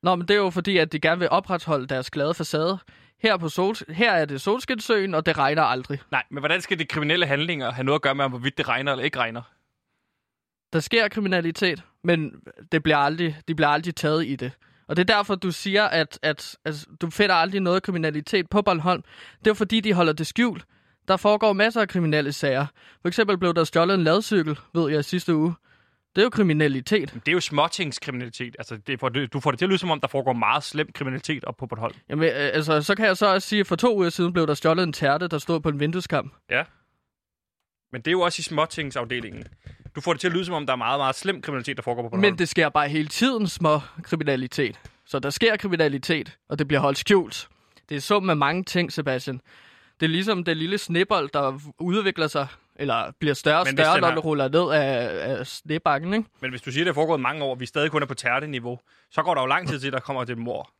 Nå, 0.02 0.14
men 0.14 0.28
det 0.28 0.34
er 0.34 0.38
jo 0.38 0.50
fordi, 0.50 0.76
at 0.76 0.92
de 0.92 1.00
gerne 1.00 1.18
vil 1.18 1.28
opretholde 1.30 1.86
deres 1.86 2.10
glade 2.10 2.34
facade. 2.34 2.78
Her, 3.22 3.36
på 3.36 3.48
Sol, 3.48 3.74
her 3.88 4.12
er 4.12 4.24
det 4.24 4.40
Solskinsøen, 4.40 5.14
og 5.14 5.26
det 5.26 5.38
regner 5.38 5.62
aldrig. 5.62 5.98
Nej, 6.10 6.22
men 6.30 6.38
hvordan 6.38 6.60
skal 6.60 6.78
de 6.78 6.84
kriminelle 6.84 7.26
handlinger 7.26 7.72
have 7.72 7.84
noget 7.84 7.98
at 7.98 8.02
gøre 8.02 8.14
med, 8.14 8.24
om 8.24 8.30
hvorvidt 8.30 8.58
det 8.58 8.68
regner 8.68 8.92
eller 8.92 9.04
ikke 9.04 9.18
regner? 9.18 9.42
Der 10.72 10.80
sker 10.80 11.08
kriminalitet, 11.08 11.82
men 12.04 12.32
det 12.72 12.82
bliver 12.82 12.96
aldrig, 12.96 13.36
de 13.48 13.54
bliver 13.54 13.68
aldrig 13.68 13.94
taget 13.94 14.26
i 14.26 14.36
det. 14.36 14.52
Og 14.88 14.96
det 14.96 15.10
er 15.10 15.14
derfor, 15.16 15.34
du 15.34 15.50
siger, 15.50 15.84
at, 15.84 16.18
at, 16.22 16.56
at 16.64 16.86
du 17.00 17.10
finder 17.10 17.34
aldrig 17.34 17.60
noget 17.60 17.82
kriminalitet 17.82 18.50
på 18.50 18.62
Bornholm. 18.62 19.02
Det 19.44 19.50
er 19.50 19.54
fordi, 19.54 19.80
de 19.80 19.92
holder 19.92 20.12
det 20.12 20.26
skjult. 20.26 20.64
Der 21.08 21.16
foregår 21.16 21.52
masser 21.52 21.80
af 21.80 21.88
kriminelle 21.88 22.32
sager. 22.32 22.66
For 23.02 23.08
eksempel 23.08 23.38
blev 23.38 23.54
der 23.54 23.64
stjålet 23.64 23.94
en 23.94 24.04
ladcykel, 24.04 24.58
ved 24.74 24.90
jeg, 24.90 25.04
sidste 25.04 25.34
uge. 25.34 25.54
Det 26.16 26.22
er 26.22 26.24
jo 26.24 26.30
kriminalitet. 26.30 27.12
Det 27.14 27.28
er 27.28 27.32
jo 27.32 27.40
småtingskriminalitet. 27.40 28.56
Altså, 28.58 28.76
det 28.76 29.00
det- 29.14 29.32
du 29.32 29.40
får 29.40 29.50
det 29.50 29.58
til 29.58 29.64
at 29.64 29.68
lyde, 29.68 29.78
som 29.78 29.90
om 29.90 30.00
der 30.00 30.08
foregår 30.08 30.32
meget 30.32 30.62
slem 30.64 30.92
kriminalitet 30.92 31.44
op 31.44 31.56
på 31.56 31.66
Bornholm. 31.66 31.94
Jamen, 32.08 32.24
øh, 32.28 32.32
altså, 32.34 32.82
så 32.82 32.94
kan 32.94 33.06
jeg 33.06 33.16
så 33.16 33.34
også 33.34 33.48
sige, 33.48 33.60
at 33.60 33.66
for 33.66 33.76
to 33.76 33.96
uger 33.96 34.08
siden 34.10 34.32
blev 34.32 34.46
der 34.46 34.54
stjålet 34.54 34.82
en 34.82 34.92
tærte, 34.92 35.28
der 35.28 35.38
stod 35.38 35.60
på 35.60 35.68
en 35.68 35.80
vindueskamp. 35.80 36.34
Men 37.92 38.00
det 38.00 38.06
er 38.06 38.12
jo 38.12 38.20
også 38.20 38.40
i 38.40 38.42
småtingsafdelingen. 38.42 39.44
Du 39.96 40.00
får 40.00 40.12
det 40.12 40.20
til 40.20 40.26
at 40.28 40.32
lyde, 40.34 40.44
som 40.44 40.54
om 40.54 40.66
der 40.66 40.72
er 40.72 40.76
meget, 40.76 40.98
meget 41.00 41.14
slem 41.16 41.42
kriminalitet, 41.42 41.76
der 41.76 41.82
foregår 41.82 42.02
på 42.02 42.08
Bornholm. 42.08 42.30
Men 42.32 42.38
det 42.38 42.48
sker 42.48 42.68
bare 42.68 42.88
hele 42.88 43.08
tiden 43.08 43.46
små 43.48 43.80
kriminalitet. 44.02 44.80
Så 45.06 45.18
der 45.18 45.30
sker 45.30 45.56
kriminalitet, 45.56 46.38
og 46.48 46.58
det 46.58 46.68
bliver 46.68 46.80
holdt 46.80 46.98
skjult. 46.98 47.48
Det 47.88 47.96
er 47.96 48.00
summen 48.00 48.30
af 48.30 48.36
mange 48.36 48.64
ting, 48.64 48.92
Sebastian. 48.92 49.40
Det 50.00 50.06
er 50.06 50.10
ligesom 50.10 50.44
det 50.44 50.56
lille 50.56 50.78
snebold, 50.78 51.30
der 51.32 51.60
udvikler 51.78 52.26
sig, 52.26 52.46
eller 52.80 53.12
bliver 53.20 53.34
større 53.34 53.60
og 53.60 53.66
større, 53.66 53.94
den 53.94 54.00
når 54.00 54.10
har- 54.10 54.18
ruller 54.18 54.48
ned 54.48 54.70
af, 54.72 55.38
af 55.38 55.46
snebakken, 55.46 56.14
ikke? 56.14 56.28
Men 56.40 56.50
hvis 56.50 56.62
du 56.62 56.72
siger, 56.72 56.82
at 56.82 56.86
det 56.86 56.90
er 56.90 56.94
foregået 56.94 57.20
mange 57.20 57.44
år, 57.44 57.50
og 57.50 57.60
vi 57.60 57.66
stadig 57.66 57.90
kun 57.90 58.02
er 58.02 58.06
på 58.06 58.14
tærteniveau, 58.14 58.80
så 59.10 59.22
går 59.22 59.34
der 59.34 59.40
jo 59.42 59.46
lang 59.46 59.68
tid 59.68 59.80
til, 59.80 59.92
der 59.92 60.00
kommer 60.00 60.24
til 60.24 60.38
mor. 60.38 60.70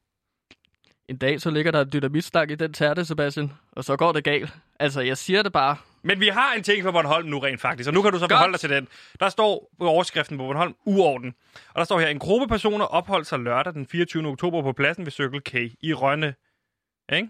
En 1.09 1.17
dag, 1.17 1.41
så 1.41 1.51
ligger 1.51 1.73
der 1.73 1.81
et 1.81 1.93
dynamitstang 1.93 2.51
i 2.51 2.55
den 2.55 2.73
tærte, 2.73 3.05
Sebastian, 3.05 3.53
og 3.73 3.85
så 3.85 3.97
går 3.97 4.13
det 4.13 4.25
galt. 4.25 4.51
Altså, 4.81 5.01
jeg 5.01 5.17
siger 5.19 5.43
det 5.43 5.53
bare. 5.53 5.77
Men 6.03 6.21
vi 6.21 6.29
har 6.29 6.53
en 6.55 6.63
ting 6.63 6.83
på 6.85 6.93
Bornholm 6.93 7.29
nu 7.29 7.39
rent 7.39 7.61
faktisk, 7.61 7.89
og 7.89 7.95
nu 7.95 8.03
kan 8.03 8.13
du 8.13 8.19
så 8.19 8.23
Godt. 8.23 8.33
forholde 8.33 8.53
dig 8.53 8.61
til 8.61 8.71
den. 8.71 8.89
Der 9.21 9.29
står 9.29 9.71
på 9.79 9.89
overskriften 9.89 10.39
på 10.39 10.45
Bornholm, 10.45 10.75
uorden. 10.85 11.35
Og 11.69 11.79
der 11.79 11.85
står 11.85 12.01
her, 12.01 12.09
en 12.09 12.19
gruppe 12.19 12.47
personer 12.49 12.85
opholdt 12.85 13.27
sig 13.27 13.39
lørdag 13.39 13.73
den 13.75 13.87
24. 13.87 14.27
oktober 14.29 14.63
på 14.63 14.73
pladsen 14.73 15.05
ved 15.05 15.13
Circle 15.13 15.41
K 15.41 15.55
i 15.81 15.95
Rønne. 15.95 16.35
Ikke? 17.13 17.29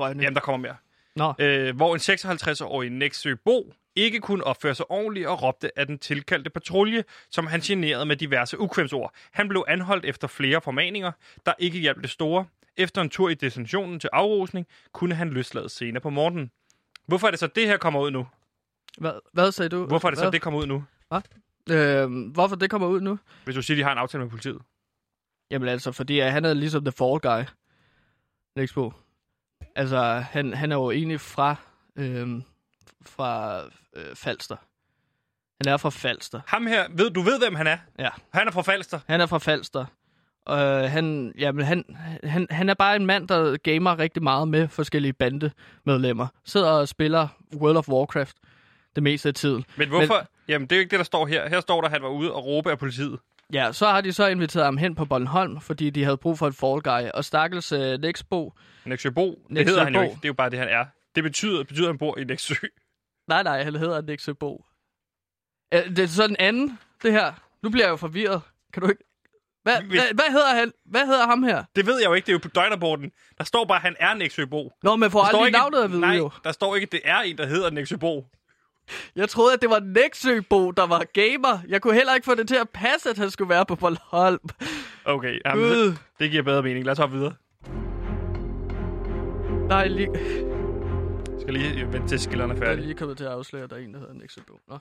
Rønne. 0.00 0.22
Jamen, 0.22 0.34
der 0.34 0.40
kommer 0.40 0.58
mere. 0.68 0.76
Nå, 1.16 1.34
øh, 1.38 1.76
hvor 1.76 1.94
en 1.94 2.00
56-årig 2.00 2.90
Nexø 2.90 3.34
Bo 3.44 3.72
ikke 3.96 4.20
kunne 4.20 4.44
opføre 4.44 4.74
sig 4.74 4.90
ordentligt 4.90 5.26
og 5.26 5.42
råbte 5.42 5.78
af 5.78 5.86
den 5.86 5.98
tilkaldte 5.98 6.50
patrulje, 6.50 7.04
som 7.30 7.46
han 7.46 7.60
generede 7.60 8.06
med 8.06 8.16
diverse 8.16 8.58
ukvemsord. 8.58 9.14
Han 9.32 9.48
blev 9.48 9.64
anholdt 9.68 10.04
efter 10.04 10.28
flere 10.28 10.60
formaninger, 10.60 11.12
der 11.46 11.52
ikke 11.58 11.78
hjalp 11.78 12.02
det 12.02 12.10
store. 12.10 12.46
Efter 12.76 13.02
en 13.02 13.10
tur 13.10 13.28
i 13.28 13.34
destinationen 13.34 14.00
til 14.00 14.10
afrusning, 14.12 14.66
kunne 14.92 15.14
han 15.14 15.30
løslades 15.30 15.72
senere 15.72 16.00
på 16.00 16.10
morgenen. 16.10 16.50
Hvorfor 17.06 17.26
er 17.26 17.30
det 17.30 17.40
så, 17.40 17.46
det 17.46 17.66
her 17.66 17.76
kommer 17.76 18.00
ud 18.00 18.10
nu? 18.10 18.26
hvad, 18.98 19.12
hvad 19.32 19.52
sagde 19.52 19.68
du? 19.68 19.86
Hvorfor 19.86 20.08
er 20.08 20.10
det 20.10 20.18
så, 20.18 20.24
hvad? 20.24 20.32
det 20.32 20.42
kommer 20.42 20.60
ud 20.60 20.66
nu? 20.66 20.84
Øh, 21.70 22.30
hvorfor 22.32 22.56
det 22.56 22.70
kommer 22.70 22.88
ud 22.88 23.00
nu? 23.00 23.18
Hvis 23.44 23.54
du 23.54 23.62
siger, 23.62 23.76
de 23.76 23.82
har 23.82 23.92
en 23.92 23.98
aftale 23.98 24.24
med 24.24 24.30
politiet. 24.30 24.58
Jamen 25.50 25.68
altså, 25.68 25.92
fordi 25.92 26.18
han 26.20 26.44
er 26.44 26.54
ligesom 26.54 26.84
the 26.84 26.92
fall 26.92 27.18
guy. 27.20 27.42
Nexbo. 28.56 28.92
Altså, 29.76 30.24
han, 30.30 30.54
han 30.54 30.72
er 30.72 30.76
jo 30.76 30.90
egentlig 30.90 31.20
fra, 31.20 31.56
øhm, 31.96 32.42
fra 33.06 33.60
øh, 33.96 34.16
Falster. 34.16 34.56
Han 35.64 35.72
er 35.72 35.76
fra 35.76 35.90
Falster. 35.90 36.40
Ham 36.46 36.66
her, 36.66 36.84
ved, 36.90 37.10
du 37.10 37.20
ved, 37.20 37.38
hvem 37.38 37.54
han 37.54 37.66
er? 37.66 37.78
Ja. 37.98 38.08
Han 38.32 38.48
er 38.48 38.52
fra 38.52 38.62
Falster. 38.62 39.00
Han 39.06 39.20
er 39.20 39.26
fra 39.26 39.38
Falster. 39.38 39.84
Og 40.46 40.58
øh, 40.58 40.90
han, 40.90 41.34
jamen, 41.38 41.64
han, 41.64 41.84
han, 42.24 42.46
han 42.50 42.68
er 42.68 42.74
bare 42.74 42.96
en 42.96 43.06
mand, 43.06 43.28
der 43.28 43.56
gamer 43.56 43.98
rigtig 43.98 44.22
meget 44.22 44.48
med 44.48 44.68
forskellige 44.68 45.12
bandemedlemmer. 45.12 46.26
Sidder 46.44 46.70
og 46.70 46.88
spiller 46.88 47.28
World 47.56 47.76
of 47.76 47.88
Warcraft 47.88 48.36
det 48.94 49.02
meste 49.02 49.28
af 49.28 49.34
tiden. 49.34 49.64
Men 49.76 49.88
hvorfor? 49.88 50.14
Men... 50.14 50.26
Jamen, 50.48 50.68
det 50.68 50.76
er 50.76 50.78
jo 50.78 50.80
ikke 50.80 50.90
det, 50.90 50.98
der 50.98 51.04
står 51.04 51.26
her. 51.26 51.48
Her 51.48 51.60
står 51.60 51.80
der, 51.80 51.88
at 51.88 51.92
han 51.92 52.02
var 52.02 52.08
ude 52.08 52.32
og 52.32 52.46
råbe 52.46 52.70
af 52.70 52.78
politiet. 52.78 53.18
Ja, 53.52 53.72
så 53.72 53.86
har 53.86 54.00
de 54.00 54.12
så 54.12 54.26
inviteret 54.26 54.64
ham 54.64 54.76
hen 54.76 54.94
på 54.94 55.04
Bornholm, 55.04 55.60
fordi 55.60 55.90
de 55.90 56.04
havde 56.04 56.16
brug 56.16 56.38
for 56.38 56.46
en 56.46 56.52
fall 56.52 56.80
guy. 56.82 57.10
Og 57.14 57.24
stakkels 57.24 57.72
øh, 57.72 58.00
Nexbo, 58.00 58.52
Nexø 58.84 59.10
Bo, 59.10 59.38
det 59.50 59.64
hedder 59.66 59.84
han 59.84 59.94
jo 59.94 60.02
ikke. 60.02 60.14
Det 60.14 60.24
er 60.24 60.28
jo 60.28 60.32
bare 60.34 60.50
det, 60.50 60.58
han 60.58 60.68
er. 60.68 60.84
Det 61.14 61.22
betyder, 61.22 61.64
betyder 61.64 61.86
at 61.86 61.92
han 61.92 61.98
bor 61.98 62.18
i 62.18 62.24
Nexø. 62.24 62.54
Nej, 63.28 63.42
nej, 63.42 63.62
han 63.62 63.74
hedder 63.76 64.02
Nexø 64.02 64.32
Bo. 64.32 64.64
Øh, 65.74 65.96
Det 65.96 65.98
er 65.98 66.06
sådan 66.06 66.30
en 66.30 66.36
anden, 66.38 66.78
det 67.02 67.12
her. 67.12 67.32
Nu 67.62 67.70
bliver 67.70 67.84
jeg 67.86 67.90
jo 67.90 67.96
forvirret. 67.96 68.40
Kan 68.72 68.82
du 68.82 68.88
ikke... 68.88 69.04
Hvad, 69.62 69.80
Hvis- 69.82 70.00
hvad, 70.00 70.14
hvad 70.14 70.30
hedder 70.32 70.54
han? 70.54 70.72
Hvad 70.84 71.06
hedder 71.06 71.26
ham 71.26 71.42
her? 71.42 71.64
Det 71.76 71.86
ved 71.86 71.98
jeg 72.00 72.08
jo 72.08 72.14
ikke, 72.14 72.26
det 72.26 72.32
er 72.32 72.34
jo 72.34 72.38
på 72.42 72.48
døgnrapporten. 72.48 73.12
Der 73.38 73.44
står 73.44 73.64
bare, 73.64 73.76
at 73.76 73.82
han 73.82 73.96
er 74.00 74.14
Nexø 74.14 74.44
Bo. 74.44 74.72
Nå, 74.82 74.96
men 74.96 75.10
får 75.10 75.22
aldrig 75.22 75.52
navnet 75.52 75.82
at 75.82 75.90
vide 75.90 76.00
nej, 76.00 76.16
jo. 76.16 76.30
der 76.44 76.52
står 76.52 76.74
ikke, 76.74 76.84
at 76.84 76.92
det 76.92 77.00
er 77.04 77.18
en, 77.18 77.38
der 77.38 77.46
hedder 77.46 77.70
Nexø 77.70 77.96
Bo. 77.96 78.26
Jeg 79.16 79.28
troede, 79.28 79.52
at 79.54 79.62
det 79.62 79.70
var 79.70 79.80
Nexø 79.80 80.40
Bo, 80.50 80.70
der 80.70 80.86
var 80.86 81.04
gamer. 81.12 81.58
Jeg 81.68 81.82
kunne 81.82 81.94
heller 81.94 82.14
ikke 82.14 82.24
få 82.24 82.34
det 82.34 82.48
til 82.48 82.56
at 82.56 82.70
passe, 82.70 83.10
at 83.10 83.18
han 83.18 83.30
skulle 83.30 83.48
være 83.48 83.66
på 83.66 83.76
Bornholm. 83.76 84.40
Okay, 85.04 85.38
jamen, 85.46 85.64
det, 85.64 85.98
det 86.18 86.30
giver 86.30 86.42
bedre 86.42 86.62
mening. 86.62 86.84
Lad 86.84 86.92
os 86.92 86.98
hoppe 86.98 87.16
videre. 87.16 87.34
Nej, 89.68 89.88
lige, 89.88 90.10
Jeg 91.32 91.40
skal 91.40 91.54
lige 91.54 91.92
vente 91.92 92.08
til 92.08 92.18
skillerne 92.20 92.52
er 92.52 92.56
jeg 92.56 92.62
er 92.62 92.66
færdige. 92.66 92.86
lige 92.86 92.96
kommet 92.98 93.16
til 93.16 93.24
at 93.24 93.30
afsløre, 93.32 93.64
at 93.64 93.70
der 93.70 93.76
er 93.76 93.80
en, 93.80 93.94
der 93.94 94.00
hedder 94.00 94.14
Nexø 94.14 94.40
Bo. 94.46 94.58
Nå. 94.68 94.78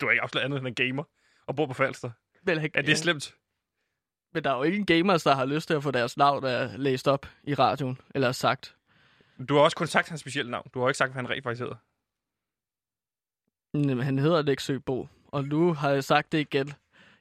Du 0.00 0.06
har 0.06 0.10
ikke 0.10 0.22
afsløret 0.22 0.44
andet 0.44 0.58
end 0.58 0.66
en 0.68 0.74
gamer 0.74 1.02
og 1.46 1.56
bor 1.56 1.66
på 1.66 1.74
Falster. 1.74 2.10
Men, 2.46 2.62
ikke, 2.62 2.78
Er 2.78 2.82
det 2.82 2.98
slemt? 2.98 3.34
men 4.34 4.44
der 4.44 4.50
er 4.50 4.56
jo 4.56 4.62
ikke 4.62 4.78
en 4.78 4.86
gamers, 4.86 5.22
der 5.22 5.34
har 5.34 5.44
lyst 5.44 5.66
til 5.66 5.74
at 5.74 5.82
få 5.82 5.90
deres 5.90 6.16
navn 6.16 6.44
uh, 6.44 6.50
læst 6.76 7.08
op 7.08 7.26
i 7.44 7.54
radioen, 7.54 7.98
eller 8.14 8.32
sagt. 8.32 8.74
Du 9.48 9.54
har 9.54 9.62
også 9.62 9.76
kun 9.76 9.86
sagt 9.86 10.08
hans 10.08 10.20
specielle 10.20 10.50
navn. 10.50 10.66
Du 10.74 10.80
har 10.80 10.88
ikke 10.88 10.98
sagt, 10.98 11.12
hvad 11.12 11.22
han 11.22 11.30
rent 11.30 11.44
faktisk 11.44 11.60
hedder. 11.60 11.76
Jamen, 13.74 14.00
han 14.00 14.18
hedder 14.18 14.42
Nexø 14.42 14.78
Bo, 14.78 15.08
og 15.28 15.44
nu 15.44 15.72
har 15.72 15.90
jeg 15.90 16.04
sagt 16.04 16.32
det 16.32 16.38
igen. 16.38 16.72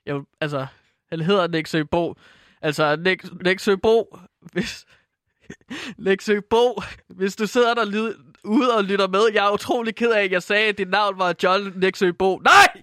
Jeg, 0.05 0.21
altså, 0.41 0.65
han 1.09 1.19
hedder 1.21 1.47
Nexø 1.47 1.83
Bo. 1.83 2.15
Altså, 2.61 2.95
Nick, 2.95 3.43
Nexø 3.43 3.75
Bo, 3.75 4.17
hvis... 4.53 4.85
Nexø 5.97 6.39
Bo, 6.49 6.81
hvis 7.07 7.35
du 7.35 7.47
sidder 7.47 7.73
der 7.73 7.85
lyd, 7.85 8.13
ude 8.43 8.77
og 8.77 8.83
lytter 8.83 9.07
med, 9.07 9.21
jeg 9.33 9.45
er 9.45 9.53
utrolig 9.53 9.95
ked 9.95 10.11
af, 10.11 10.23
at 10.23 10.31
jeg 10.31 10.43
sagde, 10.43 10.67
at 10.69 10.77
dit 10.77 10.89
navn 10.89 11.19
var 11.19 11.35
John 11.43 11.73
Nexø 11.75 12.11
Bo. 12.11 12.37
Nej! 12.37 12.81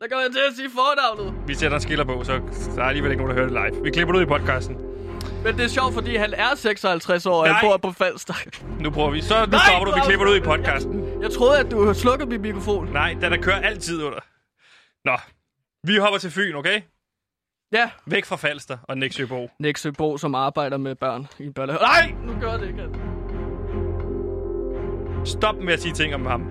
Der 0.00 0.08
kommer 0.08 0.22
jeg 0.22 0.32
til 0.32 0.40
at 0.48 0.56
sige 0.56 0.70
fornavnet. 0.70 1.48
Vi 1.48 1.54
sætter 1.54 1.76
en 1.76 1.82
skiller 1.82 2.04
på, 2.04 2.24
så 2.24 2.32
der 2.76 2.82
er 2.82 2.86
alligevel 2.86 3.10
ikke 3.10 3.24
nogen, 3.24 3.36
der 3.36 3.44
hører 3.44 3.62
det 3.66 3.72
live. 3.72 3.84
Vi 3.84 3.90
klipper 3.90 4.12
det 4.12 4.18
ud 4.18 4.24
i 4.24 4.28
podcasten. 4.28 4.91
Men 5.44 5.56
det 5.56 5.64
er 5.64 5.68
sjovt, 5.68 5.94
fordi 5.94 6.16
han 6.16 6.34
er 6.34 6.54
56 6.54 7.26
år, 7.26 7.40
og 7.40 7.54
han 7.54 7.56
bor 7.62 7.76
på 7.76 7.92
Falster. 7.92 8.34
Nu 8.80 8.90
prøver 8.90 9.10
vi. 9.10 9.20
Så 9.20 9.40
nu 9.40 9.50
Nej, 9.50 9.60
stopper 9.68 9.92
du. 9.92 9.94
Vi 9.94 10.00
klipper 10.04 10.26
det 10.26 10.32
ud 10.32 10.36
i 10.36 10.40
podcasten. 10.40 11.22
Jeg 11.22 11.30
troede, 11.30 11.58
at 11.58 11.70
du 11.70 11.94
slukket 11.94 12.28
min 12.28 12.42
mikrofon. 12.42 12.86
Nej, 12.92 13.16
den 13.20 13.32
der 13.32 13.36
kører 13.36 13.60
altid 13.60 14.02
under. 14.02 14.18
Nå, 15.04 15.16
vi 15.86 15.96
hopper 15.96 16.18
til 16.18 16.30
Fyn, 16.30 16.54
okay? 16.54 16.80
Ja, 17.72 17.90
Væk 18.06 18.24
fra 18.24 18.36
Falster 18.36 18.78
og 18.82 18.98
Nexøbo. 18.98 19.50
Nexø 19.58 19.90
Bo, 19.90 20.18
som 20.18 20.34
arbejder 20.34 20.76
med 20.76 20.94
børn 20.94 21.26
i 21.38 21.44
en 21.44 21.52
børnehave. 21.52 21.82
Nej, 21.82 22.14
nu 22.26 22.40
gør 22.40 22.56
det 22.56 22.68
ikke. 22.68 22.88
Stop 25.24 25.56
med 25.56 25.72
at 25.72 25.82
sige 25.82 25.94
ting 25.94 26.14
om 26.14 26.26
ham. 26.26 26.42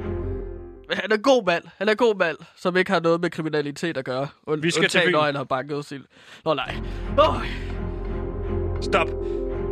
Han 0.93 1.11
er 1.11 1.17
god 1.17 1.45
mand. 1.45 1.63
Han 1.77 1.89
er 1.89 1.95
god 1.95 2.15
mand, 2.15 2.37
som 2.55 2.77
ikke 2.77 2.91
har 2.91 2.99
noget 2.99 3.21
med 3.21 3.29
kriminalitet 3.29 3.97
at 3.97 4.05
gøre. 4.05 4.27
Und, 4.43 4.63
Vi 4.63 4.71
skal 4.71 4.89
til 4.89 5.21
han 5.21 5.35
har 5.35 5.43
banket 5.43 5.85
sin... 5.85 6.01
Nå 6.45 6.53
nej. 6.53 6.75
Oh, 7.17 7.45
Stop. 8.81 9.07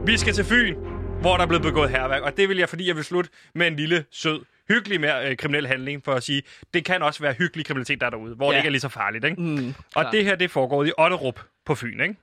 Vi 0.07 0.17
skal 0.17 0.33
til 0.33 0.45
Fyn, 0.45 0.75
hvor 1.21 1.35
der 1.35 1.43
er 1.43 1.47
blevet 1.47 1.63
begået 1.63 1.89
herværk. 1.89 2.21
Og 2.21 2.37
det 2.37 2.49
vil 2.49 2.57
jeg, 2.57 2.69
fordi 2.69 2.87
jeg 2.87 2.95
vil 2.95 3.03
slutte 3.03 3.29
med 3.55 3.67
en 3.67 3.75
lille, 3.75 4.05
sød, 4.11 4.41
hyggelig 4.67 5.01
mere 5.01 5.29
øh, 5.29 5.37
kriminel 5.37 5.67
handling, 5.67 6.03
for 6.05 6.13
at 6.13 6.23
sige, 6.23 6.43
det 6.73 6.85
kan 6.85 7.01
også 7.03 7.19
være 7.19 7.33
hyggelig 7.33 7.65
kriminalitet, 7.65 7.99
der 7.99 8.05
er 8.05 8.09
derude, 8.09 8.35
hvor 8.35 8.45
ja. 8.45 8.51
det 8.51 8.57
ikke 8.57 8.67
er 8.67 8.71
lige 8.71 8.81
så 8.81 8.89
farligt, 8.89 9.25
ikke? 9.25 9.41
mm, 9.41 9.73
Og 9.95 10.05
det 10.11 10.25
her, 10.25 10.35
det 10.35 10.51
foregår 10.51 10.83
i 10.83 10.91
Otterup 10.97 11.39
på 11.65 11.75
Fyn, 11.75 12.01
ikke? 12.01 12.15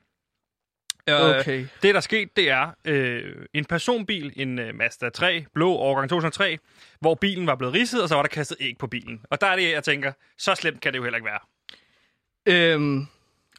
Øh, 1.10 1.40
Okay. 1.40 1.58
Det, 1.82 1.94
der 1.94 1.94
er 1.96 2.00
sket, 2.00 2.36
det 2.36 2.50
er 2.50 2.70
øh, 2.84 3.34
en 3.54 3.64
personbil, 3.64 4.32
en 4.36 4.58
øh, 4.58 4.74
Mazda 4.74 5.08
3, 5.08 5.44
blå 5.54 5.72
årgang 5.72 6.08
2003, 6.08 6.58
hvor 7.00 7.14
bilen 7.14 7.46
var 7.46 7.54
blevet 7.54 7.74
ridset, 7.74 8.02
og 8.02 8.08
så 8.08 8.14
var 8.14 8.22
der 8.22 8.28
kastet 8.28 8.56
æg 8.60 8.78
på 8.78 8.86
bilen. 8.86 9.20
Og 9.30 9.40
der 9.40 9.46
er 9.46 9.56
det, 9.56 9.70
jeg 9.72 9.84
tænker, 9.84 10.12
så 10.38 10.54
slemt 10.54 10.80
kan 10.80 10.92
det 10.92 10.98
jo 10.98 11.02
heller 11.02 11.16
ikke 11.16 11.26
være. 11.26 11.40
Øhm, 12.48 13.06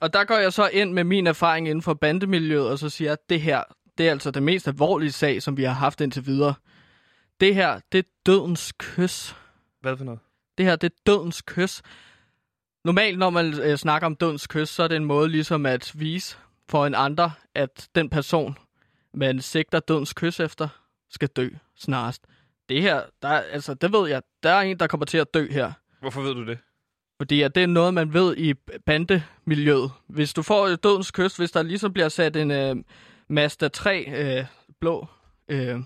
og 0.02 0.14
der 0.14 0.24
går 0.24 0.36
jeg 0.36 0.54
så 0.54 0.68
ind 0.74 0.94
med 0.94 1.04
min 1.04 1.28
erfaring 1.28 1.68
inden 1.68 1.82
for 1.82 1.94
bandemiljøet, 1.94 2.70
og 2.70 2.80
så 2.80 2.90
siger 2.90 3.08
jeg, 3.08 3.14
at 3.14 3.30
det 3.30 3.42
her, 3.42 3.64
det 3.98 4.08
er 4.08 4.12
altså 4.12 4.32
det 4.32 4.44
mest 4.44 4.68
alvorlige 4.68 5.12
sag, 5.12 5.42
som 5.42 5.58
vi 5.58 5.64
har 5.64 5.74
haft 5.74 6.02
indtil 6.02 6.26
videre. 6.26 6.54
Det 7.40 7.56
her, 7.56 7.80
det 7.92 7.98
er 7.98 8.04
dødens 8.26 8.74
kys. 8.80 9.36
Hvad 9.82 9.98
for 9.98 10.04
noget? 10.06 10.20
Det 10.58 10.66
her, 10.66 10.76
det 10.76 10.92
er 10.92 10.96
dødens 11.06 11.42
kys. 11.42 11.82
Normalt, 12.86 13.20
når 13.20 13.30
man 13.30 13.60
øh, 13.62 13.78
snakker 13.78 14.06
om 14.06 14.16
dødens 14.16 14.48
kys, 14.48 14.70
så 14.70 14.84
er 14.84 14.88
det 14.88 14.96
en 14.96 15.06
måde 15.06 15.30
ligesom 15.30 15.66
at 15.66 15.92
vise 15.96 16.38
for 16.70 16.86
en 16.86 16.96
andre, 16.96 17.32
at 17.56 17.90
den 17.96 18.10
person, 18.10 18.58
man 19.14 19.42
sigter 19.42 19.80
dødens 19.80 20.14
kys 20.14 20.40
efter, 20.40 20.68
skal 21.10 21.28
dø 21.28 21.50
snarest. 21.76 22.22
Det 22.70 22.82
her, 22.82 23.02
der, 23.22 23.28
er- 23.28 23.42
altså, 23.52 23.74
det 23.74 23.94
ved 23.94 24.10
jeg, 24.10 24.22
der 24.44 24.50
er 24.50 24.62
en, 24.62 24.80
der 24.80 24.88
kommer 24.88 25.06
til 25.06 25.18
at 25.18 25.34
dø 25.34 25.48
her. 25.52 25.72
Hvorfor 26.02 26.22
ved 26.22 26.34
du 26.34 26.46
det? 26.46 26.58
Fordi 27.18 27.42
at 27.42 27.56
det 27.56 27.64
er 27.64 27.68
noget, 27.68 27.94
man 27.94 28.14
ved 28.14 28.38
i 28.38 28.54
bandemiljøet. 28.86 29.92
Hvis 30.08 30.34
du 30.34 30.42
får 30.42 30.76
dødens 30.76 31.12
kys, 31.12 31.38
hvis 31.38 31.52
der 31.52 31.62
ligesom 31.64 31.94
bliver 31.94 32.10
sat 32.10 32.36
en 32.36 32.52
øh, 32.52 32.76
Mazda 33.28 33.68
3 33.68 34.06
øh, 34.40 34.46
blå, 34.80 35.08
øh, 35.48 35.80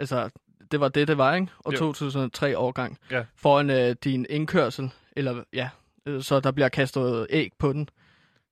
altså 0.00 0.30
det 0.70 0.80
var 0.80 0.88
det, 0.88 1.08
det 1.08 1.18
var, 1.18 1.34
ikke? 1.34 1.46
Og 1.58 1.72
Jo. 1.72 1.78
2003 1.78 2.58
årgang. 2.58 2.98
Ja. 3.10 3.24
Foran 3.36 3.70
øh, 3.70 3.96
din 4.04 4.26
indkørsel, 4.30 4.90
eller 5.16 5.44
ja, 5.52 5.68
øh, 6.06 6.22
så 6.22 6.40
der 6.40 6.50
bliver 6.50 6.68
kastet 6.68 7.26
æg 7.30 7.50
på 7.58 7.72
den. 7.72 7.88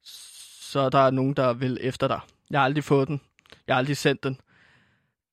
Så 0.02 0.88
der 0.88 0.98
er 0.98 1.10
nogen, 1.10 1.34
der 1.34 1.52
vil 1.52 1.78
efter 1.80 2.08
dig. 2.08 2.20
Jeg 2.50 2.60
har 2.60 2.64
aldrig 2.64 2.84
fået 2.84 3.08
den. 3.08 3.20
Jeg 3.66 3.74
har 3.74 3.78
aldrig 3.78 3.96
sendt 3.96 4.24
den. 4.24 4.40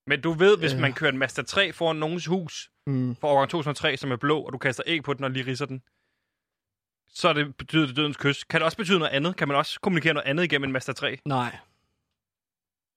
Men 0.07 0.21
du 0.21 0.31
ved, 0.31 0.57
hvis 0.57 0.73
Øh. 0.73 0.79
man 0.79 0.93
kører 0.93 1.11
en 1.11 1.17
Mazda 1.17 1.41
3 1.41 1.73
foran 1.73 1.95
nogens 1.95 2.25
hus 2.25 2.69
Mm. 2.87 3.15
for 3.15 3.27
årgang 3.27 3.49
2003, 3.49 3.97
som 3.97 4.11
er 4.11 4.15
blå, 4.15 4.39
og 4.41 4.53
du 4.53 4.57
kaster 4.57 4.83
æg 4.85 5.03
på 5.03 5.13
den 5.13 5.23
og 5.23 5.31
lige 5.31 5.45
ridser 5.45 5.65
den, 5.65 5.81
så 7.13 7.29
er 7.29 7.33
det 7.33 7.55
betyder 7.55 7.87
det 7.87 7.95
dødens 7.95 8.17
kys. 8.17 8.43
Kan 8.43 8.59
det 8.59 8.65
også 8.65 8.77
betyde 8.77 8.99
noget 8.99 9.11
andet? 9.11 9.35
Kan 9.35 9.47
man 9.47 9.57
også 9.57 9.79
kommunikere 9.79 10.13
noget 10.13 10.27
andet 10.27 10.43
igennem 10.43 10.65
en 10.69 10.71
Mazda 10.73 10.91
3? 10.93 11.17
Nej. 11.25 11.57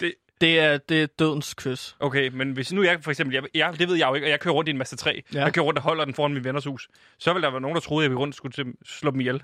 Det- 0.00 0.14
det, 0.40 0.58
er, 0.60 0.78
det 0.78 1.02
er 1.02 1.06
dødens 1.06 1.54
kys. 1.54 1.96
Okay, 2.00 2.28
men 2.28 2.52
hvis 2.52 2.72
nu 2.72 2.82
jeg 2.82 3.02
for 3.04 3.10
eksempel, 3.10 3.34
jeg, 3.34 3.42
jeg, 3.54 3.78
det 3.78 3.88
ved 3.88 3.96
jeg 3.96 4.08
jo 4.08 4.14
ikke, 4.14 4.26
og 4.26 4.30
jeg 4.30 4.40
kører 4.40 4.54
rundt 4.54 4.68
i 4.68 4.70
en 4.70 4.78
Mazda 4.78 4.96
3, 4.96 5.22
ja. 5.34 5.44
Jeg 5.44 5.54
kører 5.54 5.64
rundt 5.64 5.78
og 5.78 5.82
holder 5.82 6.04
den 6.04 6.14
foran 6.14 6.32
min 6.34 6.44
venners 6.44 6.64
hus, 6.64 6.88
så 7.18 7.32
vil 7.32 7.42
der 7.42 7.50
være 7.50 7.60
nogen, 7.60 7.74
der 7.74 7.80
troede, 7.80 8.02
at 8.02 8.04
jeg 8.04 8.10
ville 8.10 8.20
rundt 8.20 8.34
skulle 8.34 8.52
til, 8.52 8.64
slå 8.84 9.10
dem 9.10 9.20
ihjel. 9.20 9.42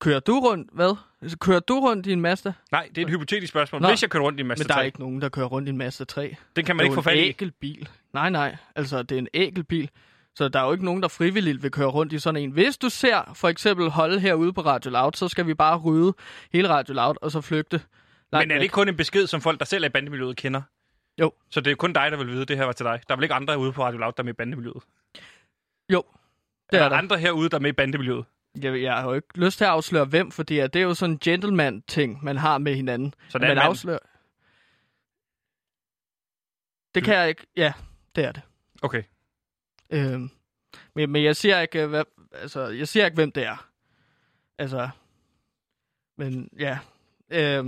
Kører 0.00 0.20
du 0.20 0.38
rundt? 0.40 0.70
Hvad? 0.72 0.96
Kører 1.40 1.60
du 1.60 1.80
rundt 1.80 2.06
i 2.06 2.12
en 2.12 2.20
Mazda? 2.20 2.52
Nej, 2.72 2.88
det 2.94 2.98
er 2.98 3.06
et 3.06 3.10
hypotetisk 3.12 3.50
spørgsmål. 3.50 3.82
Nå. 3.82 3.88
Hvis 3.88 4.02
jeg 4.02 4.10
kører 4.10 4.22
rundt 4.22 4.38
i 4.38 4.40
en 4.40 4.46
Mazda 4.46 4.62
Men 4.62 4.68
der 4.68 4.74
3, 4.74 4.80
er 4.80 4.84
ikke 4.84 5.00
nogen, 5.00 5.20
der 5.22 5.28
kører 5.28 5.46
rundt 5.46 5.68
i 5.68 5.70
en 5.70 5.76
Mazda 5.78 6.04
3. 6.04 6.36
den 6.56 6.64
kan 6.64 6.76
man 6.76 6.84
det 6.84 6.90
ikke 6.90 6.92
er 6.92 6.94
få 6.94 7.02
fat 7.02 7.18
en 7.18 7.24
i. 7.24 7.28
ækel 7.28 7.50
bil. 7.50 7.88
Nej, 8.12 8.30
nej. 8.30 8.56
Altså, 8.76 9.02
det 9.02 9.14
er 9.14 9.18
en 9.18 9.28
ækel 9.34 9.64
bil. 9.64 9.90
Så 10.36 10.48
der 10.48 10.60
er 10.60 10.64
jo 10.66 10.72
ikke 10.72 10.84
nogen, 10.84 11.02
der 11.02 11.08
frivilligt 11.08 11.62
vil 11.62 11.70
køre 11.70 11.88
rundt 11.88 12.12
i 12.12 12.18
sådan 12.18 12.40
en. 12.42 12.50
Hvis 12.50 12.78
du 12.78 12.88
ser 12.88 13.32
for 13.34 13.48
eksempel 13.48 13.90
holde 13.90 14.20
herude 14.20 14.52
på 14.52 14.60
Radio 14.60 14.90
Loud, 14.90 15.12
så 15.12 15.28
skal 15.28 15.46
vi 15.46 15.54
bare 15.54 15.78
rydde 15.78 16.14
hele 16.52 16.68
Radio 16.68 16.94
Loud 16.94 17.14
og 17.22 17.30
så 17.30 17.40
flygte. 17.40 17.82
Men 18.32 18.50
er 18.50 18.54
det 18.54 18.62
ikke 18.62 18.72
kun 18.72 18.88
en 18.88 18.96
besked, 18.96 19.26
som 19.26 19.40
folk, 19.40 19.58
der 19.58 19.64
selv 19.64 19.84
er 19.84 19.88
i 19.88 19.90
bandemiljøet, 19.90 20.36
kender? 20.36 20.62
Jo. 21.20 21.32
Så 21.50 21.60
det 21.60 21.70
er 21.70 21.74
kun 21.74 21.92
dig, 21.92 22.10
der 22.10 22.16
vil 22.16 22.26
vide, 22.26 22.42
at 22.42 22.48
det 22.48 22.56
her 22.56 22.64
var 22.64 22.72
til 22.72 22.86
dig. 22.86 23.00
Der 23.08 23.14
er 23.14 23.16
vel 23.16 23.22
ikke 23.22 23.34
andre 23.34 23.58
ude 23.58 23.72
på 23.72 23.84
Radio 23.84 23.98
Loud, 23.98 24.12
der 24.12 24.22
er 24.22 24.24
med 24.24 24.32
i 24.32 24.36
bandemiljøet? 24.36 24.82
Jo, 25.92 26.02
det 26.70 26.80
er 26.80 26.84
er 26.84 26.88
der. 26.88 26.96
andre 26.96 27.18
herude, 27.18 27.48
der 27.48 27.56
er 27.56 27.60
med 27.60 27.70
i 27.70 27.72
bandemiljøet. 27.72 28.24
Jeg, 28.62 28.82
jeg 28.82 28.94
har 28.94 29.04
jo 29.08 29.14
ikke 29.14 29.28
lyst 29.34 29.58
til 29.58 29.64
at 29.64 29.70
afsløre 29.70 30.04
hvem, 30.04 30.30
fordi 30.30 30.58
at 30.58 30.74
det 30.74 30.80
er 30.80 30.84
jo 30.84 30.94
sådan 30.94 31.14
en 31.14 31.18
gentleman-ting, 31.18 32.24
man 32.24 32.36
har 32.36 32.58
med 32.58 32.74
hinanden. 32.74 33.14
Så 33.28 33.38
det 33.38 33.44
er 33.44 33.48
man 33.48 33.56
mand. 33.56 33.68
afslører... 33.68 33.98
Det 36.94 37.04
kan 37.04 37.14
jeg 37.14 37.28
ikke... 37.28 37.46
Ja, 37.56 37.72
det 38.16 38.24
er 38.24 38.32
det. 38.32 38.42
Okay. 38.82 39.02
Øh, 39.90 40.20
men, 40.94 41.10
men 41.10 41.24
jeg 41.24 41.36
ser 41.36 41.60
ikke, 41.60 41.82
øh, 41.82 41.88
hvad, 41.88 42.04
altså, 42.32 42.68
jeg 42.68 42.88
ser 42.88 43.04
ikke, 43.04 43.14
hvem 43.14 43.32
det 43.32 43.42
er. 43.42 43.68
Altså, 44.58 44.88
men 46.16 46.48
ja. 46.58 46.78
Øh, 47.30 47.64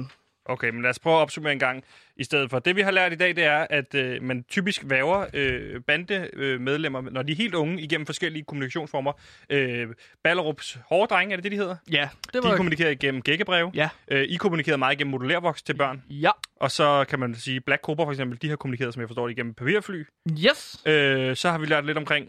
Okay, 0.48 0.68
men 0.70 0.82
lad 0.82 0.90
os 0.90 0.98
prøve 0.98 1.16
at 1.16 1.20
opsummere 1.20 1.52
en 1.52 1.59
gang 1.59 1.85
i 2.16 2.24
stedet 2.24 2.50
for. 2.50 2.59
Det 2.59 2.76
vi 2.76 2.80
har 2.80 2.90
lært 2.90 3.12
i 3.12 3.16
dag, 3.16 3.37
det 3.37 3.44
er, 3.44 3.66
at 3.70 3.94
øh, 3.94 4.22
man 4.22 4.44
typisk 4.48 4.82
væver 4.85 5.26
øh, 5.35 5.80
bandemedlemmer, 5.80 7.00
når 7.00 7.22
de 7.22 7.32
er 7.32 7.37
helt 7.37 7.54
unge, 7.54 7.82
igennem 7.82 8.06
forskellige 8.06 8.44
kommunikationsformer. 8.44 9.12
Øh, 9.50 9.87
Ballerups 10.24 10.78
hårde 10.88 11.14
drenge, 11.14 11.32
er 11.32 11.37
det 11.37 11.44
det, 11.44 11.52
de 11.52 11.56
hedder? 11.56 11.76
ja, 11.90 12.09
det 12.24 12.35
De 12.35 12.48
var... 12.48 12.56
kommunikerer 12.56 12.90
igennem 12.90 13.22
gækkebrev. 13.22 13.70
Ja. 13.74 13.88
Øh, 14.09 14.22
I 14.22 14.37
kommunikerer 14.37 14.76
meget 14.76 14.94
igennem 14.94 15.11
modulærvoks 15.11 15.62
til 15.62 15.74
børn. 15.76 16.02
Ja. 16.11 16.30
Og 16.61 16.70
så 16.70 17.04
kan 17.09 17.18
man 17.18 17.35
sige, 17.35 17.61
Black 17.61 17.82
Cobra 17.82 18.04
for 18.04 18.11
eksempel, 18.12 18.42
de 18.42 18.48
har 18.48 18.56
kommunikeret, 18.56 18.94
som 18.94 19.00
jeg 19.00 19.09
forstår 19.09 19.26
det, 19.28 19.32
igennem 19.37 19.54
papirfly. 19.54 20.04
Yes. 20.44 20.82
Øh, 20.87 21.37
så 21.37 21.50
har 21.50 21.59
vi 21.59 21.66
lært 21.66 21.87
lidt 21.87 21.98
omkring, 21.98 22.28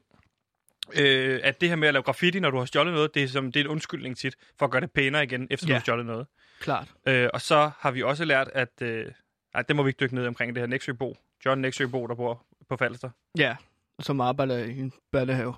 øh, 1.00 1.40
at 1.44 1.62
det 1.62 1.70
her 1.70 1.76
med 1.76 1.88
at 1.88 1.94
lave 1.94 2.04
graffiti, 2.04 2.40
når 2.40 2.52
du 2.52 2.58
har 2.58 2.66
stjålet 2.66 2.94
noget, 2.94 3.16
det 3.16 3.24
er, 3.24 3.28
som, 3.28 3.52
det 3.52 3.60
er 3.60 3.64
en 3.64 3.70
undskyldning 3.70 4.18
tit, 4.18 4.36
for 4.60 4.66
at 4.66 4.72
gøre 4.72 4.82
det 4.82 4.92
pænere 4.92 5.24
igen, 5.24 5.48
efter 5.52 5.66
du 5.68 5.72
Ja. 5.72 5.76
har 5.76 5.82
stjålet 5.82 6.06
noget. 6.06 6.28
Klart. 6.60 6.88
Øh, 7.08 7.30
og 7.34 7.42
så 7.42 7.72
har 7.80 7.92
vi 7.92 8.04
også 8.04 8.26
lært, 8.26 8.50
at... 8.54 8.82
Øh, 8.82 9.12
ej, 9.54 9.62
det 9.62 9.76
må 9.76 9.84
vi 9.84 9.90
ikke 9.90 10.00
dykke 10.00 10.16
ned 10.16 10.24
i 10.24 10.28
omkring 10.28 10.56
det 10.56 10.62
her 10.62 10.68
Nexøbo. 10.68 11.18
John 11.46 11.62
Nexøbo, 11.62 12.08
der 12.08 12.16
bor 12.16 12.46
på 12.70 12.78
Falster. 12.78 13.10
Ja, 13.38 13.56
som 14.00 14.22
arbejder 14.22 14.58
i 14.58 14.80
en 14.80 14.94
børnehave. 15.12 15.56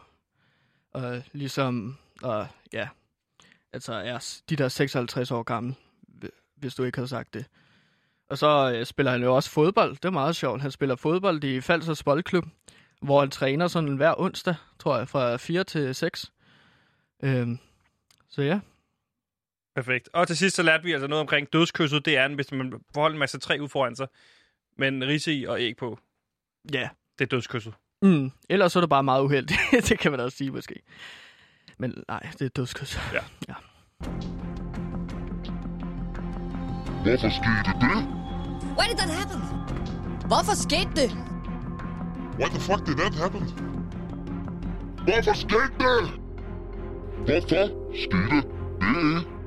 Og 0.93 1.23
ligesom, 1.31 1.97
og 2.23 2.47
ja, 2.73 2.87
altså 3.73 3.93
er 3.93 4.41
de 4.49 4.55
der 4.55 4.67
56 4.67 5.31
år 5.31 5.43
gammel, 5.43 5.75
hvi- 6.07 6.29
hvis 6.55 6.75
du 6.75 6.83
ikke 6.83 6.99
har 6.99 7.05
sagt 7.05 7.33
det. 7.33 7.45
Og 8.29 8.37
så 8.37 8.73
øh, 8.75 8.85
spiller 8.85 9.11
han 9.11 9.23
jo 9.23 9.35
også 9.35 9.49
fodbold. 9.49 9.91
Det 9.95 10.05
er 10.05 10.09
meget 10.09 10.35
sjovt. 10.35 10.61
Han 10.61 10.71
spiller 10.71 10.95
fodbold 10.95 11.43
i 11.43 11.61
Falsers 11.61 12.03
Boldklub, 12.03 12.45
hvor 13.01 13.19
han 13.19 13.29
træner 13.31 13.67
sådan 13.67 13.95
hver 13.95 14.13
onsdag, 14.19 14.55
tror 14.79 14.97
jeg, 14.97 15.07
fra 15.07 15.37
4 15.37 15.63
til 15.63 15.95
6. 15.95 16.31
Øhm, 17.23 17.59
så 18.29 18.41
ja. 18.41 18.59
Perfekt. 19.75 20.09
Og 20.13 20.27
til 20.27 20.37
sidst 20.37 20.55
så 20.55 20.63
lærte 20.63 20.83
vi 20.83 20.91
altså 20.91 21.07
noget 21.07 21.21
omkring 21.21 21.53
dødskysset. 21.53 22.05
Det 22.05 22.17
er, 22.17 22.27
hvis 22.35 22.51
man 22.51 22.73
forholder 22.93 23.13
en 23.15 23.19
masse 23.19 23.39
træ 23.39 23.57
ud 23.61 23.69
foran 23.69 23.95
sig, 23.95 24.07
men 24.77 25.03
rise 25.07 25.33
i 25.33 25.45
og 25.45 25.61
æg 25.61 25.77
på. 25.77 25.99
Ja. 26.73 26.89
Det 27.19 27.25
er 27.25 27.29
dødskysset. 27.29 27.73
Mm. 28.01 28.31
Ellers 28.49 28.71
så 28.71 28.79
er 28.79 28.81
det 28.81 28.89
bare 28.89 29.03
meget 29.03 29.23
uheldigt. 29.23 29.59
det 29.89 29.99
kan 29.99 30.11
man 30.11 30.19
også 30.19 30.37
sige 30.37 30.51
måske. 30.51 30.81
Men 31.77 32.03
nej, 32.07 32.27
det 32.39 32.45
er 32.45 32.49
dødskys. 32.49 32.99
Ja. 33.13 33.19
ja. 33.47 33.53
Hvorfor 37.03 37.29
skete 37.29 37.71
det? 37.81 37.97
Why 38.77 38.85
did 38.89 38.97
that 38.97 39.09
happen? 39.19 39.41
Hvorfor 40.27 40.55
skete 40.55 40.91
det? 40.95 41.09
Why 42.39 42.49
the 42.49 42.59
fuck 42.59 42.87
did 42.87 42.95
that 42.95 43.15
happen? 43.15 43.43
Hvorfor 45.03 45.33
skete 45.33 45.73
det? 45.79 46.03
Hvorfor 47.25 47.69
skete 47.93 48.35
det? 48.35 49.38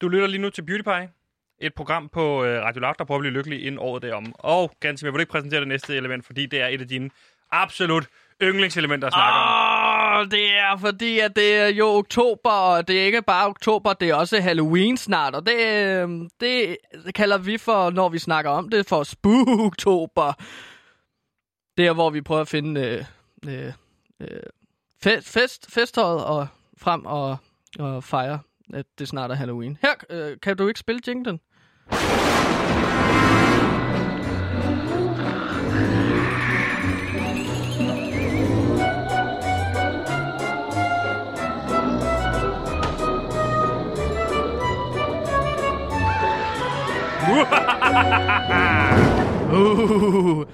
Du 0.00 0.08
lytter 0.08 0.26
lige 0.26 0.42
nu 0.42 0.50
til 0.50 0.62
Beauty 0.62 0.82
Pie. 0.82 1.08
Et 1.60 1.74
program 1.74 2.08
på 2.08 2.44
øh, 2.44 2.62
Radio 2.62 2.80
Loud, 2.80 2.94
der 2.98 3.04
prøver 3.04 3.18
at 3.18 3.22
blive 3.22 3.32
lykkelig 3.32 3.66
inden 3.66 3.78
året 3.78 4.02
derom. 4.02 4.34
Og 4.38 4.72
ganske 4.80 5.06
jeg 5.06 5.12
vil 5.12 5.20
ikke 5.20 5.32
præsentere 5.32 5.60
det 5.60 5.68
næste 5.68 5.96
element, 5.96 6.26
fordi 6.26 6.46
det 6.46 6.60
er 6.60 6.66
et 6.66 6.80
af 6.80 6.88
dine 6.88 7.10
absolut 7.50 8.08
yndlingselementer 8.42 9.06
at 9.06 9.12
snakke 9.12 9.38
om. 9.38 10.20
Åh, 10.20 10.30
det 10.30 10.58
er 10.58 10.76
fordi, 10.76 11.18
at 11.18 11.36
det 11.36 11.56
er 11.56 11.68
jo 11.68 11.86
oktober, 11.86 12.50
og 12.50 12.88
det 12.88 13.00
er 13.00 13.04
ikke 13.04 13.22
bare 13.22 13.46
oktober, 13.46 13.92
det 13.92 14.08
er 14.08 14.14
også 14.14 14.40
Halloween 14.40 14.96
snart, 14.96 15.34
og 15.34 15.46
det, 15.46 15.56
øh, 15.66 16.08
det 16.40 16.76
kalder 17.14 17.38
vi 17.38 17.58
for, 17.58 17.90
når 17.90 18.08
vi 18.08 18.18
snakker 18.18 18.50
om 18.50 18.68
det, 18.68 18.86
for 18.86 19.02
Spooktober. 19.02 20.32
Det 21.76 21.86
er, 21.86 21.92
hvor 21.92 22.10
vi 22.10 22.20
prøver 22.20 22.40
at 22.40 22.48
finde 22.48 22.80
øh, 22.80 23.04
øh, 23.46 23.72
øh 24.20 24.40
fest, 25.02 25.32
fest, 25.32 25.70
festhøjet 25.70 26.24
og 26.24 26.46
frem 26.78 27.06
og, 27.06 27.36
og 27.78 28.04
fejre, 28.04 28.38
at 28.74 28.86
det 28.98 29.08
snart 29.08 29.30
er 29.30 29.34
Halloween. 29.34 29.78
Her, 29.82 29.94
øh, 30.10 30.36
kan 30.42 30.56
du 30.56 30.68
ikke 30.68 30.80
spille 30.80 31.00
jinglen? 31.08 31.40
Uh, 49.48 50.44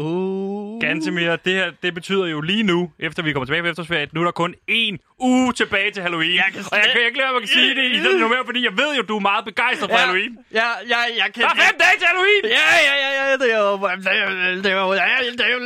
uh. 0.00 0.80
Gantemir, 0.80 1.36
det 1.36 1.52
her, 1.52 1.68
det 1.82 1.94
betyder 1.94 2.26
jo 2.26 2.40
lige 2.40 2.62
nu, 2.62 2.90
efter 2.98 3.22
vi 3.22 3.32
kommer 3.32 3.46
tilbage 3.46 3.62
fra 3.62 3.70
efterårsferie, 3.70 4.02
at 4.02 4.14
nu 4.14 4.20
er 4.20 4.24
der 4.24 4.36
kun 4.42 4.54
én 4.70 4.94
uge 5.18 5.52
tilbage 5.52 5.90
til 5.90 6.02
Halloween. 6.02 6.34
Jeg 6.34 6.48
kan 6.54 6.60
og 6.72 6.76
jeg 6.82 6.88
kan 6.92 7.00
ikke 7.08 7.18
lade 7.18 7.32
mig 7.32 7.42
at 7.42 7.48
sige 7.48 7.74
det 7.78 7.84
i 7.94 7.98
sådan 8.04 8.20
nummer, 8.22 8.36
fordi 8.44 8.60
jeg 8.68 8.74
ved 8.80 8.90
jo, 8.96 9.02
du 9.02 9.16
er 9.16 9.24
meget 9.30 9.44
begejstret 9.44 9.90
for 9.90 9.98
Halloween. 10.02 10.32
Ja, 10.60 10.68
ja, 10.92 11.00
jeg 11.22 11.28
kan... 11.34 11.42
Der 11.42 11.48
er 11.54 11.60
fem 11.66 11.76
dage 11.84 11.96
til 12.00 12.06
Halloween! 12.10 12.42
Ja, 12.58 12.68
ja, 12.88 12.94
ja, 13.04 13.10
ja, 13.18 13.24
det 13.42 13.48
er 13.54 13.60
jo... 13.66 13.70
Det 14.04 14.12
er 14.12 14.20
jo... 14.24 14.32
Det 14.64 14.70
er 14.70 14.82
jo, 15.14 15.30
det 15.38 15.44
er 15.46 15.52
jo, 15.54 15.60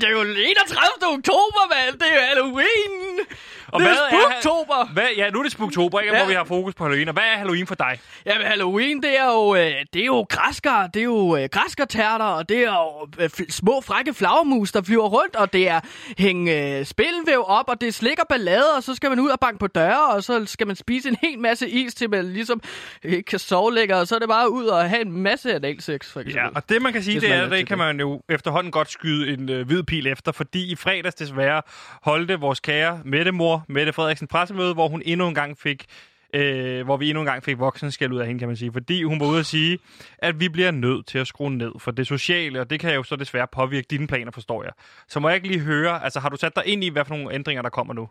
det 0.00 0.04
er 0.10 0.14
jo 0.18 0.22
31. 0.22 1.16
oktober, 1.16 1.62
mand! 1.72 1.92
Det 2.00 2.06
er 2.10 2.14
jo 2.18 2.22
Halloween! 2.30 2.94
Og 3.76 3.80
det 3.80 3.90
er 3.90 3.94
Spooktober! 4.10 4.92
Hvad, 4.92 5.04
ja, 5.16 5.30
nu 5.30 5.38
er 5.38 5.42
det 5.42 5.52
Spooktober, 5.52 6.00
ikke? 6.00 6.14
Ja. 6.14 6.20
Hvor 6.20 6.28
vi 6.28 6.34
har 6.34 6.44
fokus 6.44 6.74
på 6.74 6.84
Halloween. 6.84 7.08
Og 7.08 7.12
hvad 7.12 7.22
er 7.22 7.36
Halloween 7.36 7.66
for 7.66 7.74
dig? 7.74 8.00
Ja, 8.26 8.38
men 8.38 8.46
Halloween, 8.46 9.02
det 9.02 9.18
er 9.18 9.24
jo, 9.24 9.54
øh, 9.54 9.60
det 9.92 10.02
er 10.02 10.06
jo 10.06 10.26
græskar, 10.30 10.86
det 10.86 11.00
er 11.00 11.04
jo 11.04 11.36
øh, 11.36 11.48
græskartærter, 11.52 12.24
og 12.24 12.48
det 12.48 12.56
er 12.58 12.62
jo 12.62 13.08
øh, 13.24 13.30
små 13.48 13.80
frække 13.80 14.14
flagermus, 14.14 14.72
der 14.72 14.82
flyver 14.82 15.08
rundt, 15.08 15.36
og 15.36 15.52
det 15.52 15.68
er 15.68 15.80
hænge 16.18 16.78
øh, 16.78 16.84
spillenvæv 16.84 17.44
op, 17.46 17.64
og 17.68 17.80
det 17.80 17.88
er 17.88 17.92
slik 17.92 18.18
og 18.18 18.26
ballade, 18.28 18.66
og 18.76 18.82
så 18.82 18.94
skal 18.94 19.10
man 19.10 19.20
ud 19.20 19.28
og 19.28 19.40
banke 19.40 19.58
på 19.58 19.66
døre, 19.66 20.06
og 20.10 20.24
så 20.24 20.44
skal 20.46 20.66
man 20.66 20.76
spise 20.76 21.08
en 21.08 21.16
hel 21.22 21.38
masse 21.38 21.68
is, 21.68 21.94
til 21.94 22.10
man 22.10 22.24
ligesom 22.24 22.60
ikke 23.02 23.22
kan 23.22 23.38
sove 23.38 23.74
længere, 23.74 24.00
og 24.00 24.06
så 24.06 24.14
er 24.14 24.18
det 24.18 24.28
bare 24.28 24.50
ud 24.50 24.66
og 24.66 24.90
have 24.90 25.02
en 25.02 25.12
masse 25.12 25.54
analsex, 25.54 26.12
for 26.12 26.20
eksempel. 26.20 26.32
Ja, 26.34 26.48
og 26.54 26.68
det 26.68 26.82
man 26.82 26.92
kan 26.92 27.02
sige, 27.02 27.20
det 27.20 27.32
er, 27.32 27.48
det 27.48 27.66
kan 27.66 27.78
man 27.78 28.00
jo 28.00 28.22
efterhånden 28.28 28.72
godt 28.72 28.90
skyde 28.90 29.32
en 29.32 29.48
øh, 29.48 29.66
hvid 29.66 29.82
pil 29.82 30.06
efter, 30.06 30.32
fordi 30.32 30.72
i 30.72 30.76
fredags 30.76 31.14
desværre 31.14 31.62
holdte 32.02 32.40
vores 32.40 32.60
kære 32.60 33.00
Mette 33.04 33.32
mor, 33.32 33.64
Mette 33.68 33.92
Frederiksen 33.92 34.26
pressemøde, 34.28 34.74
hvor 34.74 34.88
hun 34.88 35.02
endnu 35.04 35.28
en 35.28 35.34
gang 35.34 35.58
fik 35.58 35.84
øh, 36.34 36.84
hvor 36.84 36.96
vi 36.96 37.08
endnu 37.10 37.20
en 37.20 37.26
gang 37.26 37.44
fik 37.44 37.58
voksenskæld 37.58 38.12
ud 38.12 38.18
af 38.18 38.26
hende, 38.26 38.38
kan 38.38 38.48
man 38.48 38.56
sige. 38.56 38.72
Fordi 38.72 39.02
hun 39.02 39.20
var 39.20 39.26
ude 39.26 39.38
at 39.38 39.46
sige, 39.46 39.78
at 40.18 40.40
vi 40.40 40.48
bliver 40.48 40.70
nødt 40.70 41.06
til 41.06 41.18
at 41.18 41.26
skrue 41.26 41.50
ned 41.50 41.72
for 41.78 41.90
det 41.90 42.06
sociale, 42.06 42.60
og 42.60 42.70
det 42.70 42.80
kan 42.80 42.94
jo 42.94 43.02
så 43.02 43.16
desværre 43.16 43.46
påvirke 43.52 43.86
dine 43.90 44.06
planer, 44.06 44.30
forstår 44.32 44.62
jeg. 44.62 44.72
Så 45.08 45.20
må 45.20 45.28
jeg 45.28 45.36
ikke 45.36 45.48
lige 45.48 45.60
høre, 45.60 46.04
altså 46.04 46.20
har 46.20 46.28
du 46.28 46.36
sat 46.36 46.56
dig 46.56 46.66
ind 46.66 46.84
i, 46.84 46.88
hvad 46.88 47.04
for 47.04 47.16
nogle 47.16 47.34
ændringer, 47.34 47.62
der 47.62 47.70
kommer 47.70 47.94
nu? 47.94 48.08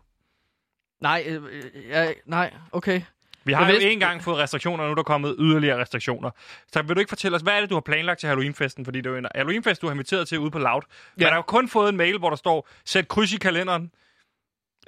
Nej, 1.00 1.24
øh, 1.26 1.42
øh, 1.44 1.62
ja, 1.88 2.12
nej, 2.26 2.52
okay. 2.72 3.00
Vi 3.44 3.52
har 3.52 3.60
Jeg 3.60 3.68
jo 3.68 3.72
vidste- 3.72 3.92
en 3.92 4.00
gang 4.00 4.22
fået 4.22 4.38
restriktioner, 4.38 4.84
og 4.84 4.88
nu 4.88 4.90
er 4.90 4.94
der 4.94 5.02
kommet 5.02 5.36
yderligere 5.38 5.80
restriktioner. 5.80 6.30
Så 6.72 6.82
vil 6.82 6.94
du 6.96 7.00
ikke 7.00 7.08
fortælle 7.08 7.36
os, 7.36 7.42
hvad 7.42 7.52
er 7.56 7.60
det, 7.60 7.70
du 7.70 7.74
har 7.74 7.80
planlagt 7.80 8.20
til 8.20 8.26
Halloweenfesten? 8.26 8.84
Fordi 8.84 8.98
det 8.98 9.06
er 9.06 9.10
jo 9.10 9.16
en 9.16 9.26
Halloweenfest, 9.34 9.82
du 9.82 9.86
har 9.86 9.94
inviteret 9.94 10.28
til 10.28 10.38
ude 10.38 10.50
på 10.50 10.58
Loud. 10.58 10.82
Ja. 11.20 11.24
Man 11.24 11.28
har 11.28 11.36
jo 11.36 11.42
kun 11.42 11.68
fået 11.68 11.88
en 11.88 11.96
mail, 11.96 12.18
hvor 12.18 12.28
der 12.28 12.36
står, 12.36 12.68
sæt 12.84 13.08
kryds 13.08 13.32
i 13.32 13.36
kalenderen. 13.36 13.90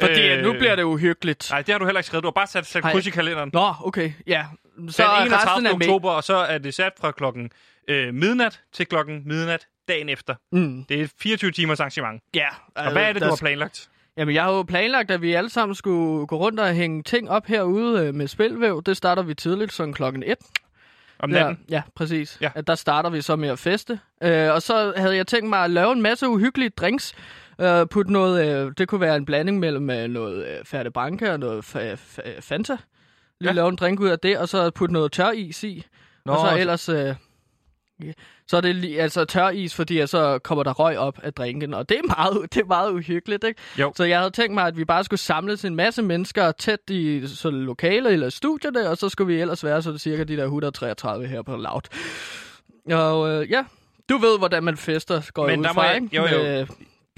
Fordi 0.00 0.28
øh... 0.28 0.42
nu 0.42 0.52
bliver 0.52 0.76
det 0.76 0.82
uhyggeligt. 0.82 1.48
Nej, 1.50 1.62
det 1.62 1.72
har 1.72 1.78
du 1.78 1.84
heller 1.84 1.98
ikke 2.00 2.06
skrevet. 2.06 2.22
Du 2.22 2.26
har 2.26 2.32
bare 2.32 2.46
sat, 2.46 2.66
sat 2.66 2.82
kryds 2.82 3.06
i 3.06 3.10
kalenderen. 3.10 3.50
Nå, 3.52 3.74
okay, 3.84 4.12
ja. 4.26 4.44
Så 4.88 5.02
den 5.02 5.32
resten 5.32 5.32
31. 5.32 5.68
af 5.68 5.78
med. 5.78 5.86
oktober, 5.86 6.10
og 6.10 6.24
så 6.24 6.36
er 6.36 6.58
det 6.58 6.74
sat 6.74 6.92
fra 7.00 7.10
klokken 7.12 7.50
øh, 7.88 8.14
midnat 8.14 8.60
til 8.72 8.86
klokken 8.86 9.22
midnat 9.26 9.66
dagen 9.88 10.08
efter. 10.08 10.34
Mm, 10.52 10.84
Det 10.88 11.00
er 11.00 11.04
et 11.04 11.10
24 11.20 11.50
timers 11.50 11.80
arrangement. 11.80 12.22
ja. 12.34 12.46
Og 12.76 12.92
hvad 12.92 13.02
er 13.02 13.12
det, 13.12 13.22
du 13.22 13.28
har 13.28 13.36
planlagt? 13.36 13.88
Jamen, 14.16 14.34
jeg 14.34 14.42
har 14.44 14.52
jo 14.52 14.62
planlagt, 14.62 15.10
at 15.10 15.22
vi 15.22 15.32
alle 15.34 15.50
sammen 15.50 15.74
skulle 15.74 16.26
gå 16.26 16.36
rundt 16.36 16.60
og 16.60 16.74
hænge 16.74 17.02
ting 17.02 17.30
op 17.30 17.46
herude 17.46 18.06
øh, 18.06 18.14
med 18.14 18.28
spilvæv. 18.28 18.82
Det 18.86 18.96
starter 18.96 19.22
vi 19.22 19.34
tidligt, 19.34 19.72
sådan 19.72 19.94
klokken 19.94 20.22
1. 20.26 20.36
Om 21.18 21.30
Ja, 21.30 21.38
natten? 21.38 21.58
ja, 21.70 21.82
præcis. 21.94 22.38
Ja. 22.40 22.50
At 22.54 22.66
der 22.66 22.74
starter 22.74 23.10
vi 23.10 23.20
så 23.20 23.36
med 23.36 23.48
at 23.48 23.58
feste. 23.58 24.00
Øh, 24.22 24.52
og 24.52 24.62
så 24.62 24.92
havde 24.96 25.16
jeg 25.16 25.26
tænkt 25.26 25.48
mig 25.48 25.64
at 25.64 25.70
lave 25.70 25.92
en 25.92 26.02
masse 26.02 26.28
uhyggelige 26.28 26.70
drinks. 26.70 27.14
Øh, 27.60 27.86
putte 27.86 28.12
noget, 28.12 28.66
øh, 28.66 28.72
det 28.78 28.88
kunne 28.88 29.00
være 29.00 29.16
en 29.16 29.24
blanding 29.24 29.58
mellem 29.58 29.90
øh, 29.90 30.08
noget 30.08 30.46
øh, 30.46 30.64
Færde 30.64 30.90
Branca 30.90 31.32
og 31.32 31.40
noget 31.40 31.76
fa- 31.76 31.94
fa- 32.18 32.40
Fanta. 32.40 32.76
Lige 33.40 33.50
Ja. 33.50 33.54
lave 33.54 33.68
en 33.68 33.76
drink 33.76 34.00
ud 34.00 34.08
af 34.08 34.18
det, 34.18 34.38
og 34.38 34.48
så 34.48 34.70
putte 34.70 34.92
noget 34.92 35.12
tør 35.12 35.30
is 35.30 35.64
i. 35.64 35.86
Nå, 36.24 36.32
og 36.32 36.38
så 36.50 36.56
ellers... 36.58 36.88
Øh, 36.88 37.14
så 38.48 38.56
er 38.56 38.60
det 38.60 38.74
li- 38.84 38.98
altså 39.00 39.24
tør 39.24 39.48
is, 39.48 39.74
fordi 39.74 40.06
så 40.06 40.38
kommer 40.38 40.62
der 40.64 40.72
røg 40.72 40.98
op 40.98 41.18
af 41.22 41.32
drinken, 41.34 41.74
og 41.74 41.88
det 41.88 41.98
er 41.98 42.02
meget, 42.16 42.42
det 42.54 42.60
er 42.60 42.64
meget 42.64 42.90
uhyggeligt, 42.92 43.44
ikke? 43.44 43.60
Jo. 43.78 43.92
Så 43.96 44.04
jeg 44.04 44.18
havde 44.18 44.30
tænkt 44.30 44.54
mig, 44.54 44.64
at 44.66 44.76
vi 44.76 44.84
bare 44.84 45.04
skulle 45.04 45.20
samles 45.20 45.64
en 45.64 45.74
masse 45.74 46.02
mennesker 46.02 46.52
tæt 46.52 46.78
i 46.90 47.26
så 47.26 47.50
lokale 47.50 48.10
eller 48.10 48.28
studierne, 48.30 48.88
og 48.90 48.96
så 48.96 49.08
skulle 49.08 49.34
vi 49.34 49.40
ellers 49.40 49.64
være 49.64 49.82
så 49.82 49.98
cirka 49.98 50.24
de 50.24 50.36
der 50.36 50.44
133 50.44 51.26
her 51.26 51.42
på 51.42 51.56
Loud. 51.56 51.82
Og 52.90 53.30
øh, 53.30 53.50
ja, 53.50 53.64
du 54.08 54.16
ved, 54.18 54.38
hvordan 54.38 54.62
man 54.64 54.76
fester, 54.76 55.30
går 55.34 55.46
Men 55.46 55.60
ud 55.60 55.64
fra, 55.74 55.82
jeg- 55.82 55.94
ikke? 56.02 56.16
jo, 56.16 56.26
jo. 56.26 56.42
Med- 56.42 56.66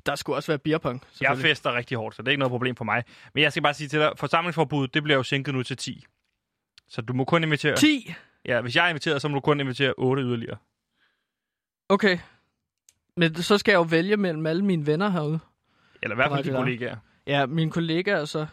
der 0.07 0.15
skulle 0.15 0.37
også 0.37 0.53
være 0.53 0.59
beerpong, 0.59 1.03
Jeg 1.21 1.39
fester 1.39 1.77
rigtig 1.77 1.97
hårdt, 1.97 2.17
så 2.17 2.23
det 2.23 2.29
er 2.29 2.31
ikke 2.31 2.39
noget 2.39 2.51
problem 2.51 2.77
for 2.77 2.85
mig. 2.85 3.05
Men 3.35 3.43
jeg 3.43 3.53
skal 3.53 3.63
bare 3.63 3.75
sige 3.75 3.89
til 3.89 3.99
dig, 3.99 4.13
forsamlingsforbuddet, 4.17 4.95
det 4.95 5.03
bliver 5.03 5.17
jo 5.17 5.23
sænket 5.23 5.55
nu 5.55 5.63
til 5.63 5.77
10. 5.77 6.05
Så 6.89 7.03
du 7.03 7.13
må 7.13 7.25
kun 7.25 7.45
invitere... 7.45 7.77
10? 7.77 8.15
Ja, 8.45 8.61
hvis 8.61 8.77
jeg 8.77 8.85
er 8.85 8.89
inviteret, 8.89 9.23
så 9.23 9.29
må 9.29 9.35
du 9.35 9.41
kun 9.41 9.61
invitere 9.61 9.95
8 9.97 10.23
yderligere. 10.23 10.57
Okay. 11.89 12.19
Men 13.17 13.35
så 13.35 13.59
skal 13.59 13.73
jeg 13.73 13.79
jo 13.79 13.87
vælge 13.91 14.17
mellem 14.17 14.47
alle 14.47 14.65
mine 14.65 14.87
venner 14.87 15.11
herude. 15.11 15.39
Eller 16.03 16.15
i 16.15 16.17
hvert 16.17 16.31
fald 16.31 16.45
dine 16.45 16.57
kollegaer. 16.57 16.97
Ja, 17.27 17.47
mine 17.47 17.71
kollegaer, 17.71 18.25
så... 18.25 18.47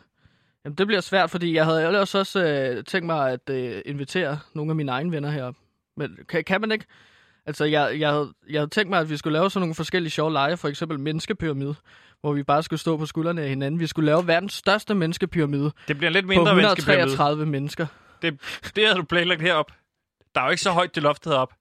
Jamen, 0.66 0.78
det 0.78 0.88
bliver 0.88 1.02
svært, 1.02 1.30
fordi 1.30 1.54
jeg 1.56 1.66
havde 1.66 1.86
ellers 1.86 2.16
også 2.16 2.46
øh, 2.46 2.84
tænkt 2.84 3.06
mig 3.06 3.32
at 3.32 3.50
øh, 3.50 3.82
invitere 3.86 4.40
nogle 4.54 4.72
af 4.72 4.76
mine 4.76 4.92
egne 4.92 5.12
venner 5.12 5.30
herop. 5.30 5.56
Men 5.98 6.18
kan, 6.30 6.44
kan 6.44 6.62
man 6.62 6.72
ikke? 6.72 6.86
Altså, 7.48 7.66
jeg, 7.66 8.00
jeg, 8.00 8.10
havde, 8.10 8.34
jeg 8.50 8.60
havde 8.60 8.70
tænkt 8.70 8.90
mig, 8.90 9.00
at 9.00 9.10
vi 9.10 9.18
skulle 9.18 9.34
lave 9.34 9.52
sådan 9.52 9.62
nogle 9.62 9.76
forskellige 9.76 10.12
sjove 10.12 10.34
lege, 10.34 10.58
for 10.58 10.68
eksempel 10.68 11.00
menneskepyramide, 11.00 11.76
hvor 12.22 12.34
vi 12.34 12.44
bare 12.44 12.64
skulle 12.64 12.80
stå 12.80 12.98
på 12.98 13.06
skuldrene 13.06 13.42
af 13.42 13.50
hinanden. 13.50 13.80
Vi 13.80 13.88
skulle 13.88 14.06
lave 14.06 14.28
verdens 14.28 14.54
største 14.54 14.96
menneskepyramide 14.96 15.72
Det 15.88 15.98
bliver 15.98 16.12
lidt 16.12 16.26
på 16.26 16.30
mindre 16.30 16.56
menneskepyramide. 16.56 17.04
133 17.04 17.46
mennesker. 17.46 17.88
Det, 18.22 18.40
det 18.76 18.84
havde 18.86 18.98
du 18.98 19.04
planlagt 19.04 19.42
herop. 19.42 19.72
Der 20.36 20.42
er 20.42 20.46
jo 20.46 20.52
ikke 20.52 20.64
så 20.64 20.72
højt 20.72 20.96
det 20.96 21.04
loft 21.04 21.26
heroppe. 21.26 21.56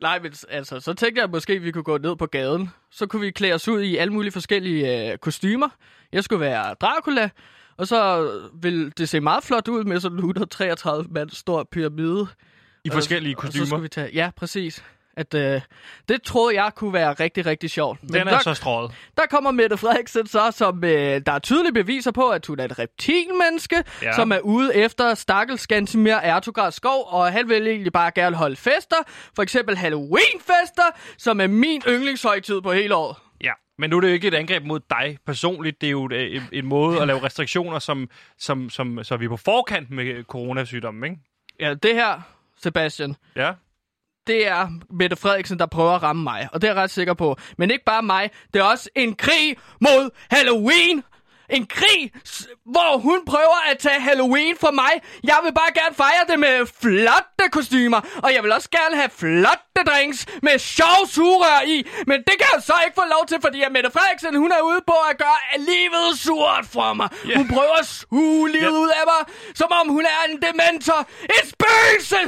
Nej, 0.00 0.18
men 0.22 0.32
altså, 0.48 0.80
så 0.80 0.94
tænkte 0.94 1.18
jeg 1.18 1.24
at 1.24 1.30
måske, 1.30 1.52
at 1.52 1.62
vi 1.62 1.70
kunne 1.70 1.84
gå 1.84 1.98
ned 1.98 2.16
på 2.16 2.26
gaden. 2.26 2.70
Så 2.90 3.06
kunne 3.06 3.22
vi 3.22 3.30
klæde 3.30 3.54
os 3.54 3.68
ud 3.68 3.80
i 3.80 3.96
alle 3.96 4.12
mulige 4.12 4.32
forskellige 4.32 5.12
øh, 5.12 5.18
kostymer. 5.18 5.68
Jeg 6.12 6.24
skulle 6.24 6.40
være 6.40 6.74
Dracula, 6.74 7.30
og 7.76 7.86
så 7.86 8.30
ville 8.62 8.90
det 8.90 9.08
se 9.08 9.20
meget 9.20 9.44
flot 9.44 9.68
ud 9.68 9.84
med 9.84 10.00
sådan 10.00 10.14
en 10.14 10.18
133 10.18 11.06
mand 11.10 11.30
stor 11.30 11.68
pyramide. 11.72 12.26
I 12.84 12.88
Og- 12.88 12.94
forskellige 12.94 13.36
Og 13.36 13.40
så 13.42 13.46
kostymer. 13.46 13.66
skulle 13.66 13.82
vi 13.82 13.88
tage, 13.88 14.10
ja, 14.14 14.30
præcis. 14.36 14.84
At, 15.16 15.34
øh, 15.34 15.60
det 16.08 16.22
troede 16.22 16.62
jeg 16.62 16.72
kunne 16.76 16.92
være 16.92 17.12
rigtig, 17.12 17.46
rigtig 17.46 17.70
sjovt. 17.70 18.02
Men 18.02 18.12
Den 18.14 18.26
der, 18.26 18.32
er 18.34 18.38
så 18.38 18.54
strået. 18.54 18.92
der 19.16 19.22
kommer 19.30 19.50
Mette 19.50 19.76
Frederiksen 19.76 20.26
så, 20.26 20.50
som 20.50 20.84
øh, 20.84 21.20
der 21.26 21.32
er 21.32 21.38
tydelige 21.38 21.72
beviser 21.72 22.10
på, 22.10 22.28
at 22.28 22.46
hun 22.46 22.60
er 22.60 22.64
et 22.64 22.78
reptilmenneske, 22.78 23.84
Ja. 24.02 24.12
som 24.12 24.32
er 24.32 24.38
ude 24.38 24.76
efter 24.76 25.14
stakkels 25.14 25.66
Gansimir 25.66 26.14
Ertugard 26.14 26.72
Skov, 26.72 27.04
og 27.08 27.32
han 27.32 27.48
vil 27.48 27.66
egentlig 27.66 27.92
bare 27.92 28.10
gerne 28.14 28.36
holde 28.36 28.56
fester, 28.56 28.96
for 29.36 29.42
eksempel 29.42 29.76
Halloween-fester, 29.76 30.98
som 31.18 31.40
er 31.40 31.46
min 31.46 31.82
yndlingshøjtid 31.88 32.60
på 32.60 32.72
hele 32.72 32.94
året. 32.94 33.16
Ja, 33.40 33.52
men 33.78 33.90
nu 33.90 33.96
er 33.96 34.00
det 34.00 34.08
jo 34.08 34.12
ikke 34.14 34.28
et 34.28 34.34
angreb 34.34 34.64
mod 34.64 34.80
dig 34.90 35.18
personligt. 35.26 35.80
Det 35.80 35.86
er 35.86 35.90
jo 35.90 36.04
et- 36.06 36.36
en, 36.36 36.42
en 36.52 36.66
måde 36.66 37.00
at 37.00 37.06
lave 37.06 37.22
restriktioner, 37.24 37.78
som, 37.78 38.08
som, 38.38 38.70
som, 38.70 39.04
så 39.04 39.16
vi 39.16 39.24
er 39.24 39.28
på 39.28 39.36
forkant 39.36 39.90
med 39.90 40.24
coronasygdommen, 40.24 41.04
ikke? 41.10 41.16
Ja, 41.60 41.74
det 41.74 41.94
her, 41.94 42.20
Sebastian, 42.62 43.16
Ja. 43.36 43.52
det 44.26 44.46
er 44.48 44.68
Mette 44.90 45.16
Frederiksen, 45.16 45.58
der 45.58 45.66
prøver 45.66 45.92
at 45.92 46.02
ramme 46.02 46.22
mig. 46.22 46.48
Og 46.52 46.62
det 46.62 46.68
er 46.68 46.72
jeg 46.74 46.82
ret 46.82 46.90
sikker 46.90 47.14
på. 47.14 47.36
Men 47.58 47.70
ikke 47.70 47.84
bare 47.84 48.02
mig, 48.02 48.30
det 48.54 48.60
er 48.60 48.64
også 48.64 48.88
en 48.96 49.14
krig 49.14 49.56
mod 49.80 50.10
Halloween. 50.30 51.02
En 51.50 51.66
krig, 51.66 52.12
hvor 52.74 52.98
hun 52.98 53.24
prøver 53.26 53.58
at 53.70 53.78
tage 53.78 54.00
Halloween 54.00 54.56
fra 54.60 54.70
mig. 54.70 54.92
Jeg 55.24 55.38
vil 55.44 55.52
bare 55.54 55.72
gerne 55.80 55.94
fejre 55.94 56.24
det 56.30 56.38
med 56.40 56.66
flotte 56.82 57.44
kostymer. 57.52 58.00
Og 58.24 58.34
jeg 58.34 58.42
vil 58.42 58.52
også 58.52 58.70
gerne 58.70 58.96
have 58.96 59.10
flotte 59.10 59.80
drinks 59.90 60.26
med 60.42 60.58
sjov 60.58 60.98
sugerør 61.08 61.60
i. 61.66 61.86
Men 62.06 62.18
det 62.28 62.34
kan 62.40 62.48
jeg 62.54 62.62
så 62.62 62.74
ikke 62.84 62.94
få 62.94 63.06
lov 63.16 63.24
til, 63.28 63.38
fordi 63.40 63.62
at 63.62 63.72
Mette 63.72 63.90
Frederiksen, 63.90 64.34
hun 64.44 64.52
er 64.52 64.60
ude 64.70 64.80
på 64.86 64.96
at 65.10 65.18
gøre 65.18 65.40
livet 65.70 66.18
surt 66.18 66.64
for 66.76 66.94
mig. 66.94 67.08
Ja. 67.28 67.36
Hun 67.36 67.48
prøver 67.48 67.76
at 67.80 67.86
suge 67.86 68.52
livet 68.52 68.74
Ja. 68.78 68.82
ud 68.84 68.88
af 69.00 69.04
mig, 69.12 69.22
som 69.54 69.68
om 69.80 69.88
hun 69.88 70.04
er 70.14 70.20
en 70.30 70.42
dementor. 70.46 71.00
Et 71.24 71.44
spøgelse! 71.54 72.20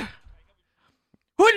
Hun 1.43 1.55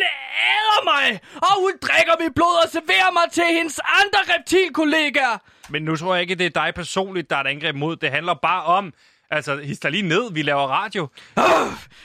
æder 0.53 0.84
mig, 0.93 1.19
og 1.36 1.53
hun 1.63 1.71
drikker 1.82 2.13
mit 2.23 2.34
blod 2.36 2.55
og 2.63 2.69
serverer 2.71 3.11
mig 3.13 3.32
til 3.32 3.43
hendes 3.57 3.80
andre 4.01 4.19
reptilkollegaer. 4.34 5.38
Men 5.69 5.82
nu 5.84 5.95
tror 5.95 6.13
jeg 6.15 6.21
ikke, 6.21 6.36
det 6.36 6.45
er 6.45 6.49
dig 6.63 6.73
personligt, 6.75 7.30
der 7.30 7.36
er 7.36 7.41
et 7.41 7.47
angreb 7.47 7.75
mod. 7.75 7.95
Det 7.95 8.09
handler 8.11 8.34
bare 8.34 8.63
om... 8.63 8.93
Altså, 9.32 9.57
hist 9.57 9.84
dig 9.84 9.91
lige 9.91 10.07
ned. 10.07 10.32
Vi 10.34 10.41
laver 10.41 10.67
radio. 10.67 11.07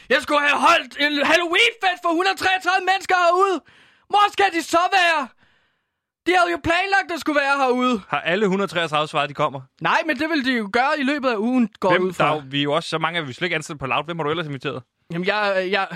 Jeg 0.09 0.23
skulle 0.23 0.41
have 0.49 0.59
holdt 0.61 0.97
en 1.01 1.27
Halloween-fest 1.27 2.01
for 2.05 2.09
133 2.11 2.87
mennesker 2.91 3.15
herude. 3.27 3.61
Hvor 4.09 4.33
skal 4.33 4.47
de 4.53 4.63
så 4.63 4.79
være? 4.93 5.29
De 6.27 6.33
havde 6.39 6.51
jo 6.51 6.59
planlagt, 6.65 7.05
at 7.05 7.11
der 7.11 7.19
skulle 7.19 7.41
være 7.41 7.57
herude. 7.59 8.01
Har 8.09 8.21
alle 8.21 8.45
133 8.45 9.09
svaret, 9.09 9.29
de 9.29 9.35
kommer? 9.35 9.61
Nej, 9.81 10.01
men 10.07 10.19
det 10.19 10.29
vil 10.31 10.45
de 10.45 10.53
jo 10.53 10.71
gøre 10.73 10.93
i 10.99 11.03
løbet 11.03 11.29
af 11.29 11.37
ugen, 11.37 11.69
går 11.81 11.91
Hvem, 11.91 12.03
ud 12.03 12.13
der 12.13 12.25
er 12.25 12.29
fra. 12.29 12.35
jo, 12.35 12.43
vi 12.47 12.59
er 12.59 12.63
jo 12.63 12.73
også 12.73 12.89
så 12.89 12.99
mange, 12.99 13.21
at 13.21 13.29
vi 13.29 13.33
slet 13.33 13.47
ikke 13.47 13.55
ansat 13.57 13.79
på 13.79 13.87
loud. 13.87 14.05
Hvem 14.05 14.19
har 14.19 14.25
du 14.25 14.31
ellers 14.31 14.47
inviteret? 14.47 14.83
Jamen, 15.13 15.27
jeg, 15.27 15.69
jeg, 15.71 15.89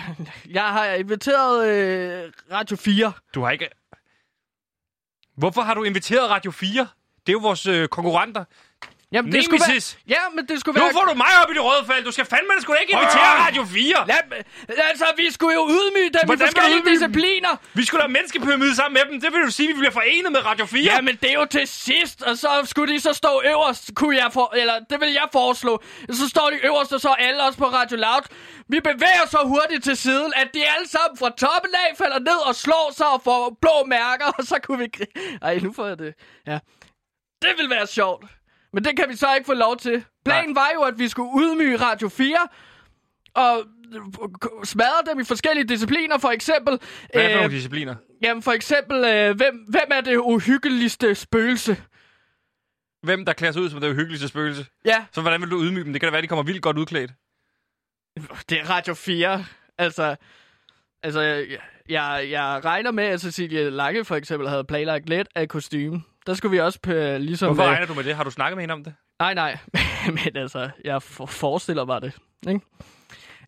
jeg 0.51 0.63
har 0.63 0.87
inviteret 0.87 1.69
øh, 1.69 2.33
Radio 2.53 2.77
4. 2.77 3.13
Du 3.35 3.43
har 3.43 3.51
ikke... 3.51 3.69
Hvorfor 5.37 5.63
har 5.63 5.75
du 5.75 5.83
inviteret 5.85 6.31
Radio 6.31 6.51
4? 6.51 6.89
Det 7.27 7.29
er 7.29 7.33
jo 7.33 7.39
vores 7.39 7.67
øh, 7.67 7.89
konkurrenter. 7.89 8.45
Jamen, 9.13 9.31
Nemesis! 9.33 9.87
være... 10.09 10.15
Ja, 10.17 10.23
men 10.35 10.43
det 10.49 10.61
skulle 10.61 10.79
Nu 10.81 10.85
være... 10.85 10.93
får 10.99 11.05
du 11.11 11.15
mig 11.25 11.33
op 11.43 11.51
i 11.51 11.55
det 11.55 11.65
røde 11.65 11.85
felt. 11.91 12.07
Du 12.07 12.11
skal 12.17 12.25
fandme 12.25 12.53
sgu 12.63 12.73
da 12.73 12.79
ikke 12.79 12.93
invitere 12.93 13.31
Åh! 13.37 13.47
Radio 13.47 13.65
4. 13.65 14.05
Ja, 14.09 14.19
men, 14.31 14.39
altså, 14.91 15.07
vi 15.17 15.27
skulle 15.37 15.55
jo 15.61 15.65
ydmyge 15.77 16.11
dem 16.17 16.21
i 16.23 16.27
Hvordan 16.27 16.47
forskellige 16.47 16.81
ydmyge 16.81 17.01
dem? 17.01 17.13
discipliner. 17.13 17.53
Vi 17.75 17.85
skulle 17.85 18.03
da 18.03 18.09
menneskepyramide 18.09 18.75
sammen 18.77 18.95
med 18.99 19.05
dem. 19.13 19.21
Det 19.21 19.33
vil 19.33 19.41
jo 19.47 19.51
sige, 19.51 19.69
at 19.69 19.75
vi 19.75 19.79
bliver 19.79 19.97
forenet 20.01 20.33
med 20.33 20.41
Radio 20.51 20.67
4. 20.67 20.83
Ja, 20.83 21.01
men 21.01 21.15
det 21.23 21.29
er 21.31 21.35
jo 21.35 21.45
til 21.45 21.67
sidst, 21.69 22.23
og 22.23 22.35
så 22.39 22.51
skulle 22.65 22.95
de 22.95 23.01
så 23.01 23.13
stå 23.13 23.33
øverst, 23.53 23.85
kunne 23.95 24.17
jeg 24.23 24.31
for, 24.33 24.47
eller 24.57 24.77
det 24.91 25.01
vil 25.01 25.13
jeg 25.13 25.29
foreslå. 25.33 25.83
Så 26.11 26.29
står 26.29 26.51
de 26.51 26.57
øverst, 26.69 26.93
og 26.93 27.01
så 27.01 27.11
alle 27.27 27.43
også 27.43 27.59
på 27.59 27.69
Radio 27.79 27.97
Loud. 27.97 28.25
Vi 28.69 28.81
bevæger 28.81 29.25
så 29.31 29.41
hurtigt 29.45 29.85
til 29.85 29.97
siden, 29.97 30.33
at 30.37 30.49
de 30.55 30.61
alle 30.75 30.89
sammen 30.89 31.19
fra 31.19 31.31
toppen 31.31 31.71
af 31.85 31.97
falder 31.97 32.19
ned 32.19 32.39
og 32.49 32.55
slår 32.55 32.93
sig 32.97 33.09
og 33.09 33.21
får 33.25 33.57
blå 33.63 33.85
mærker, 33.87 34.27
og 34.39 34.45
så 34.45 34.57
kunne 34.63 34.79
vi... 34.79 34.89
Ej, 35.43 35.59
nu 35.59 35.73
får 35.73 35.87
jeg 35.87 35.99
det. 35.99 36.15
Ja. 36.47 36.59
Det 37.43 37.51
vil 37.59 37.71
være 37.71 37.87
sjovt. 37.87 38.25
Men 38.77 38.85
det 38.85 38.97
kan 38.97 39.09
vi 39.09 39.17
så 39.17 39.35
ikke 39.35 39.47
få 39.47 39.55
lov 39.55 39.77
til. 39.77 40.05
Planen 40.25 40.55
var 40.55 40.71
jo, 40.75 40.81
at 40.83 40.99
vi 40.99 41.09
skulle 41.09 41.31
ydmyge 41.45 41.77
Radio 41.77 42.09
4, 42.09 42.37
og 43.35 43.65
smadre 44.65 45.11
dem 45.11 45.21
i 45.21 45.25
forskellige 45.25 45.69
discipliner, 45.69 46.19
for 46.19 46.29
eksempel... 46.29 46.79
Hvad 47.13 47.23
er 47.23 47.31
øh, 47.31 47.37
nogle 47.37 47.51
discipliner? 47.51 47.95
Jamen 48.23 48.43
for 48.43 48.53
eksempel, 48.53 49.05
øh, 49.05 49.37
hvem, 49.37 49.57
hvem 49.69 49.89
er 49.91 50.01
det 50.01 50.17
uhyggeligste 50.17 51.15
spøgelse? 51.15 51.77
Hvem 53.03 53.25
der 53.25 53.33
klæder 53.33 53.53
sig 53.53 53.63
ud 53.63 53.71
som 53.71 53.81
det 53.81 53.91
uhyggeligste 53.91 54.29
spøgelse? 54.29 54.67
Ja, 54.85 55.07
Så 55.13 55.21
hvordan 55.21 55.41
vil 55.41 55.51
du 55.51 55.63
ydmyge 55.63 55.85
dem? 55.85 55.93
Det 55.93 56.01
kan 56.01 56.07
da 56.07 56.11
være, 56.11 56.23
de 56.23 56.27
kommer 56.27 56.43
vildt 56.43 56.63
godt 56.63 56.79
udklædt. 56.79 57.11
det 58.49 58.61
er 58.61 58.71
Radio 58.71 58.95
4. 58.95 59.45
Altså, 59.79 60.17
altså 61.03 61.21
jeg, 61.21 61.47
jeg, 61.89 62.27
jeg 62.31 62.61
regner 62.65 62.91
med, 62.91 63.05
at 63.05 63.21
Cecilie 63.21 63.71
Lange 63.71 64.05
for 64.05 64.17
eksempel 64.17 64.49
havde 64.49 64.65
planlagt 64.65 65.09
lidt 65.09 65.29
af 65.35 65.49
kostume. 65.49 66.03
Der 66.27 66.35
skulle 66.35 66.53
vi 66.53 66.61
også 66.61 66.81
på, 66.83 66.91
ligesom... 67.19 67.49
Hvorfor 67.49 67.63
øh, 67.63 67.75
regner 67.75 67.87
du 67.87 67.95
med 67.95 68.05
det? 68.05 68.17
Har 68.17 68.25
du 68.25 68.31
snakket 68.31 68.57
med 68.57 68.63
hende 68.63 68.73
om 68.75 68.85
det? 68.85 68.95
Nej, 69.19 69.35
nej. 69.35 69.59
Men 70.25 70.37
altså, 70.37 70.71
jeg 70.85 71.03
for, 71.03 71.27
forestiller 71.27 71.85
mig 71.85 72.03
det. 72.03 72.13
Ikke? 72.49 72.61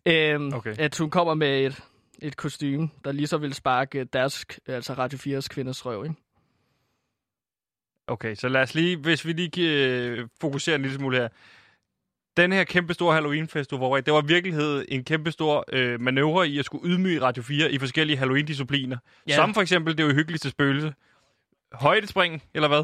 Øhm, 0.05 0.53
Okay. 0.53 0.75
At 0.79 0.97
hun 0.97 1.09
kommer 1.09 1.33
med 1.33 1.65
et, 1.65 1.83
et 2.21 2.37
kostume, 2.37 2.89
der 3.05 3.11
lige 3.11 3.27
så 3.27 3.37
vil 3.37 3.53
sparke 3.53 4.03
deres, 4.03 4.45
altså 4.67 4.93
Radio 4.93 5.39
4's 5.39 5.47
kvinders 5.47 5.85
røv. 5.85 6.03
Ikke? 6.03 6.15
Okay, 8.07 8.35
så 8.35 8.47
lad 8.49 8.61
os 8.61 8.75
lige, 8.75 8.97
hvis 8.97 9.25
vi 9.25 9.33
lige 9.33 9.71
øh, 9.71 10.27
fokuserer 10.41 10.75
en 10.75 10.81
lille 10.81 10.97
smule 10.97 11.17
her. 11.17 11.27
Den 12.37 12.51
her 12.51 12.63
kæmpe 12.63 12.93
store 12.93 13.13
Halloween-fest, 13.13 13.71
du 13.71 13.77
var 13.77 13.97
i, 13.97 14.01
det 14.01 14.13
var 14.13 14.23
i 14.23 14.27
virkelighed 14.27 14.85
en 14.87 15.03
kæmpe 15.03 15.31
stor 15.31 15.65
øh, 15.73 16.01
manøvre 16.01 16.47
i 16.47 16.59
at 16.59 16.65
skulle 16.65 16.89
ydmyge 16.89 17.21
Radio 17.21 17.43
4 17.43 17.71
i 17.71 17.77
forskellige 17.77 18.17
Halloween-discipliner. 18.17 18.97
Ja. 19.27 19.35
Som 19.35 19.53
for 19.53 19.61
eksempel 19.61 19.97
det 19.97 20.03
uhyggeligste 20.03 20.49
spøgelse. 20.49 20.93
Højdespring, 21.73 22.43
eller 22.53 22.67
hvad? 22.67 22.83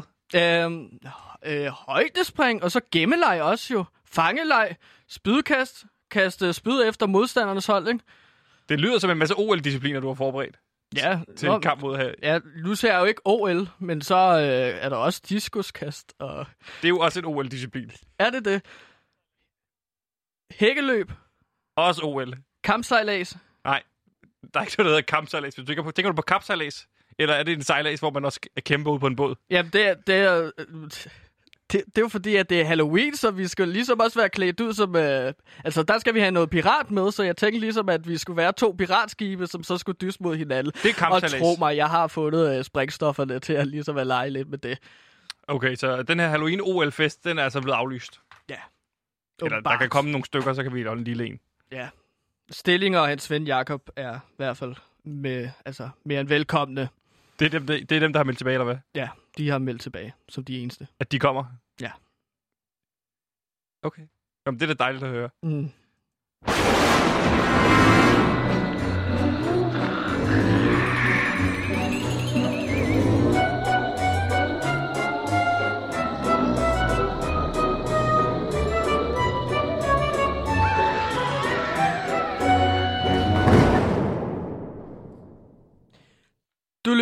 Øhm, 0.64 0.98
øh, 1.44 1.66
højdespring, 1.66 2.62
og 2.62 2.70
så 2.72 2.80
gemmeleg 2.92 3.42
også 3.42 3.74
jo. 3.74 3.84
Fangeleg, 4.04 4.76
spydkast, 5.08 5.84
kaste 6.10 6.52
spyd 6.52 6.82
efter 6.88 7.06
modstandernes 7.06 7.66
hold, 7.66 7.88
ikke? 7.88 8.00
Det 8.68 8.80
lyder 8.80 8.98
som 8.98 9.10
en 9.10 9.18
masse 9.18 9.34
OL-discipliner, 9.34 10.00
du 10.00 10.06
har 10.08 10.14
forberedt 10.14 10.56
Ja, 10.96 11.20
til 11.36 11.48
en 11.48 11.60
kamp 11.62 11.80
mod 11.80 11.96
her. 11.96 12.14
Ja, 12.22 12.38
nu 12.64 12.74
ser 12.74 12.92
jeg 12.92 13.00
jo 13.00 13.04
ikke 13.04 13.20
OL, 13.24 13.68
men 13.78 14.02
så 14.02 14.14
øh, 14.16 14.84
er 14.84 14.88
der 14.88 14.96
også 14.96 15.22
diskuskast, 15.28 16.14
og 16.18 16.46
Det 16.82 16.84
er 16.84 16.88
jo 16.88 16.98
også 16.98 17.18
en 17.18 17.24
OL-disciplin. 17.24 17.90
er 18.18 18.30
det 18.30 18.44
det? 18.44 18.62
Hækkeløb, 20.52 21.12
Også 21.76 22.02
OL. 22.04 22.34
kampsejlads. 22.64 23.36
Nej, 23.64 23.82
der 24.54 24.60
er 24.60 24.64
ikke 24.64 24.74
noget, 24.78 24.90
der 24.90 24.96
hedder 24.96 25.00
kampsejlads. 25.00 25.54
Hvis 25.54 25.62
du 25.62 25.66
Tænker, 25.66 25.82
på, 25.82 25.90
tænker 25.90 26.10
du 26.10 26.16
på 26.16 26.22
kapsejlads? 26.22 26.88
Eller 27.18 27.34
er 27.34 27.42
det 27.42 27.52
en 27.52 27.62
sejlads, 27.62 28.00
hvor 28.00 28.10
man 28.10 28.24
også 28.24 28.40
kæmper 28.60 28.90
ud 28.90 28.98
på 28.98 29.06
en 29.06 29.16
båd? 29.16 29.34
Jamen, 29.50 29.70
det 29.72 29.88
er, 29.88 29.94
det 29.94 30.14
er, 30.14 30.50
øh, 30.58 30.66
det, 31.72 31.84
det 31.86 31.98
er 31.98 32.02
jo 32.02 32.08
fordi, 32.08 32.36
at 32.36 32.50
det 32.50 32.60
er 32.60 32.64
Halloween, 32.64 33.16
så 33.16 33.30
vi 33.30 33.46
skal 33.46 33.68
ligesom 33.68 34.00
også 34.00 34.18
være 34.18 34.28
klædt 34.28 34.60
ud 34.60 34.72
som... 34.72 34.96
Øh, 34.96 35.32
altså, 35.64 35.82
der 35.82 35.98
skal 35.98 36.14
vi 36.14 36.20
have 36.20 36.30
noget 36.30 36.50
pirat 36.50 36.90
med, 36.90 37.12
så 37.12 37.22
jeg 37.22 37.36
tænkte 37.36 37.60
ligesom, 37.60 37.88
at 37.88 38.08
vi 38.08 38.16
skulle 38.16 38.36
være 38.36 38.52
to 38.52 38.74
piratskibe, 38.78 39.46
som 39.46 39.62
så 39.62 39.78
skulle 39.78 39.96
dyste 40.00 40.22
mod 40.22 40.36
hinanden. 40.36 40.72
Det 40.82 41.02
er 41.02 41.06
Og 41.06 41.22
tro 41.22 41.56
mig, 41.58 41.76
jeg 41.76 41.88
har 41.88 42.06
fundet 42.06 42.58
øh, 42.58 42.64
sprængstofferne 42.64 43.38
til 43.38 43.52
at 43.52 43.66
ligesom 43.66 43.96
at 43.96 44.06
lege 44.06 44.30
lidt 44.30 44.48
med 44.48 44.58
det. 44.58 44.78
Okay, 45.48 45.74
så 45.74 46.02
den 46.02 46.20
her 46.20 46.28
Halloween 46.28 46.60
OL-fest, 46.60 47.24
den 47.24 47.38
er 47.38 47.44
altså 47.44 47.60
blevet 47.60 47.76
aflyst. 47.76 48.20
Ja. 48.50 48.56
Eller 49.42 49.60
der 49.60 49.76
kan 49.76 49.88
komme 49.88 50.10
nogle 50.10 50.24
stykker, 50.24 50.52
så 50.52 50.62
kan 50.62 50.74
vi 50.74 50.82
holde 50.82 50.98
en 50.98 51.04
lille 51.04 51.26
en. 51.26 51.40
Ja. 51.72 51.88
Stillinger 52.50 53.00
og 53.00 53.08
hans 53.08 53.30
ven 53.30 53.46
Jakob 53.46 53.90
er 53.96 54.14
i 54.16 54.34
hvert 54.36 54.56
fald 54.56 54.74
med, 55.04 55.50
altså, 55.64 55.88
mere 56.04 56.20
end 56.20 56.28
velkomne. 56.28 56.88
Det 57.38 57.46
er, 57.46 57.50
dem, 57.50 57.66
det, 57.66 57.90
det 57.90 57.96
er 57.96 58.00
dem, 58.00 58.12
der 58.12 58.18
har 58.20 58.24
meldt 58.24 58.38
tilbage, 58.38 58.54
eller 58.54 58.64
hvad? 58.64 58.76
Ja, 58.94 59.08
de 59.36 59.48
har 59.50 59.58
meldt 59.58 59.82
tilbage 59.82 60.14
som 60.28 60.44
de 60.44 60.58
eneste. 60.58 60.86
At 61.00 61.12
de 61.12 61.18
kommer? 61.18 61.44
Ja. 61.80 61.90
Okay. 63.82 64.02
Jamen, 64.46 64.60
det 64.60 64.70
er 64.70 64.74
da 64.74 64.84
dejligt 64.84 65.04
at 65.04 65.10
høre. 65.10 65.30
Mm. 65.42 65.70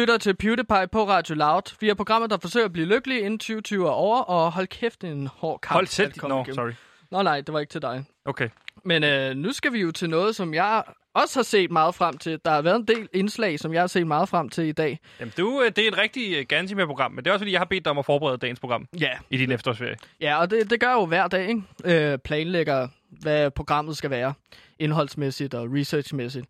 Lytter 0.05 0.19
til 0.19 0.35
PewDiePie 0.37 0.89
på 0.93 1.09
Radio 1.09 1.35
Loud. 1.35 1.75
Vi 1.81 1.89
er 1.89 1.95
programmet, 1.95 2.31
der 2.31 2.39
forsøger 2.39 2.67
at 2.67 2.73
blive 2.73 2.87
lykkelige 2.87 3.21
inden 3.21 3.39
2020 3.39 3.87
er 3.87 3.91
over, 3.91 4.21
og 4.21 4.53
hold 4.53 4.67
kæft, 4.67 5.05
en 5.05 5.27
hård 5.27 5.61
kamp. 5.61 5.73
Hold 5.73 5.87
selv. 5.87 6.13
igennem. 6.17 6.55
sorry. 6.55 6.73
Nå 7.11 7.23
nej, 7.23 7.41
det 7.41 7.53
var 7.53 7.61
ikke 7.61 7.71
til 7.71 7.83
dig. 7.83 8.05
Okay. 8.25 8.49
Men 8.85 9.05
øh, 9.05 9.37
nu 9.37 9.53
skal 9.53 9.73
vi 9.73 9.81
jo 9.81 9.93
til 9.93 10.11
noget, 10.11 10.37
som 10.37 10.55
jeg 10.55 10.83
også 11.15 11.39
har 11.39 11.43
set 11.45 11.71
meget 11.71 11.95
frem 11.95 12.19
til. 12.19 12.41
Der 12.45 12.51
har 12.51 12.63
været 12.63 12.77
en 12.77 12.85
del 12.85 13.09
indslag, 13.13 13.59
som 13.59 13.73
jeg 13.73 13.83
har 13.83 13.87
set 13.87 14.07
meget 14.07 14.29
frem 14.29 14.49
til 14.49 14.65
i 14.65 14.73
dag. 14.73 15.01
Jamen, 15.21 15.33
du, 15.39 15.63
øh, 15.63 15.73
det 15.77 15.85
er 15.85 15.89
et 15.89 15.99
rigtig 15.99 16.39
uh, 16.39 16.45
Gansimir-program, 16.49 17.13
men 17.13 17.25
det 17.25 17.31
er 17.31 17.33
også, 17.33 17.43
fordi 17.43 17.53
jeg 17.53 17.61
har 17.61 17.65
bedt 17.65 17.85
dig 17.85 17.91
om 17.91 17.99
at 17.99 18.05
forberede 18.05 18.39
dagens 18.39 18.61
program 18.61 18.89
Ja, 19.01 19.11
i 19.31 19.37
din 19.37 19.51
efterårsferie. 19.53 19.97
ja 20.21 20.41
og 20.41 20.51
det, 20.51 20.71
det 20.71 20.81
gør 20.81 20.89
jeg 20.89 20.95
jo 20.97 21.07
hver 21.07 21.29
dag, 21.29 21.49
ikke? 21.49 21.63
Øh, 22.13 22.19
planlægger, 22.19 22.89
hvad 23.11 23.51
programmet 23.51 23.97
skal 23.97 24.11
være, 24.11 24.35
indholdsmæssigt 24.79 25.55
og 25.55 25.69
researchmæssigt. 25.73 26.47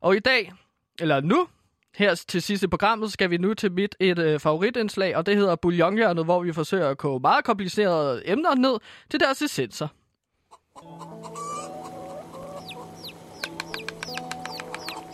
Og 0.00 0.16
i 0.16 0.20
dag, 0.20 0.52
eller 1.00 1.20
nu, 1.20 1.46
her 1.94 2.14
til 2.14 2.42
sidst 2.42 2.62
i 2.62 2.66
programmet, 2.66 3.12
skal 3.12 3.30
vi 3.30 3.36
nu 3.36 3.54
til 3.54 3.72
mit 3.72 3.96
et 4.00 4.18
øh, 4.18 4.40
favoritindslag, 4.40 5.16
og 5.16 5.26
det 5.26 5.36
hedder 5.36 5.56
Bouillonhjørnet, 5.56 6.24
hvor 6.24 6.42
vi 6.42 6.52
forsøger 6.52 6.88
at 6.88 6.98
koge 6.98 7.20
meget 7.20 7.44
komplicerede 7.44 8.22
emner 8.24 8.54
ned 8.54 8.78
til 9.10 9.20
deres 9.20 9.42
essenser. 9.42 9.88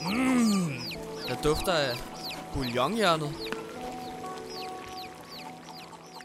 Mm, 0.01 0.72
der 1.29 1.43
dufter 1.45 1.72
af 1.72 1.97
bouillonhjørnet. 2.55 3.29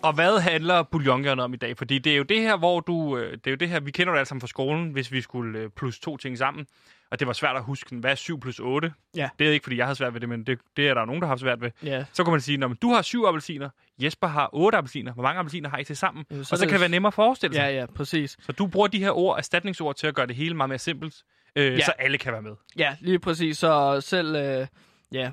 Og 0.03 0.13
hvad 0.13 0.39
handler 0.39 0.83
bouillonhjørnet 0.83 1.45
om 1.45 1.53
i 1.53 1.57
dag? 1.57 1.77
Fordi 1.77 1.99
det 1.99 2.13
er 2.13 2.17
jo 2.17 2.23
det 2.23 2.41
her, 2.41 2.57
hvor 2.57 2.79
du... 2.79 3.17
øh, 3.17 3.31
Det 3.31 3.47
er 3.47 3.51
jo 3.51 3.57
det 3.57 3.69
her, 3.69 3.79
vi 3.79 3.91
kender 3.91 4.13
det 4.13 4.19
alle 4.19 4.27
sammen 4.27 4.41
fra 4.41 4.47
skolen, 4.47 4.91
hvis 4.91 5.11
vi 5.11 5.21
skulle 5.21 5.59
øh, 5.59 5.69
plus 5.69 5.99
to 5.99 6.17
ting 6.17 6.37
sammen. 6.37 6.65
Og 7.13 7.19
det 7.19 7.27
var 7.27 7.33
svært 7.33 7.55
at 7.55 7.63
huske, 7.63 7.95
hvad 7.95 8.11
er 8.11 8.15
7 8.15 8.39
plus 8.39 8.59
8? 8.59 8.93
Ja. 9.15 9.29
Det 9.39 9.47
er 9.47 9.51
ikke, 9.51 9.63
fordi 9.63 9.77
jeg 9.77 9.85
havde 9.85 9.95
svært 9.95 10.13
ved 10.13 10.21
det, 10.21 10.29
men 10.29 10.43
det, 10.43 10.59
det 10.77 10.87
er 10.89 10.93
der 10.93 11.05
nogen, 11.05 11.21
der 11.21 11.27
har 11.27 11.35
svært 11.35 11.61
ved. 11.61 11.71
Ja. 11.83 12.05
Så 12.13 12.23
kan 12.23 12.31
man 12.31 12.41
sige, 12.41 12.57
når 12.57 12.67
du 12.67 12.89
har 12.93 13.01
syv 13.01 13.23
appelsiner, 13.25 13.69
Jesper 14.03 14.27
har 14.27 14.49
otte 14.53 14.77
appelsiner. 14.77 15.13
Hvor 15.13 15.23
mange 15.23 15.39
appelsiner 15.39 15.69
har 15.69 15.77
I 15.77 15.83
til 15.83 15.97
sammen? 15.97 16.25
Ja, 16.31 16.39
og 16.39 16.45
så 16.45 16.49
så 16.49 16.55
er 16.55 16.57
kan 16.59 16.67
det- 16.67 16.73
det 16.73 16.79
være 16.79 16.89
nemmere 16.89 17.09
at 17.09 17.13
forestille 17.13 17.55
sig. 17.55 17.61
Ja, 17.61 17.79
ja, 17.79 17.85
præcis. 17.85 18.37
Så 18.41 18.51
du 18.51 18.67
bruger 18.67 18.87
de 18.87 18.99
her 18.99 19.11
ord, 19.11 19.37
erstatningsord, 19.37 19.95
til 19.95 20.07
at 20.07 20.15
gøre 20.15 20.27
det 20.27 20.35
hele 20.35 20.53
meget 20.55 20.69
mere 20.69 20.79
simpelt, 20.79 21.15
øh, 21.55 21.73
Ja. 21.73 21.85
så 21.85 21.91
alle 21.91 22.17
kan 22.17 22.33
være 22.33 22.41
med. 22.41 22.55
Ja, 22.77 22.95
lige 23.01 23.19
præcis. 23.19 23.57
Så 23.57 24.01
selv, 24.01 24.35
øh, 24.35 24.67
ja, 25.11 25.31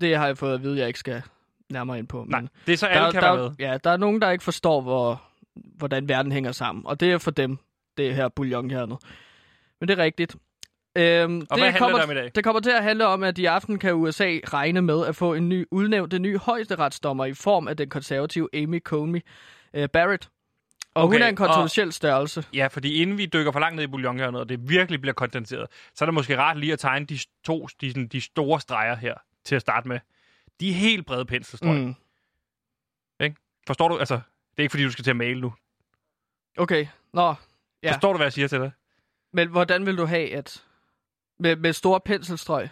det 0.00 0.16
har 0.16 0.26
jeg 0.26 0.38
fået 0.38 0.54
at 0.54 0.62
vide, 0.62 0.78
jeg 0.78 0.86
ikke 0.86 0.98
skal 0.98 1.22
nærmere 1.70 1.98
ind 1.98 2.08
på. 2.08 2.24
Nej, 2.28 2.40
Men 2.40 2.50
det 2.66 2.72
er 2.72 2.76
så 2.76 2.86
der, 2.86 2.92
alle 2.92 3.12
kan 3.12 3.22
der, 3.22 3.34
være 3.34 3.48
med. 3.48 3.56
Ja, 3.58 3.78
der 3.84 3.90
er 3.90 3.96
nogen, 3.96 4.20
der 4.22 4.30
ikke 4.30 4.44
forstår, 4.44 4.80
hvor, 4.80 5.22
hvordan 5.54 6.08
verden 6.08 6.32
hænger 6.32 6.52
sammen. 6.52 6.86
Og 6.86 7.00
det 7.00 7.12
er 7.12 7.18
for 7.18 7.30
dem, 7.30 7.58
det 7.96 8.14
her 8.14 8.28
bouillonhjernet. 8.28 8.98
Men 9.80 9.88
det 9.88 9.98
er 9.98 10.02
rigtigt. 10.04 10.36
Øhm, 10.96 11.40
det 11.40 11.48
handler 11.50 11.78
kommer, 11.78 11.98
det 11.98 12.04
om 12.04 12.10
i 12.10 12.14
dag? 12.14 12.30
Det 12.34 12.44
kommer 12.44 12.60
til 12.60 12.70
at 12.70 12.82
handle 12.82 13.06
om, 13.06 13.22
at 13.22 13.38
i 13.38 13.44
aften 13.44 13.78
kan 13.78 13.94
USA 13.94 14.38
regne 14.44 14.82
med 14.82 15.06
at 15.06 15.16
få 15.16 15.34
en 15.34 15.48
ny 15.48 15.66
udnævnt 15.70 16.14
en 16.14 16.22
ny 16.22 16.38
højesteretsdommer 16.38 17.24
i 17.24 17.34
form 17.34 17.68
af 17.68 17.76
den 17.76 17.88
konservative 17.88 18.48
Amy 18.54 18.82
Coney 18.82 19.20
øh, 19.74 19.88
Barrett. 19.88 20.28
Og 20.94 21.04
Okay, 21.04 21.14
hun 21.16 21.22
er 21.22 21.26
en 21.28 21.32
og- 21.32 21.36
kontroversiel 21.36 21.92
størrelse. 21.92 22.44
Ja, 22.54 22.66
fordi 22.66 23.02
inden 23.02 23.18
vi 23.18 23.26
dykker 23.26 23.52
for 23.52 23.60
langt 23.60 23.76
ned 23.76 23.84
i 23.84 23.86
bouillonhjørnet, 23.86 24.40
og 24.40 24.48
det 24.48 24.68
virkelig 24.68 25.00
bliver 25.00 25.14
kondenseret, 25.14 25.66
så 25.94 26.04
er 26.04 26.06
det 26.06 26.14
måske 26.14 26.38
rart 26.38 26.58
lige 26.58 26.72
at 26.72 26.78
tegne 26.78 27.06
de, 27.06 27.18
to, 27.44 27.66
de, 27.80 27.90
sådan, 27.90 28.06
de 28.08 28.20
store 28.20 28.60
streger 28.60 28.96
her 28.96 29.14
til 29.44 29.54
at 29.54 29.60
starte 29.60 29.88
med. 29.88 30.00
De 30.60 30.70
er 30.70 30.74
helt 30.74 31.06
brede 31.06 31.24
penselstrøg. 31.24 31.70
Mm. 31.76 31.94
Mm. 33.20 33.36
Forstår 33.66 33.88
du? 33.88 33.98
Altså, 33.98 34.14
det 34.14 34.58
er 34.58 34.62
ikke 34.62 34.70
fordi, 34.70 34.84
du 34.84 34.90
skal 34.90 35.04
til 35.04 35.10
at 35.10 35.16
male 35.16 35.40
nu. 35.40 35.52
Okay, 36.58 36.86
nå. 37.12 37.34
Ja. 37.82 37.92
Forstår 37.92 38.12
du, 38.12 38.16
hvad 38.16 38.26
jeg 38.26 38.32
siger 38.32 38.48
til 38.48 38.58
dig? 38.60 38.70
Men 39.32 39.48
hvordan 39.48 39.86
vil 39.86 39.98
du 39.98 40.04
have, 40.04 40.34
at... 40.34 40.64
Med, 41.42 41.56
med 41.56 41.72
store 41.72 42.00
penselstrøg. 42.04 42.68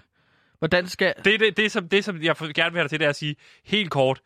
Hvordan 0.58 0.86
skal... 0.88 1.14
Det, 1.24 1.40
det, 1.40 1.56
det, 1.56 1.72
som, 1.72 1.88
det, 1.88 2.04
som 2.04 2.22
jeg 2.22 2.36
gerne 2.54 2.72
vil 2.72 2.78
have 2.78 2.82
dig 2.82 2.90
til, 2.90 2.98
det 3.00 3.04
er 3.04 3.08
at 3.10 3.16
sige 3.16 3.36
helt 3.64 3.90
kort, 3.90 4.20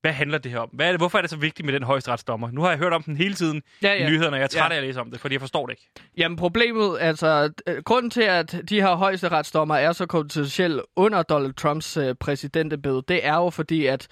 hvad 0.00 0.12
handler 0.12 0.38
det 0.38 0.52
her 0.52 0.58
om? 0.58 0.68
Hvad 0.72 0.86
er 0.86 0.90
det, 0.92 1.00
hvorfor 1.00 1.18
er 1.18 1.22
det 1.22 1.30
så 1.30 1.36
vigtigt 1.36 1.66
med 1.66 1.74
den 1.74 1.82
højesteretsdommer? 1.82 2.50
Nu 2.50 2.60
har 2.62 2.68
jeg 2.68 2.78
hørt 2.78 2.92
om 2.92 3.02
den 3.02 3.16
hele 3.16 3.34
tiden 3.34 3.62
Ja, 3.82 3.92
i 3.92 3.98
ja. 3.98 4.08
nyhederne, 4.08 4.34
og 4.36 4.38
jeg 4.38 4.44
er 4.44 4.48
træt 4.48 4.70
Ja. 4.70 4.74
af 4.74 4.76
at 4.78 4.82
læse 4.84 5.00
om 5.00 5.10
det, 5.10 5.20
fordi 5.20 5.32
jeg 5.32 5.40
forstår 5.40 5.66
det 5.66 5.72
ikke. 5.72 5.88
Jamen 6.16 6.36
problemet, 6.38 6.96
altså... 7.00 7.50
øh, 7.66 7.82
Grunden 7.84 8.10
til, 8.10 8.22
at 8.22 8.60
de 8.68 8.80
her 8.80 8.94
højesteretsdommer 8.94 9.74
er 9.76 9.92
så 9.92 10.06
kontroversielle 10.06 10.82
under 10.96 11.22
Donald 11.22 11.54
Trumps 11.54 11.96
øh, 11.96 12.14
præsidentembede, 12.20 13.02
det 13.08 13.26
er 13.26 13.34
jo 13.36 13.50
fordi, 13.50 13.86
at 13.86 14.08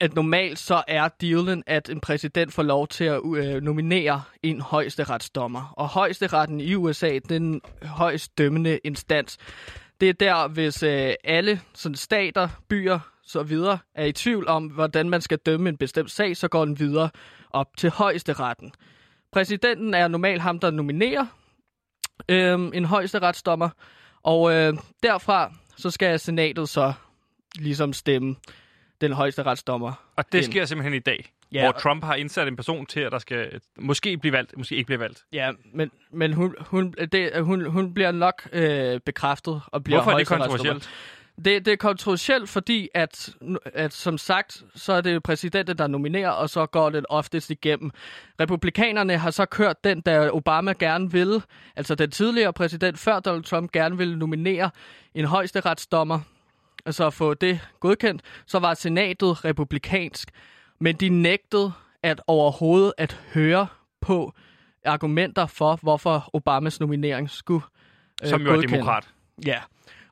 at 0.00 0.14
normalt 0.14 0.58
så 0.58 0.82
er 0.88 1.08
dealen, 1.08 1.62
at 1.66 1.90
en 1.90 2.00
præsident 2.00 2.52
får 2.52 2.62
lov 2.62 2.88
til 2.88 3.04
at 3.04 3.20
øh, 3.36 3.62
nominere 3.62 4.22
en 4.42 4.60
højesteretsdommer. 4.60 5.74
Og 5.76 5.88
højesteretten 5.88 6.60
i 6.60 6.74
USA, 6.74 7.18
den 7.28 7.60
højst 7.82 8.38
dømmende 8.38 8.78
instans. 8.84 9.38
Det 10.00 10.08
er 10.08 10.12
der, 10.12 10.48
hvis 10.48 10.82
øh, 10.82 11.14
alle 11.24 11.60
sådan 11.74 11.96
stater, 11.96 12.48
byer 12.68 12.98
så 13.22 13.42
videre 13.42 13.78
er 13.94 14.04
i 14.04 14.12
tvivl 14.12 14.48
om, 14.48 14.66
hvordan 14.66 15.10
man 15.10 15.20
skal 15.20 15.38
dømme 15.38 15.68
en 15.68 15.76
bestemt 15.76 16.10
sag, 16.10 16.36
så 16.36 16.48
går 16.48 16.64
den 16.64 16.78
videre 16.78 17.10
op 17.50 17.76
til 17.76 17.90
højesteretten. 17.90 18.72
Præsidenten 19.32 19.94
er 19.94 20.08
normalt 20.08 20.42
ham, 20.42 20.58
der 20.58 20.70
nominerer 20.70 21.26
øh, 22.28 22.70
en 22.74 22.84
højesteretsdommer, 22.84 23.68
og 24.22 24.52
øh, 24.52 24.74
derfra 25.02 25.52
så 25.76 25.90
skal 25.90 26.20
senatet 26.20 26.68
så 26.68 26.92
ligesom 27.58 27.92
stemme 27.92 28.36
den 29.02 29.12
højesteretsdommer. 29.12 29.92
Og 30.16 30.32
det 30.32 30.38
ind. 30.38 30.44
sker 30.52 30.64
simpelthen 30.64 30.94
i 30.94 30.98
dag, 30.98 31.32
Ja. 31.52 31.62
hvor 31.62 31.72
Trump 31.72 32.04
har 32.04 32.14
indsat 32.14 32.48
en 32.48 32.56
person 32.56 32.86
til, 32.86 33.00
at 33.00 33.12
der 33.12 33.18
skal 33.18 33.60
måske 33.76 34.16
blive 34.16 34.32
valgt, 34.32 34.56
måske 34.56 34.74
ikke 34.76 34.86
blive 34.86 35.00
valgt. 35.00 35.24
Ja, 35.32 35.50
men, 35.74 35.90
men 36.12 36.32
hun, 36.32 36.54
hun, 36.60 36.94
det, 37.12 37.44
hun, 37.44 37.64
hun 37.70 37.94
bliver 37.94 38.12
nok 38.12 38.48
øh, 38.52 39.00
bekræftet 39.00 39.60
og 39.66 39.84
bliver 39.84 39.98
Hvorfor 39.98 40.10
er 40.12 40.18
det 40.18 40.26
kontroversielt? 40.26 40.90
Det, 41.44 41.64
det 41.66 41.72
er 41.72 41.76
kontroversielt, 41.76 42.48
fordi 42.48 42.88
at, 42.94 43.30
at 43.74 43.92
som 43.92 44.18
sagt, 44.18 44.62
så 44.74 44.92
er 44.92 45.00
det 45.00 45.22
præsidenten, 45.22 45.78
der 45.78 45.86
nominerer, 45.86 46.30
og 46.30 46.50
så 46.50 46.66
går 46.66 46.90
det 46.90 47.06
oftest 47.08 47.50
igennem. 47.50 47.90
Republikanerne 48.40 49.18
har 49.18 49.30
så 49.30 49.44
kørt 49.44 49.84
den, 49.84 50.00
da 50.00 50.30
Obama 50.32 50.72
gerne 50.78 51.12
ville, 51.12 51.42
altså 51.76 51.94
den 51.94 52.10
tidligere 52.10 52.52
præsident 52.52 52.98
før 52.98 53.20
Donald 53.20 53.44
Trump 53.44 53.72
gerne 53.72 53.98
ville 53.98 54.18
nominere 54.18 54.70
en 55.14 55.24
højesteretsdommer, 55.24 56.20
altså 56.86 57.10
få 57.10 57.34
det 57.34 57.60
godkendt, 57.80 58.22
så 58.46 58.58
var 58.58 58.74
senatet 58.74 59.44
republikansk. 59.44 60.30
Men 60.80 60.96
de 60.96 61.08
nægtede 61.08 61.72
at 62.02 62.20
overhovedet 62.26 62.92
at 62.98 63.20
høre 63.34 63.66
på 64.00 64.32
argumenter 64.84 65.46
for, 65.46 65.78
hvorfor 65.82 66.30
Obamas 66.32 66.80
nominering 66.80 67.30
skulle 67.30 67.64
øh, 68.22 68.28
Som 68.28 68.40
jo 68.42 68.48
er 68.48 68.54
godkende. 68.54 68.74
demokrat. 68.74 69.08
Ja, 69.46 69.60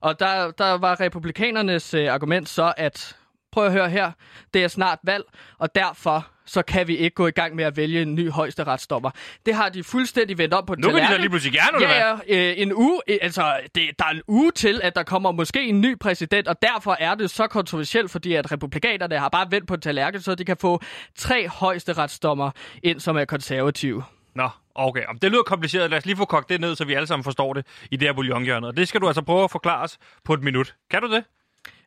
og 0.01 0.21
der, 0.21 0.51
der 0.51 0.73
var 0.73 1.01
republikanernes 1.01 1.95
øh, 1.95 2.13
argument 2.13 2.49
så, 2.49 2.75
at 2.77 3.17
prøv 3.53 3.67
at 3.67 3.73
høre 3.73 3.91
her, 3.91 4.13
det 4.55 4.65
er 4.65 4.69
snart 4.69 4.99
valg, 5.03 5.25
og 5.59 5.75
derfor 5.75 6.27
så 6.53 6.63
kan 6.63 6.89
vi 6.89 6.97
ikke 6.97 7.15
gå 7.15 7.27
i 7.27 7.31
gang 7.31 7.55
med 7.55 7.65
at 7.65 7.77
vælge 7.77 8.03
en 8.03 8.15
ny 8.15 8.31
højesteretsdommer. 8.31 9.11
Det 9.47 9.55
har 9.55 9.69
de 9.69 9.85
fuldstændig 9.85 10.39
vendt 10.39 10.55
op 10.55 10.67
på 10.67 10.75
Nu 10.75 10.81
kan 10.81 10.89
de 10.89 10.93
tallerkenen. 10.95 11.21
lige 11.21 11.31
pludselig 11.31 11.53
gerne? 11.61 11.87
Ja, 11.87 12.15
ja, 12.29 12.51
øh, 12.51 12.55
en 12.57 12.73
uge, 12.75 13.01
øh, 13.09 13.19
altså 13.23 13.61
det, 13.75 13.83
der 13.99 14.05
er 14.05 14.11
en 14.11 14.23
uge 14.29 14.53
til, 14.53 14.81
at 14.83 14.97
der 14.97 15.03
kommer 15.03 15.33
måske 15.33 15.63
en 15.63 15.81
ny 15.81 15.99
præsident, 15.99 16.49
og 16.49 16.63
derfor 16.63 16.97
er 17.01 17.15
det 17.15 17.31
så 17.31 17.47
kontroversielt, 17.47 18.11
fordi 18.11 18.35
at 18.35 18.53
republikanerne 18.53 19.19
har 19.19 19.29
bare 19.29 19.47
vendt 19.51 19.69
på 19.69 19.77
tallerkenen, 19.77 20.23
så 20.23 20.35
de 20.35 20.45
kan 20.45 20.57
få 20.61 20.81
tre 21.19 21.49
højesteretsdommer 21.49 22.51
ind, 22.83 23.01
som 23.01 23.17
er 23.17 23.25
konservative. 23.25 24.05
Nå, 24.35 24.49
okay. 24.75 25.05
Om 25.09 25.19
Det 25.19 25.31
lyder 25.31 25.43
kompliceret. 25.43 25.91
Lad 25.91 25.99
os 25.99 26.07
lige 26.07 26.17
få 26.17 26.25
kogt 26.25 26.49
det 26.49 26.61
ned, 26.61 26.77
så 26.77 26.85
vi 26.85 26.95
alle 26.95 27.07
sammen 27.07 27.25
forstår 27.25 27.53
det 27.55 27.67
i 27.91 27.97
det 27.97 28.09
her 28.09 28.13
bouillonhjørnet. 28.13 28.69
Og 28.69 28.77
det 28.77 28.89
skal 28.89 29.01
du 29.01 29.07
altså 29.07 29.23
prøve 29.23 29.45
at 29.45 29.51
forklare 29.51 29.83
os 29.83 29.99
på 30.25 30.35
et 30.35 30.43
minut. 30.43 30.75
Kan 30.91 31.03
du 31.03 31.13
det? 31.13 31.25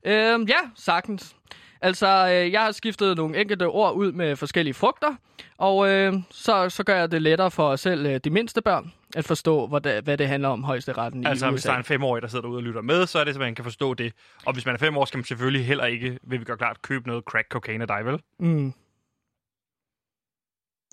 Øhm, 0.05 0.43
ja, 0.43 0.55
sagtens. 0.75 1.35
Altså, 1.83 2.07
øh, 2.07 2.51
jeg 2.51 2.61
har 2.61 2.71
skiftet 2.71 3.17
nogle 3.17 3.41
enkelte 3.41 3.67
ord 3.67 3.93
ud 3.93 4.11
med 4.11 4.35
forskellige 4.35 4.73
frugter, 4.73 5.15
og 5.57 5.89
øh, 5.89 6.13
så, 6.31 6.69
så 6.69 6.83
gør 6.83 6.95
jeg 6.95 7.11
det 7.11 7.21
lettere 7.21 7.51
for 7.51 7.75
selv 7.75 8.05
øh, 8.05 8.19
de 8.23 8.29
mindste 8.29 8.61
børn 8.61 8.93
at 9.15 9.25
forstå, 9.25 9.67
hvad 9.67 9.81
det, 9.81 10.03
hvad 10.03 10.17
det 10.17 10.27
handler 10.27 10.49
om 10.49 10.63
højesteretten 10.63 11.27
Altså, 11.27 11.47
i 11.47 11.49
hvis 11.51 11.59
USA. 11.61 11.69
der 11.69 11.73
er 11.73 11.77
en 11.77 11.83
femårig, 11.83 12.21
der 12.21 12.27
sidder 12.27 12.41
derude 12.41 12.57
og 12.57 12.63
lytter 12.63 12.81
med, 12.81 13.05
så 13.07 13.19
er 13.19 13.23
det, 13.23 13.33
så 13.33 13.39
man 13.39 13.55
kan 13.55 13.63
forstå 13.63 13.93
det. 13.93 14.13
Og 14.45 14.53
hvis 14.53 14.65
man 14.65 14.75
er 14.75 14.79
fem 14.79 14.97
år, 14.97 15.05
skal 15.05 15.17
man 15.17 15.25
selvfølgelig 15.25 15.65
heller 15.65 15.85
ikke, 15.85 16.19
vil 16.23 16.39
vi 16.39 16.45
gøre 16.45 16.57
klart, 16.57 16.81
købe 16.81 17.07
noget 17.07 17.23
crack 17.23 17.47
cocaine 17.49 17.81
af 17.81 17.87
dig, 17.87 18.05
vel? 18.05 18.19
Mm. 18.39 18.73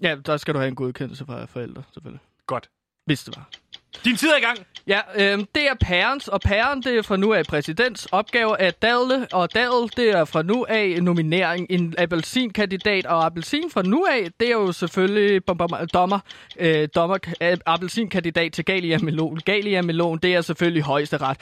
Ja, 0.02 0.16
der 0.26 0.36
skal 0.36 0.54
du 0.54 0.58
have 0.58 0.68
en 0.68 0.74
godkendelse 0.74 1.26
fra 1.26 1.44
forældre, 1.44 1.82
selvfølgelig. 1.92 2.20
Godt. 2.46 2.70
Hvis 3.06 3.24
det 3.24 3.36
var. 3.36 3.48
Din 4.04 4.16
tid 4.16 4.28
er 4.28 4.36
i 4.36 4.40
gang. 4.40 4.58
Ja, 4.86 5.00
øhm, 5.18 5.46
det 5.54 5.62
er 5.68 5.74
pærens, 5.80 6.28
og 6.28 6.40
pæren, 6.40 6.82
det 6.82 6.96
er 6.98 7.02
fra 7.02 7.16
nu 7.16 7.32
af 7.32 7.44
præsidents 7.46 8.06
opgave 8.12 8.60
at 8.60 8.82
dadle, 8.82 9.26
og 9.32 9.54
dadel, 9.54 9.90
det 9.96 10.10
er 10.10 10.24
fra 10.24 10.42
nu 10.42 10.66
af 10.68 10.98
nominering 11.02 11.66
en 11.70 11.94
appelsinkandidat, 11.98 13.06
og 13.06 13.24
appelsin 13.26 13.70
fra 13.70 13.82
nu 13.82 14.06
af, 14.10 14.28
det 14.40 14.48
er 14.48 14.52
jo 14.52 14.72
selvfølgelig 14.72 15.44
bom, 15.44 15.56
bom, 15.58 15.70
dommer, 15.94 16.18
øh, 16.58 16.88
dommer, 16.94 17.16
øh, 17.42 17.56
appelsinkandidat 17.66 18.52
til 18.52 18.64
Galia 18.64 18.98
Melon. 18.98 19.36
Galia 19.44 19.82
Melon, 19.82 20.18
det 20.18 20.34
er 20.34 20.40
selvfølgelig 20.40 20.82
højeste 20.82 21.16
ret. 21.16 21.36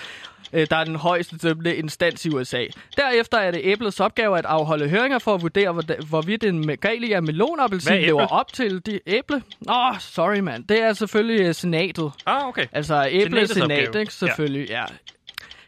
Øh, 0.52 0.66
der 0.70 0.76
er 0.76 0.84
den 0.84 0.96
højeste 0.96 1.36
dømte 1.38 1.76
instans 1.76 2.24
i 2.24 2.28
USA. 2.28 2.64
Derefter 2.96 3.38
er 3.38 3.50
det 3.50 3.60
æblets 3.64 4.00
opgave 4.00 4.38
at 4.38 4.44
afholde 4.44 4.88
høringer 4.88 5.18
for 5.18 5.34
at 5.34 5.42
vurdere, 5.42 5.72
hvor- 5.72 6.06
hvorvidt 6.08 6.44
en 6.44 6.76
Galia 6.80 7.20
Melon-appelsin 7.20 7.92
er 7.92 8.00
lever 8.00 8.26
op 8.26 8.52
til 8.52 8.86
de 8.86 9.00
æble. 9.06 9.42
Åh, 9.68 9.76
oh, 9.88 9.98
sorry 10.00 10.38
mand. 10.38 10.64
Det 10.64 10.82
er 10.82 10.92
selvfølgelig 10.92 11.40
øh, 11.46 11.54
senatet. 11.54 12.12
Ah, 12.26 12.37
okay. 12.46 12.66
Altså 12.72 13.06
æble 13.10 13.46
senat, 13.46 13.62
opgave. 13.62 14.00
ikke? 14.00 14.14
Selvfølgelig, 14.14 14.68
ja. 14.68 14.84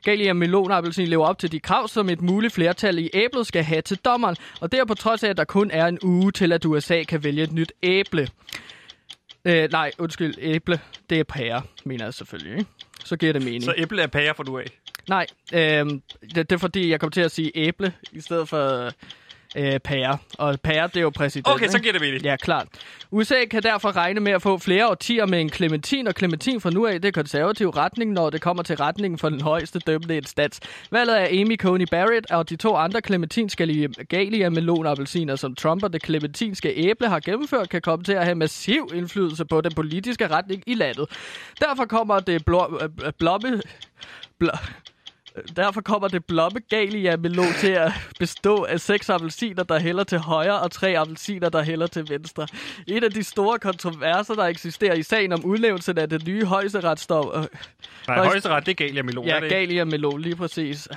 Galia 0.04 0.32
melon 0.32 0.70
og 0.70 0.76
appelsin 0.76 1.08
lever 1.08 1.26
op 1.26 1.38
til 1.38 1.52
de 1.52 1.60
krav, 1.60 1.88
som 1.88 2.08
et 2.08 2.20
muligt 2.20 2.52
flertal 2.52 2.98
i 2.98 3.10
æblet 3.14 3.46
skal 3.46 3.64
have 3.64 3.82
til 3.82 3.96
dommeren. 3.96 4.36
Og 4.60 4.72
det 4.72 4.80
er 4.80 4.84
på 4.84 4.94
trods 4.94 5.24
af, 5.24 5.28
at 5.28 5.36
der 5.36 5.44
kun 5.44 5.70
er 5.70 5.86
en 5.86 5.98
uge 6.02 6.32
til, 6.32 6.52
at 6.52 6.64
USA 6.64 7.02
kan 7.02 7.24
vælge 7.24 7.42
et 7.42 7.52
nyt 7.52 7.72
æble. 7.82 8.28
Øh, 9.44 9.70
nej, 9.72 9.90
undskyld, 9.98 10.34
æble. 10.38 10.80
Det 11.10 11.20
er 11.20 11.24
pære, 11.24 11.62
mener 11.84 12.04
jeg 12.04 12.14
selvfølgelig, 12.14 12.58
ikke? 12.58 12.70
Så 13.04 13.16
giver 13.16 13.32
det 13.32 13.44
mening. 13.44 13.62
Så 13.62 13.74
æble 13.76 14.02
er 14.02 14.06
pære 14.06 14.34
for 14.34 14.42
du 14.42 14.58
af. 14.58 14.64
Nej, 15.08 15.26
øh, 15.52 15.58
det, 15.58 16.00
det 16.34 16.52
er 16.52 16.56
fordi, 16.56 16.90
jeg 16.90 17.00
kom 17.00 17.10
til 17.10 17.20
at 17.20 17.30
sige 17.30 17.52
æble 17.54 17.92
i 18.12 18.20
stedet 18.20 18.48
for 18.48 18.90
øh, 19.56 19.78
pære. 19.78 20.18
Og 20.38 20.60
pære, 20.60 20.86
det 20.86 20.96
er 20.96 21.00
jo 21.00 21.10
præsident, 21.10 21.54
Okay, 21.54 21.68
så 21.68 21.78
giver 21.78 21.92
det 21.92 22.00
mening. 22.00 22.22
Ja, 22.22 22.36
klart. 22.36 22.66
USA 23.10 23.44
kan 23.50 23.62
derfor 23.62 23.96
regne 23.96 24.20
med 24.20 24.32
at 24.32 24.42
få 24.42 24.58
flere 24.58 24.88
årtier 24.88 25.26
med 25.26 25.40
en 25.40 25.50
clementin, 25.50 26.06
og 26.06 26.14
clementin 26.18 26.60
fra 26.60 26.70
nu 26.70 26.86
af, 26.86 27.02
det 27.02 27.08
er 27.08 27.12
konservativ 27.12 27.68
retning, 27.68 28.12
når 28.12 28.30
det 28.30 28.40
kommer 28.40 28.62
til 28.62 28.76
retningen 28.76 29.18
for 29.18 29.28
den 29.28 29.40
højeste 29.40 29.78
dømmende 29.78 30.16
instans. 30.16 30.60
Valget 30.90 31.14
af 31.14 31.40
Amy 31.40 31.56
Coney 31.58 31.86
Barrett 31.90 32.30
og 32.30 32.50
de 32.50 32.56
to 32.56 32.76
andre 32.76 33.00
clementinske 33.00 33.88
galia 34.08 34.50
melonappelsiner, 34.50 35.36
som 35.36 35.54
Trump 35.54 35.82
og 35.82 35.92
det 35.92 36.04
clementinske 36.04 36.68
æble 36.76 37.08
har 37.08 37.20
gennemført, 37.20 37.68
kan 37.68 37.82
komme 37.82 38.04
til 38.04 38.12
at 38.12 38.24
have 38.24 38.34
massiv 38.34 38.90
indflydelse 38.94 39.44
på 39.44 39.60
den 39.60 39.72
politiske 39.74 40.28
retning 40.28 40.62
i 40.66 40.74
landet. 40.74 41.06
Derfor 41.60 41.84
kommer 41.84 42.20
det 42.20 42.44
blå, 42.44 42.80
øh, 42.82 43.12
blomme... 43.18 43.62
Blå, 44.38 44.50
Derfor 45.56 45.80
kommer 45.80 46.08
det 46.08 46.24
blomme 46.24 46.60
galia-melon 46.68 47.52
til 47.58 47.70
at 47.70 47.92
bestå 48.18 48.64
af 48.64 48.80
seks 48.80 49.10
appelsiner, 49.10 49.62
der 49.62 49.78
hælder 49.78 50.04
til 50.04 50.18
højre, 50.18 50.60
og 50.60 50.70
tre 50.70 50.98
appelsiner, 50.98 51.48
der 51.48 51.62
hælder 51.62 51.86
til 51.86 52.08
venstre. 52.08 52.46
En 52.86 53.04
af 53.04 53.10
de 53.10 53.22
store 53.22 53.58
kontroverser, 53.58 54.34
der 54.34 54.44
eksisterer 54.44 54.94
i 54.94 55.02
sagen 55.02 55.32
om 55.32 55.44
udnævnelsen 55.44 55.98
af 55.98 56.08
det 56.08 56.26
nye 56.26 56.44
højesteretsdom... 56.44 57.48
Nej, 58.08 58.24
højesteret, 58.26 58.66
det 58.66 58.72
er 58.72 58.86
Galia 58.86 59.02
Melon. 59.02 59.26
ja, 59.26 59.36
er 59.40 59.48
galia-melon, 59.48 60.20
lige 60.20 60.36
præcis. 60.36 60.88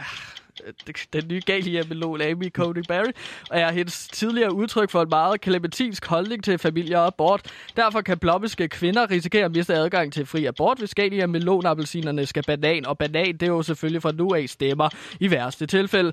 Den 1.13 1.23
nye 1.27 1.41
galia-melon, 1.45 2.21
Amy 2.21 2.49
Cody 2.49 2.83
Barry, 2.87 3.11
og 3.49 3.59
er 3.59 3.71
hendes 3.71 4.07
tidligere 4.07 4.53
udtryk 4.53 4.89
for 4.89 5.01
en 5.01 5.09
meget 5.09 5.41
klementinsk 5.41 6.05
holdning 6.05 6.43
til 6.43 6.57
familie 6.57 6.99
og 6.99 7.07
abort. 7.07 7.41
Derfor 7.75 8.01
kan 8.01 8.17
blommiske 8.17 8.67
kvinder 8.67 9.11
risikere 9.11 9.45
at 9.45 9.51
miste 9.51 9.73
adgang 9.73 10.13
til 10.13 10.25
fri 10.25 10.45
abort, 10.45 10.79
hvis 10.79 10.95
galia-melon-appelsinerne 10.95 12.25
skal 12.25 12.43
banan, 12.43 12.85
og 12.85 12.97
banan, 12.97 13.33
det 13.33 13.43
er 13.43 13.47
jo 13.47 13.61
selvfølgelig 13.61 14.01
fra 14.01 14.11
nu 14.11 14.33
af 14.33 14.49
stemmer 14.49 14.89
i 15.19 15.31
værste 15.31 15.65
tilfælde. 15.65 16.11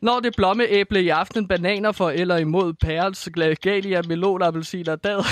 Når 0.00 0.20
det 0.20 0.34
blomme 0.36 0.64
æble 0.68 1.02
i 1.02 1.08
aften, 1.08 1.48
bananer 1.48 1.92
for 1.92 2.10
eller 2.10 2.36
imod 2.36 2.72
pærens, 2.72 3.28
galia, 3.62 4.02
melon, 4.08 4.42
appelsiner, 4.42 4.96
dad. 4.96 5.24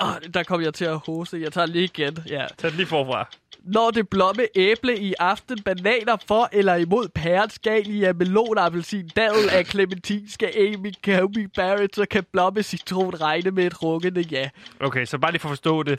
Oh, 0.00 0.32
der 0.34 0.42
kom 0.42 0.62
jeg 0.62 0.74
til 0.74 0.84
at 0.84 0.98
hoste. 1.06 1.40
Jeg 1.40 1.52
tager 1.52 1.66
lige 1.66 1.84
igen. 1.84 2.18
Ja. 2.28 2.46
Tag 2.58 2.70
det 2.70 2.76
lige 2.76 2.86
forfra. 2.86 3.28
Når 3.64 3.90
det 3.90 4.08
blomme 4.08 4.42
æble 4.54 4.98
i 4.98 5.14
aften, 5.18 5.62
bananer 5.62 6.16
for 6.26 6.48
eller 6.52 6.74
imod 6.74 7.08
pærens, 7.08 7.58
galia, 7.58 8.12
melon, 8.12 8.58
appelsin, 8.58 9.08
dadel 9.16 9.50
af 9.50 9.66
clementin, 9.66 10.28
skal 10.28 10.52
Amy 10.56 10.92
Comey 11.04 11.48
Barrett, 11.56 11.96
så 11.96 12.06
kan 12.10 12.24
blomme 12.32 12.62
citron 12.62 13.20
regne 13.20 13.50
med 13.50 13.66
et 13.66 13.82
rukkende 13.82 14.20
ja. 14.20 14.48
Okay, 14.80 15.04
så 15.04 15.18
bare 15.18 15.32
lige 15.32 15.40
for 15.40 15.48
at 15.48 15.50
forstå 15.50 15.82
det. 15.82 15.98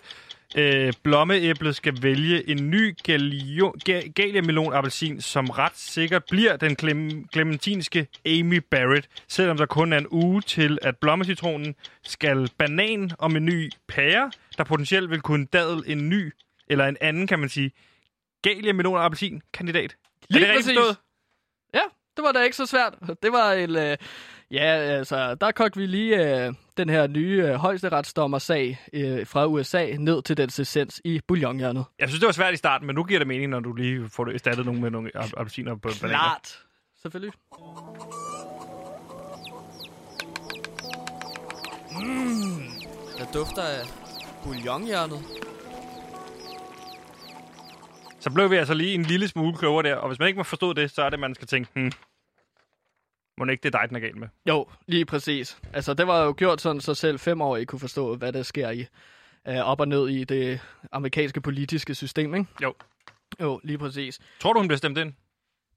Øh, 0.58 0.94
blommeæblet 1.04 1.76
skal 1.76 2.04
vælge 2.04 2.50
en 2.50 2.70
ny 2.70 2.98
galio- 3.10 3.74
ga- 3.90 4.12
Galia 4.12 4.42
Melon 4.42 4.74
appelsin, 4.74 5.22
som 5.22 5.50
ret 5.50 5.78
sikkert 5.78 6.24
bliver 6.30 6.58
den 6.58 6.76
clem- 6.82 7.28
clementinske 7.34 8.08
Amy 8.26 8.62
Barrett, 8.72 9.08
selvom 9.28 9.58
der 9.58 9.66
kun 9.66 9.94
er 9.94 9.98
en 9.98 10.08
uge 10.12 10.42
til, 10.42 10.78
at 10.82 10.98
blommecitronen 10.98 11.76
skal 12.04 12.50
banan 12.58 13.12
om 13.20 13.36
en 13.36 13.46
ny 13.46 13.72
pære, 13.88 14.32
der 14.58 14.64
potentielt 14.64 15.10
vil 15.10 15.22
kunne 15.22 15.46
dadel 15.54 15.84
en 15.88 16.10
ny, 16.10 16.32
eller 16.68 16.86
en 16.86 16.98
anden, 17.02 17.28
kan 17.28 17.40
man 17.40 17.50
sige, 17.50 17.72
Galia 18.42 18.74
Melon 18.74 18.98
appelsin 18.98 19.42
kandidat. 19.54 19.92
er 19.92 19.96
Lige 20.30 20.46
det 20.46 20.56
rigtigt 20.56 20.80
præcis. 20.80 21.00
Ja, 21.74 21.82
det 22.18 22.24
var 22.24 22.32
da 22.32 22.42
ikke 22.42 22.56
så 22.56 22.66
svært. 22.66 22.94
Det 23.24 23.32
var 23.32 23.52
en... 23.54 23.76
Øh, 23.76 23.98
ja, 24.52 24.66
altså, 24.76 25.36
der 25.36 25.52
kogte 25.52 25.80
vi 25.80 25.86
lige 25.86 26.46
øh, 26.46 26.54
den 26.78 26.90
her 26.90 27.08
nye 27.08 27.44
øh, 27.48 27.54
højesteretsdommersag 27.54 28.80
øh, 28.94 29.28
fra 29.28 29.46
USA 29.46 29.86
ned 30.00 30.22
til 30.22 30.38
dens 30.38 30.60
essens 30.60 31.02
i 31.06 31.20
bouillonhjørnet. 31.28 31.86
Jeg 32.00 32.08
synes, 32.10 32.20
det 32.20 32.26
var 32.28 32.34
svært 32.34 32.54
i 32.54 32.58
starten, 32.58 32.88
men 32.88 32.96
nu 32.96 33.04
giver 33.04 33.20
det 33.20 33.28
mening, 33.28 33.50
når 33.50 33.60
du 33.60 33.74
lige 33.74 34.10
får 34.10 34.26
det 34.26 34.34
erstattet 34.34 34.66
nogen 34.66 34.82
med 34.82 34.92
nogle 34.92 35.12
ap- 35.18 35.32
appelsiner 35.38 35.76
på 35.76 35.80
bananer. 36.02 36.08
Klart. 36.20 36.60
Selvfølgelig. 37.02 37.34
Der 43.18 43.26
dufter 43.34 43.62
af 43.62 43.82
bouillonhjørnet. 44.44 45.20
Så 48.20 48.32
blev 48.32 48.52
vi 48.52 48.56
altså 48.56 48.74
lige 48.74 48.94
en 48.94 49.04
lille 49.04 49.28
smule 49.28 49.58
klogere 49.58 49.84
der, 49.90 49.96
og 49.96 50.08
hvis 50.08 50.20
man 50.20 50.28
ikke 50.28 50.38
må 50.38 50.44
forstå 50.44 50.74
det, 50.74 50.92
så 50.92 51.02
er 51.02 51.10
det, 51.10 51.20
man 51.20 51.36
skal 51.36 51.48
tænke, 51.48 51.70
hmm, 51.74 51.92
må 53.38 53.46
ikke 53.46 53.64
det 53.64 53.76
er 53.76 53.80
dig, 53.80 53.90
den 53.90 53.96
er 53.96 54.00
galt 54.00 54.18
med. 54.18 54.28
Jo, 54.50 54.68
lige 54.88 55.06
præcis. 55.06 55.58
Altså, 55.74 55.94
det 55.94 56.08
var 56.08 56.24
jo 56.24 56.34
gjort 56.38 56.62
sådan, 56.62 56.82
så 56.82 56.94
selv 56.94 57.20
fem 57.20 57.42
år 57.42 57.58
ikke 57.58 57.70
kunne 57.70 57.80
forstå, 57.80 58.16
hvad 58.16 58.34
der 58.34 58.44
sker 58.44 58.70
i 58.70 58.86
øh, 59.48 59.58
op 59.58 59.80
og 59.80 59.88
ned 59.88 60.08
i 60.10 60.24
det 60.24 60.60
amerikanske 60.92 61.42
politiske 61.42 61.96
system, 61.96 62.36
ikke? 62.36 62.50
Jo. 62.64 62.74
Jo, 63.42 63.60
lige 63.64 63.78
præcis. 63.78 64.20
Tror 64.40 64.54
du, 64.54 64.60
hun 64.60 64.68
bliver 64.68 64.78
stemt 64.78 64.98
ind? 64.98 65.14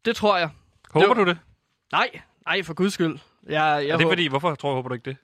Det 0.05 0.17
tror 0.17 0.39
jeg. 0.39 0.51
Håber 0.91 1.07
var- 1.07 1.15
du 1.15 1.25
det? 1.25 1.39
Nej, 1.93 2.21
nej, 2.47 2.63
for 2.63 2.75
guds 2.75 2.93
skyld. 2.93 3.19
Jeg, 3.47 3.53
jeg 3.53 3.77
Er 3.77 3.81
det 3.81 3.93
håber- 3.93 4.11
fordi, 4.11 4.27
hvorfor 4.29 4.55
tror, 4.55 4.75
håber 4.75 4.89
du 4.89 4.95
ikke 4.95 5.11
det? 5.11 5.17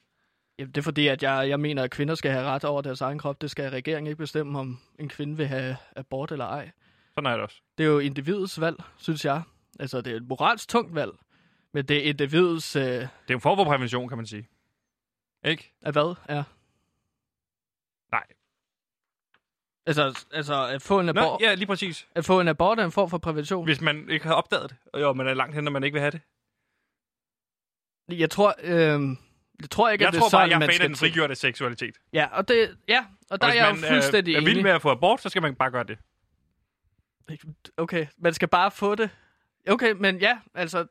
Jamen, 0.58 0.70
det 0.72 0.78
er 0.78 0.82
fordi, 0.82 1.06
at 1.08 1.22
jeg, 1.22 1.48
jeg 1.48 1.60
mener, 1.60 1.82
at 1.82 1.90
kvinder 1.90 2.14
skal 2.14 2.30
have 2.30 2.44
ret 2.44 2.64
over 2.64 2.82
deres 2.82 3.00
egen 3.00 3.18
krop. 3.18 3.40
Det 3.42 3.50
skal 3.50 3.70
regeringen 3.70 4.06
ikke 4.06 4.18
bestemme, 4.18 4.58
om 4.58 4.78
en 4.98 5.08
kvinde 5.08 5.36
vil 5.36 5.46
have 5.46 5.76
abort 5.96 6.32
eller 6.32 6.44
ej. 6.44 6.70
Sådan 7.14 7.30
er 7.30 7.34
det 7.34 7.40
også. 7.42 7.56
Det 7.78 7.84
er 7.84 7.88
jo 7.88 7.98
individets 7.98 8.60
valg, 8.60 8.76
synes 8.96 9.24
jeg. 9.24 9.42
Altså, 9.80 10.00
det 10.00 10.12
er 10.12 10.16
et 10.16 10.28
moralsk 10.28 10.68
tungt 10.68 10.94
valg. 10.94 11.10
Men 11.74 11.84
det 11.86 11.96
er 11.96 12.02
individets... 12.02 12.76
Øh, 12.76 12.82
Det 12.82 13.08
er 13.28 13.34
en 13.34 13.40
form 13.40 13.58
for 13.58 13.64
prævention, 13.64 14.08
kan 14.08 14.16
man 14.18 14.26
sige. 14.26 14.48
Ikke? 15.44 15.72
af 15.82 15.92
hvad? 15.92 16.14
Ja. 16.28 16.42
Nej. 18.12 18.24
Altså, 19.86 20.24
altså 20.32 20.66
at, 20.66 20.82
få 20.82 21.00
en 21.00 21.06
Nå, 21.06 21.10
abort, 21.10 21.40
ja, 21.40 21.54
lige 21.54 21.66
præcis. 21.66 22.08
at 22.14 22.24
få 22.24 22.40
en 22.40 22.48
abort 22.48 22.78
er 22.78 22.84
en 22.84 22.92
form 22.92 23.10
for 23.10 23.18
prævention. 23.18 23.64
Hvis 23.64 23.80
man 23.80 24.10
ikke 24.10 24.26
har 24.26 24.34
opdaget 24.34 24.70
det, 24.70 24.76
og 24.92 25.00
jo, 25.00 25.12
man 25.12 25.26
er 25.28 25.34
langt 25.34 25.54
hen, 25.54 25.64
når 25.64 25.70
man 25.70 25.84
ikke 25.84 25.94
vil 25.94 26.00
have 26.00 26.10
det. 26.10 26.20
Jeg 28.18 28.30
tror, 28.30 28.54
øh, 28.62 28.70
jeg 29.60 29.70
tror 29.70 29.88
ikke, 29.90 30.02
Jeg 30.02 30.08
at 30.08 30.12
det 30.14 30.18
tror 30.20 30.26
er 30.26 30.30
sådan, 30.30 30.38
bare, 30.42 30.48
jeg 30.48 30.54
er 30.54 30.58
man 30.58 30.68
fan 30.68 30.82
af 30.82 30.88
den 30.88 30.96
frigjorte 30.96 31.34
seksualitet. 31.34 31.96
Ja, 32.12 32.26
og, 32.32 32.48
det, 32.48 32.76
ja, 32.88 33.04
og 33.30 33.40
der 33.40 33.46
Og 33.46 33.50
er 33.50 33.52
hvis 33.52 33.60
jeg 33.62 33.74
man 33.74 33.82
jo 33.84 33.88
fuldstændig 33.88 34.32
er, 34.34 34.36
er 34.38 34.40
enig. 34.40 34.54
vild 34.54 34.62
med 34.62 34.70
at 34.70 34.82
få 34.82 34.90
abort, 34.90 35.20
så 35.22 35.28
skal 35.28 35.42
man 35.42 35.54
bare 35.54 35.70
gøre 35.70 35.84
det. 35.84 35.98
Okay, 37.76 38.06
man 38.18 38.34
skal 38.34 38.48
bare 38.48 38.70
få 38.70 38.94
det. 38.94 39.10
Okay, 39.68 39.92
men 39.92 40.18
ja, 40.18 40.38
altså, 40.54 40.86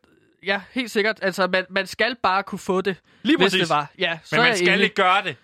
ja, 0.45 0.61
helt 0.71 0.91
sikkert. 0.91 1.19
Altså, 1.21 1.47
man, 1.47 1.65
man 1.69 1.87
skal 1.87 2.15
bare 2.23 2.43
kunne 2.43 2.59
få 2.59 2.81
det, 2.81 3.01
Lige 3.21 3.37
hvis 3.37 3.45
præcis. 3.45 3.59
det 3.61 3.69
var. 3.69 3.91
Ja, 3.97 4.19
så 4.23 4.35
Men 4.35 4.45
man 4.45 4.55
skal 4.57 4.67
enig. 4.67 4.83
ikke 4.83 4.95
gøre 4.95 5.23
det. 5.23 5.37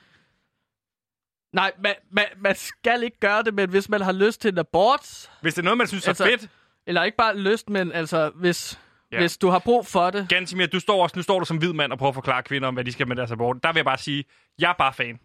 Nej, 1.54 1.72
man, 1.80 1.96
man, 2.12 2.26
man 2.38 2.56
skal 2.56 3.04
ikke 3.04 3.20
gøre 3.20 3.44
det, 3.44 3.54
men 3.54 3.70
hvis 3.70 3.90
man 3.90 4.02
har 4.02 4.12
lyst 4.12 4.42
til 4.42 4.52
en 4.52 4.58
abort, 4.58 5.30
Hvis 5.42 5.54
det 5.54 5.62
er 5.62 5.64
noget, 5.64 5.78
man 5.78 5.88
synes 5.88 6.08
Altså- 6.08 6.24
er 6.24 6.28
fedt. 6.28 6.50
eller 6.88 7.04
ikke 7.04 7.18
bare 7.18 7.38
lyst, 7.38 7.70
men 7.70 7.92
altså, 7.92 8.30
hvis, 8.36 8.80
Ja. 9.12 9.20
hvis 9.20 9.38
du 9.38 9.50
har 9.50 9.60
brug 9.60 9.86
for 9.88 10.10
det. 10.10 10.30
Gansimir, 10.30 10.66
du 10.66 10.80
står 10.80 11.04
også, 11.04 11.16
nu 11.16 11.24
står 11.24 11.40
du 11.40 11.46
som 11.46 11.58
hvid 11.58 11.74
mand 11.74 11.92
og 11.92 11.98
prøver 11.98 12.10
at 12.10 12.16
forklare 12.16 12.44
kvinder 12.44 12.68
om, 12.68 12.74
hvad 12.74 12.84
de 12.86 12.92
skal 12.92 13.08
med 13.08 13.16
deres 13.16 13.32
abort. 13.32 13.58
Der 13.64 13.70
vil 13.74 13.78
jeg 13.80 13.86
bare 13.86 13.98
sige, 13.98 14.24
jeg 14.60 14.70
er 14.70 14.74
bare 14.74 14.94
fan. 14.94 15.20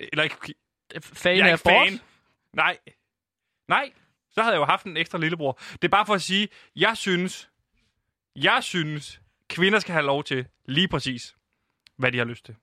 Eller 0.00 0.22
ikke, 0.22 0.36
Fan 1.02 1.36
jeg 1.38 1.42
er 1.48 1.52
af 1.52 1.52
abort. 1.52 1.88
fan. 1.88 2.00
Nej. 2.56 2.78
Nej. 3.68 3.90
Så 4.32 4.42
havde 4.42 4.52
jeg 4.54 4.60
jo 4.60 4.64
haft 4.64 4.84
en 4.86 4.96
ekstra 4.96 5.18
lillebror. 5.18 5.60
Det 5.72 5.84
er 5.84 5.88
bare 5.88 6.06
for 6.06 6.14
at 6.14 6.22
sige, 6.22 6.48
jeg 6.76 6.96
synes, 6.96 7.47
jeg 8.36 8.58
synes, 8.62 9.20
kvinder 9.50 9.78
skal 9.78 9.92
have 9.92 10.06
lov 10.06 10.24
til 10.24 10.46
lige 10.66 10.88
præcis, 10.88 11.34
hvad 11.96 12.12
de 12.12 12.18
har 12.18 12.24
lyst 12.24 12.44
til. 12.44 12.54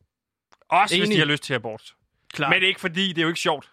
Også 0.70 0.96
hvis 0.96 1.06
Enig. 1.08 1.16
de 1.16 1.20
har 1.20 1.26
lyst 1.28 1.44
til 1.44 1.54
abort. 1.54 1.94
Klar. 2.34 2.50
Men 2.50 2.56
det 2.56 2.64
er 2.64 2.68
ikke 2.68 2.82
fordi, 2.82 3.08
det 3.08 3.18
er 3.18 3.22
jo 3.22 3.28
ikke 3.28 3.40
sjovt. 3.40 3.72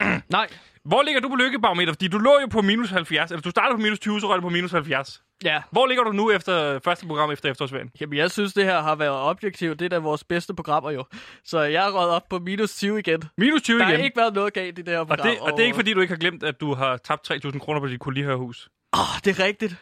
Nej, 0.30 0.48
Hvor 0.84 1.02
ligger 1.02 1.20
du 1.20 1.28
på 1.28 1.34
lykkebarometer? 1.34 1.92
Fordi 1.92 2.08
du 2.08 2.18
lå 2.18 2.40
jo 2.40 2.46
på 2.46 2.62
minus 2.62 2.90
70. 2.90 3.30
Eller 3.30 3.42
du 3.42 3.50
startede 3.50 3.76
på 3.76 3.82
minus 3.82 3.98
20, 3.98 4.20
så 4.20 4.28
røg 4.28 4.36
du 4.36 4.42
på 4.42 4.48
minus 4.48 4.70
70. 4.72 5.22
ja. 5.44 5.62
Hvor 5.70 5.86
ligger 5.86 6.04
du 6.04 6.12
nu 6.12 6.30
efter 6.30 6.78
første 6.84 7.06
program 7.06 7.30
efter 7.30 7.50
efterårsferien? 7.50 7.90
Jamen, 8.00 8.18
jeg 8.18 8.30
synes, 8.30 8.52
det 8.52 8.64
her 8.64 8.80
har 8.82 8.94
været 8.94 9.10
objektivt. 9.12 9.78
Det 9.78 9.84
er 9.84 9.88
da 9.88 9.98
vores 9.98 10.24
bedste 10.24 10.54
programmer 10.54 10.90
jo. 10.90 11.04
Så 11.44 11.60
jeg 11.60 11.86
er 11.86 11.90
røget 11.90 12.10
op 12.10 12.28
på 12.28 12.38
minus 12.38 12.74
20 12.76 12.98
igen. 12.98 13.22
Minus 13.38 13.62
20 13.62 13.78
Der 13.78 13.84
har 13.84 13.92
igen. 13.92 14.04
ikke 14.04 14.16
været 14.16 14.34
noget 14.34 14.52
galt 14.52 14.78
i 14.78 14.82
det 14.82 14.92
her 14.92 14.98
og, 14.98 15.06
program. 15.06 15.26
det, 15.26 15.40
og 15.40 15.52
det 15.52 15.60
er 15.60 15.64
ikke 15.64 15.76
fordi, 15.76 15.92
du 15.94 16.00
ikke 16.00 16.12
har 16.12 16.18
glemt, 16.18 16.42
at 16.42 16.60
du 16.60 16.74
har 16.74 16.96
tabt 16.96 17.30
3.000 17.30 17.58
kroner 17.58 17.80
på 17.80 17.86
dit 17.86 18.00
kolihørehus. 18.00 18.68
Åh, 18.92 19.00
oh, 19.00 19.20
det 19.24 19.40
er 19.40 19.44
rigtigt. 19.44 19.76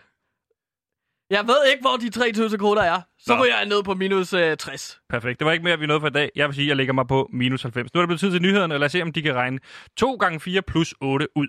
Jeg 1.30 1.46
ved 1.46 1.56
ikke, 1.70 1.80
hvor 1.80 1.96
de 1.96 2.06
3.000 2.46 2.56
kroner 2.56 2.82
er. 2.82 3.00
Så 3.18 3.32
Nå. 3.32 3.38
må 3.38 3.44
jeg 3.44 3.66
ned 3.66 3.82
på 3.82 3.94
minus 3.94 4.32
øh, 4.32 4.56
60. 4.56 4.98
Perfekt. 5.08 5.38
Det 5.38 5.46
var 5.46 5.52
ikke 5.52 5.64
mere, 5.64 5.78
vi 5.78 5.86
nåede 5.86 6.00
for 6.00 6.06
i 6.08 6.10
dag. 6.10 6.30
Jeg 6.36 6.48
vil 6.48 6.54
sige, 6.54 6.64
at 6.64 6.68
jeg 6.68 6.76
lægger 6.76 6.92
mig 6.94 7.06
på 7.06 7.30
minus 7.32 7.62
90. 7.62 7.94
Nu 7.94 7.98
er 7.98 8.02
det 8.02 8.08
blevet 8.08 8.20
tid 8.20 8.30
til 8.30 8.42
nyhederne, 8.42 8.74
og 8.74 8.80
lad 8.80 8.86
os 8.86 8.92
se, 8.92 9.02
om 9.02 9.12
de 9.12 9.22
kan 9.22 9.34
regne 9.34 9.58
2 9.96 10.14
gange 10.14 10.40
4 10.40 10.62
plus 10.62 10.94
8 11.00 11.28
ud. 11.36 11.48